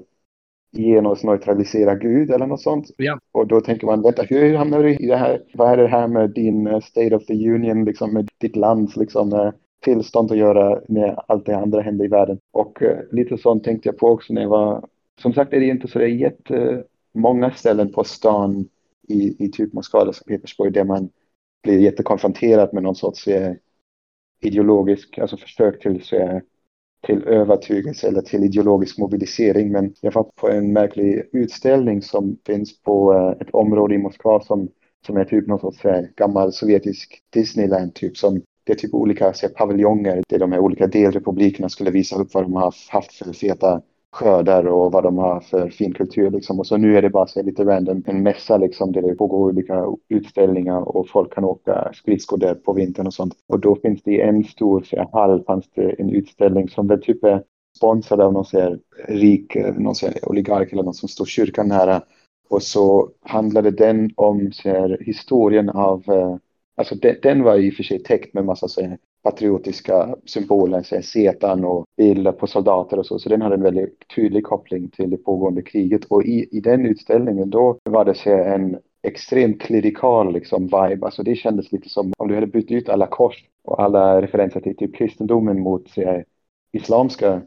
genusneutralisera 0.78 1.95
Gud 1.95 2.32
eller 2.32 2.47
något 2.47 2.61
sånt. 2.61 2.91
Ja. 2.97 3.20
Och 3.32 3.47
då 3.47 3.61
tänker 3.61 3.88
man, 3.88 4.01
vänta, 4.01 4.24
hur 4.24 4.55
hamnar 4.55 4.84
du 4.84 4.93
i 4.93 5.07
det 5.07 5.18
här? 5.18 5.41
Vad 5.53 5.72
är 5.72 5.78
det 5.78 5.88
här 5.88 6.07
med 6.07 6.30
din 6.30 6.82
State 6.82 7.16
of 7.16 7.26
the 7.26 7.49
Union, 7.49 7.86
liksom 7.86 8.14
med 8.14 8.30
ditt 8.39 8.55
lands 8.55 8.95
liksom, 8.95 9.51
tillstånd 9.84 10.32
att 10.32 10.38
göra 10.38 10.82
med 10.88 11.16
allt 11.28 11.45
det 11.45 11.57
andra 11.57 11.82
händer 11.82 12.05
i 12.05 12.07
världen? 12.07 12.39
Och 12.51 12.82
uh, 12.82 12.97
lite 13.11 13.38
sånt 13.38 13.64
tänkte 13.64 13.89
jag 13.89 13.97
på 13.97 14.07
också 14.07 14.34
när 14.34 14.41
jag 14.41 14.49
var, 14.49 14.86
som 15.22 15.34
sagt 15.34 15.53
är 15.53 15.59
det 15.59 15.66
inte 15.66 15.88
så 15.88 15.99
det 15.99 16.05
är 16.05 16.09
jätte 16.09 16.84
många 17.14 17.51
ställen 17.51 17.91
på 17.91 18.03
stan 18.03 18.70
i, 19.07 19.45
i 19.45 19.49
typ 19.49 19.74
Moskva 19.74 20.01
eller 20.01 20.11
Sankt 20.11 20.28
Petersburg 20.28 20.74
där 20.74 20.84
man 20.84 21.09
blir 21.64 21.80
jättekonfronterad 21.80 22.74
med 22.74 22.84
någon 22.84 22.95
sorts 22.95 23.28
eh, 23.28 23.53
ideologisk, 24.41 25.18
alltså 25.18 25.38
försök 25.38 25.82
till, 25.82 26.03
så, 26.03 26.16
eh, 26.16 26.39
till 27.07 27.24
övertygelse 27.24 28.07
eller 28.07 28.22
till 28.22 28.43
ideologisk 28.43 28.97
mobilisering. 28.97 29.72
Men 29.72 29.93
jag 30.01 30.11
var 30.11 30.24
på 30.24 30.49
en 30.49 30.74
märklig 30.74 31.30
utställning 31.34 32.01
som 32.01 32.38
finns 32.45 32.82
på 32.82 33.14
eh, 33.14 33.41
ett 33.41 33.53
område 33.53 33.95
i 33.95 33.97
Moskva 33.97 34.41
som, 34.41 34.70
som 35.05 35.18
är 35.18 35.26
typ 35.26 35.47
någon 35.47 35.59
sorts 35.59 35.86
eh, 35.86 36.03
gammal 36.16 36.53
sovjetisk 36.53 37.22
Disneyland 37.34 37.95
typ 37.95 38.18
som 38.18 38.41
det 38.64 38.74
är 38.74 38.78
typ 38.78 38.93
olika 38.93 39.34
så, 39.34 39.49
paviljonger 39.49 40.24
där 40.30 40.39
de 40.39 40.51
här 40.51 40.59
olika 40.59 40.88
delrepublikerna 40.88 41.70
skulle 41.70 41.91
visa 41.91 42.16
upp 42.16 42.34
vad 42.34 42.43
de 42.43 42.53
har 42.53 42.76
haft 42.89 43.14
för 43.14 43.34
feta 43.34 43.82
skördar 44.14 44.68
och 44.68 44.91
vad 44.91 45.03
de 45.03 45.18
har 45.18 45.39
för 45.39 45.70
fin 45.70 45.93
kultur 45.93 46.32
liksom. 46.32 46.59
Och 46.59 46.68
så 46.68 46.78
nu 46.78 46.97
är 46.97 47.01
det 47.01 47.09
bara 47.09 47.28
så 47.28 47.43
lite 47.43 47.66
random 47.66 48.03
en 48.05 48.24
mässa 48.24 48.57
liksom 48.57 48.91
där 48.91 49.01
det 49.01 49.16
pågår 49.16 49.38
olika 49.38 49.86
utställningar 50.09 50.97
och 50.97 51.09
folk 51.09 51.34
kan 51.34 51.43
åka 51.43 51.91
skridskor 51.93 52.38
där 52.38 52.55
på 52.55 52.74
vintern 52.74 53.07
och 53.07 53.14
sånt. 53.14 53.34
Och 53.47 53.59
då 53.59 53.76
finns 53.76 54.03
det 54.03 54.11
i 54.11 54.22
en 54.22 54.43
stor 54.43 54.84
så 54.84 55.09
hall 55.14 55.43
fanns 55.43 55.66
det 55.76 55.89
en 55.89 56.09
utställning 56.09 56.70
som 56.70 56.88
väl 56.88 57.01
typ 57.01 57.24
är 57.24 57.43
sponsrad 57.78 58.22
av 58.22 58.34
någon 58.34 58.45
så 58.45 58.59
här 58.59 58.80
rik, 59.07 59.57
någon 59.78 59.95
så 59.95 60.05
här 60.05 60.30
oligark 60.30 60.74
eller 60.74 60.84
någon 60.84 60.93
som 60.93 61.09
står 61.09 61.26
kyrkan 61.26 61.68
nära. 61.68 62.01
Och 62.49 62.64
så 62.64 63.09
handlade 63.22 63.72
den 63.72 64.11
om 64.16 64.51
så 64.51 64.70
här, 64.70 64.97
historien 65.01 65.70
av 65.70 66.03
eh, 66.07 66.36
Alltså 66.76 66.95
den, 66.95 67.16
den 67.22 67.43
var 67.43 67.57
i 67.57 67.70
och 67.70 67.74
för 67.74 67.84
sig 67.84 68.03
täckt 68.03 68.34
med 68.34 68.45
massa 68.45 68.68
så 68.68 68.82
här, 68.82 68.97
patriotiska 69.24 70.16
symboler, 70.26 70.84
så 70.84 71.02
setan 71.02 71.66
och 71.66 71.86
bilder 71.98 72.32
på 72.32 72.48
soldater 72.48 73.00
och 73.00 73.06
så. 73.06 73.20
Så 73.20 73.30
den 73.30 73.42
hade 73.42 73.56
en 73.56 73.64
väldigt 73.64 74.04
tydlig 74.16 74.44
koppling 74.44 74.90
till 74.90 75.10
det 75.10 75.18
pågående 75.18 75.62
kriget. 75.62 76.06
Och 76.06 76.24
i, 76.24 76.48
i 76.52 76.60
den 76.60 76.86
utställningen 76.86 77.50
då 77.50 77.78
var 77.84 78.06
det 78.06 78.16
så 78.16 78.30
en 78.30 78.78
extremt 79.04 79.62
klerikal 79.62 80.34
liksom 80.34 80.64
vibe. 80.64 81.06
Alltså 81.06 81.24
det 81.24 81.36
kändes 81.36 81.72
lite 81.72 81.90
som 81.90 82.14
om 82.18 82.28
du 82.28 82.36
hade 82.36 82.48
bytt 82.48 82.72
ut 82.72 82.90
alla 82.90 83.08
kors 83.08 83.46
och 83.64 83.84
alla 83.84 84.22
referenser 84.22 84.60
till 84.60 84.78
typ 84.78 84.96
kristendomen 84.96 85.60
mot 85.60 85.90
se, 85.90 86.24
islamska 86.74 87.42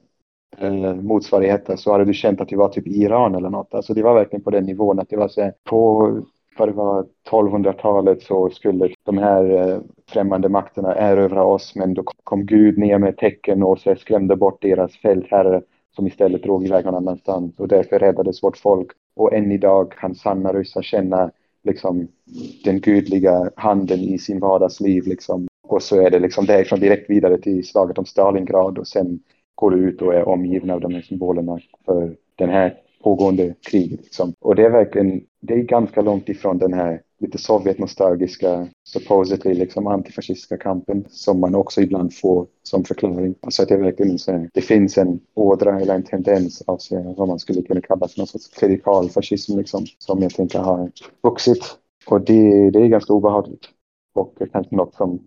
eh, 0.58 0.94
motsvarigheter 0.94 1.76
så 1.76 1.92
hade 1.92 2.04
du 2.04 2.14
känt 2.14 2.40
att 2.40 2.48
du 2.48 2.56
var 2.56 2.68
typ 2.68 2.86
i 2.86 3.02
Iran 3.02 3.34
eller 3.34 3.50
något. 3.50 3.74
Alltså 3.74 3.94
det 3.94 4.02
var 4.02 4.14
verkligen 4.14 4.42
på 4.42 4.50
den 4.50 4.64
nivån 4.64 4.98
att 4.98 5.08
det 5.08 5.16
var 5.16 5.28
så 5.28 5.52
på 5.64 6.10
för 6.56 6.66
det 6.66 6.72
var 6.72 7.06
1200-talet 7.30 8.22
så 8.22 8.50
skulle 8.50 8.94
de 9.04 9.18
här 9.18 9.50
eh, 9.50 9.80
främmande 10.08 10.48
makterna 10.48 10.94
erövra 10.94 11.44
oss 11.44 11.74
men 11.74 11.94
då 11.94 12.02
kom 12.24 12.46
Gud 12.46 12.78
ner 12.78 12.98
med 12.98 13.16
tecken 13.16 13.62
och 13.62 13.78
så 13.78 13.94
skrämde 13.94 14.36
bort 14.36 14.62
deras 14.62 14.96
fältherre 14.96 15.62
som 15.96 16.06
istället 16.06 16.42
drog 16.42 16.66
iväg 16.66 16.84
någon 16.84 16.94
annanstans 16.94 17.58
och 17.58 17.68
därför 17.68 17.98
räddades 17.98 18.42
vårt 18.42 18.56
folk. 18.56 18.90
Och 19.16 19.34
än 19.34 19.52
idag 19.52 19.92
kan 19.92 20.14
sanna 20.14 20.52
ryssar 20.52 20.82
känna 20.82 21.30
liksom 21.64 22.08
den 22.64 22.80
gudliga 22.80 23.50
handen 23.56 24.00
i 24.00 24.18
sin 24.18 24.40
vardagsliv 24.40 25.06
liksom. 25.06 25.48
Och 25.68 25.82
så 25.82 26.00
är 26.00 26.10
det 26.10 26.18
liksom 26.18 26.46
därifrån 26.46 26.80
direkt 26.80 27.10
vidare 27.10 27.38
till 27.38 27.66
slaget 27.66 27.98
om 27.98 28.04
Stalingrad 28.04 28.78
och 28.78 28.86
sen 28.86 29.20
går 29.54 29.70
du 29.70 29.76
ut 29.76 30.02
och 30.02 30.14
är 30.14 30.28
omgiven 30.28 30.70
av 30.70 30.80
de 30.80 30.94
här 30.94 31.02
symbolerna 31.02 31.58
för 31.84 32.16
den 32.36 32.50
här 32.50 32.74
pågående 33.02 33.54
krig, 33.70 33.90
Liksom. 33.90 34.34
Och 34.40 34.54
det 34.54 34.64
är 34.64 34.70
verkligen, 34.70 35.20
det 35.40 35.54
är 35.54 35.58
ganska 35.58 36.02
långt 36.02 36.28
ifrån 36.28 36.58
den 36.58 36.72
här 36.72 37.02
lite 37.18 37.38
sovjetnostalgiska, 37.38 38.68
supposedly 38.84 39.54
liksom 39.54 39.86
antifascistiska 39.86 40.56
kampen 40.56 41.04
som 41.08 41.40
man 41.40 41.54
också 41.54 41.80
ibland 41.80 42.14
får 42.14 42.46
som 42.62 42.84
förklaring. 42.84 43.34
Alltså 43.40 43.62
att 43.62 43.68
det 43.68 43.74
är 43.74 43.78
verkligen 43.78 44.18
så 44.18 44.46
det 44.54 44.60
finns 44.60 44.98
en 44.98 45.20
ådra 45.34 45.80
eller 45.80 45.94
en 45.94 46.02
tendens 46.02 46.62
av 46.66 46.78
så, 46.78 47.14
vad 47.18 47.28
man 47.28 47.38
skulle 47.38 47.62
kunna 47.62 47.80
kalla 47.80 48.08
för 48.08 48.18
någon 48.18 48.26
sorts 48.26 48.48
klerikal 48.48 49.10
fascism 49.10 49.58
liksom, 49.58 49.86
som 49.98 50.22
jag 50.22 50.34
tänker 50.34 50.58
har 50.58 50.90
vuxit. 51.22 51.78
Och 52.06 52.20
det, 52.20 52.70
det 52.70 52.78
är 52.78 52.86
ganska 52.86 53.12
obehagligt. 53.12 53.68
Och 54.14 54.34
kanske 54.52 54.76
något 54.76 54.94
som 54.94 55.20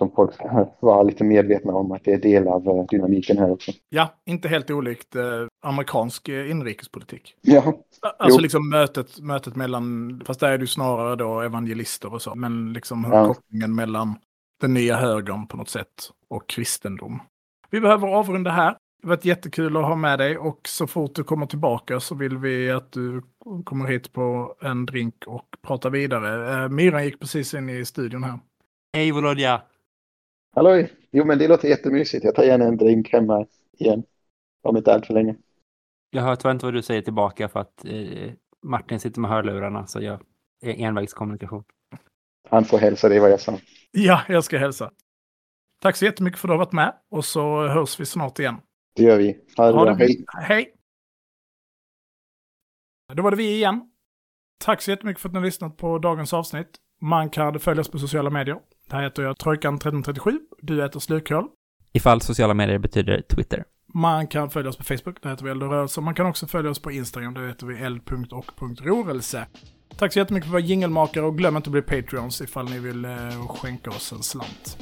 som 0.00 0.10
folk 0.10 0.34
ska 0.34 0.66
vara 0.80 1.02
lite 1.02 1.24
medvetna 1.24 1.72
om 1.72 1.92
att 1.92 2.04
det 2.04 2.12
är 2.12 2.18
del 2.18 2.48
av 2.48 2.68
eh, 2.68 2.84
dynamiken 2.90 3.38
här 3.38 3.50
också. 3.50 3.72
Ja, 3.88 4.08
inte 4.26 4.48
helt 4.48 4.70
olikt 4.70 5.16
eh, 5.16 5.22
amerikansk 5.62 6.28
eh, 6.28 6.50
inrikespolitik. 6.50 7.34
Ja, 7.40 7.74
Alltså 8.18 8.38
Jo. 8.38 8.42
liksom 8.42 8.68
mötet, 8.70 9.20
mötet 9.20 9.56
mellan, 9.56 10.20
fast 10.26 10.40
där 10.40 10.52
är 10.52 10.58
ju 10.58 10.66
snarare 10.66 11.16
då 11.16 11.40
evangelister 11.40 12.12
och 12.14 12.22
så, 12.22 12.34
men 12.34 12.72
liksom 12.72 13.06
Ja. 13.12 13.26
kopplingen 13.34 13.74
mellan 13.74 14.14
den 14.60 14.74
nya 14.74 14.96
högern 14.96 15.46
på 15.46 15.56
något 15.56 15.68
sätt 15.68 16.10
och 16.28 16.48
kristendom. 16.48 17.22
Vi 17.70 17.80
behöver 17.80 18.08
avrunda 18.08 18.50
här. 18.50 18.70
Det 19.02 19.06
har 19.08 19.16
varit 19.16 19.24
jättekul 19.24 19.76
att 19.76 19.84
ha 19.84 19.96
med 19.96 20.18
dig 20.18 20.38
och 20.38 20.60
så 20.68 20.86
fort 20.86 21.14
du 21.14 21.24
kommer 21.24 21.46
tillbaka 21.46 22.00
så 22.00 22.14
vill 22.14 22.38
vi 22.38 22.70
att 22.70 22.92
du 22.92 23.22
kommer 23.64 23.86
hit 23.86 24.12
på 24.12 24.54
en 24.60 24.86
drink 24.86 25.14
och 25.26 25.46
pratar 25.62 25.90
vidare. 25.90 26.62
Eh, 26.64 26.68
Myran 26.68 27.04
gick 27.04 27.20
precis 27.20 27.54
in 27.54 27.68
i 27.68 27.84
studion 27.84 28.24
här. 28.24 28.38
Hej 28.92 29.12
Volodja! 29.12 29.62
halloj! 30.54 30.92
Jo, 31.10 31.24
men 31.24 31.38
det 31.38 31.48
låter 31.48 31.68
jättemysigt. 31.68 32.24
Jag 32.24 32.34
tar 32.34 32.42
gärna 32.42 32.64
en 32.64 32.76
drink 32.76 33.12
hemma 33.12 33.46
igen. 33.78 34.02
Om 34.62 34.76
inte 34.76 34.94
allt 34.94 35.06
för 35.06 35.14
länge. 35.14 35.34
Jag 36.10 36.22
hör 36.22 36.36
tyvärr 36.36 36.52
inte 36.52 36.66
vad 36.66 36.74
du 36.74 36.82
säger 36.82 37.02
tillbaka 37.02 37.48
för 37.48 37.60
att 37.60 37.84
eh, 37.84 38.32
Martin 38.62 39.00
sitter 39.00 39.20
med 39.20 39.30
hörlurarna 39.30 39.86
så 39.86 40.02
jag 40.02 40.22
är 40.62 40.80
envägskommunikation. 40.80 41.64
Han 42.48 42.64
får 42.64 42.78
hälsa 42.78 43.08
dig 43.08 43.20
vad 43.20 43.30
jag 43.30 43.40
sa. 43.40 43.58
Ja, 43.90 44.22
jag 44.28 44.44
ska 44.44 44.58
hälsa. 44.58 44.90
Tack 45.82 45.96
så 45.96 46.04
jättemycket 46.04 46.40
för 46.40 46.48
att 46.48 46.50
du 46.50 46.52
har 46.52 46.64
varit 46.64 46.72
med 46.72 46.94
och 47.10 47.24
så 47.24 47.68
hörs 47.68 48.00
vi 48.00 48.06
snart 48.06 48.38
igen. 48.38 48.56
Det 48.96 49.02
gör 49.02 49.18
vi. 49.18 49.38
Ha 49.56 49.66
det 49.66 49.72
Ha 49.72 49.84
det 49.84 49.94
Hej! 49.94 50.24
Hej! 50.42 50.74
Då 53.14 53.22
var 53.22 53.30
det 53.30 53.36
vi 53.36 53.54
igen. 53.54 53.90
Tack 54.64 54.82
så 54.82 54.90
jättemycket 54.90 55.22
för 55.22 55.28
att 55.28 55.32
ni 55.32 55.38
har 55.38 55.46
lyssnat 55.46 55.76
på 55.76 55.98
dagens 55.98 56.32
avsnitt. 56.32 56.76
Man 57.00 57.30
kan 57.30 57.60
följa 57.60 57.80
oss 57.80 57.90
på 57.90 57.98
sociala 57.98 58.30
medier. 58.30 58.58
Där 58.88 59.02
heter 59.02 59.22
jag 59.22 59.36
Trojkan1337. 59.36 60.38
Du 60.62 60.82
heter 60.82 61.00
Slukhål. 61.00 61.48
Ifall 61.92 62.20
sociala 62.20 62.54
medier 62.54 62.78
betyder 62.78 63.22
Twitter. 63.22 63.64
Man 63.94 64.26
kan 64.26 64.50
följa 64.50 64.70
oss 64.70 64.76
på 64.76 64.84
Facebook. 64.84 65.22
Där 65.22 65.30
heter 65.30 65.44
vi 65.44 65.50
Eld 65.50 65.62
och 65.62 65.70
rörelse. 65.70 66.00
Man 66.00 66.14
kan 66.14 66.26
också 66.26 66.46
följa 66.46 66.70
oss 66.70 66.78
på 66.78 66.90
Instagram. 66.90 67.34
Där 67.34 67.48
heter 67.48 67.66
vi 67.66 67.78
eld.och.rörelse. 67.78 69.46
Tack 69.96 70.12
så 70.12 70.18
jättemycket 70.18 70.50
för 70.50 70.50
att 70.50 70.62
vara 70.62 70.68
jingelmakare 70.68 71.24
och 71.24 71.38
glöm 71.38 71.56
inte 71.56 71.68
att 71.68 71.72
bli 71.72 71.82
Patreons 71.82 72.40
ifall 72.40 72.64
ni 72.64 72.78
vill 72.78 73.04
eh, 73.04 73.46
skänka 73.48 73.90
oss 73.90 74.12
en 74.12 74.22
slant. 74.22 74.76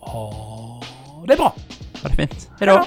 Ja, 0.00 0.82
det 1.26 1.32
är 1.32 1.36
bra! 1.36 1.54
Ha 2.02 2.08
det 2.08 2.16
fint. 2.16 2.50
Hej 2.58 2.68
då! 2.68 2.84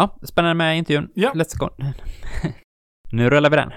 Ja, 0.00 0.18
spännande 0.22 0.54
med 0.54 0.78
intervjun. 0.78 1.10
Ja. 1.14 1.32
Let's 1.32 1.58
go. 1.58 1.68
nu 3.12 3.30
rullar 3.30 3.50
vi 3.50 3.56
den. 3.56 3.72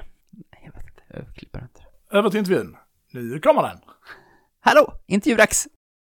Jag 0.64 0.74
vet 0.74 0.84
inte. 0.84 1.04
Jag 1.08 1.36
klipper 1.36 1.62
inte. 1.62 1.82
Över 2.12 2.30
till 2.30 2.40
intervjun. 2.40 2.78
Nu 3.12 3.40
kommer 3.40 3.64
den. 3.64 3.78
Hallå! 4.60 4.94
Intervjudags! 5.08 5.68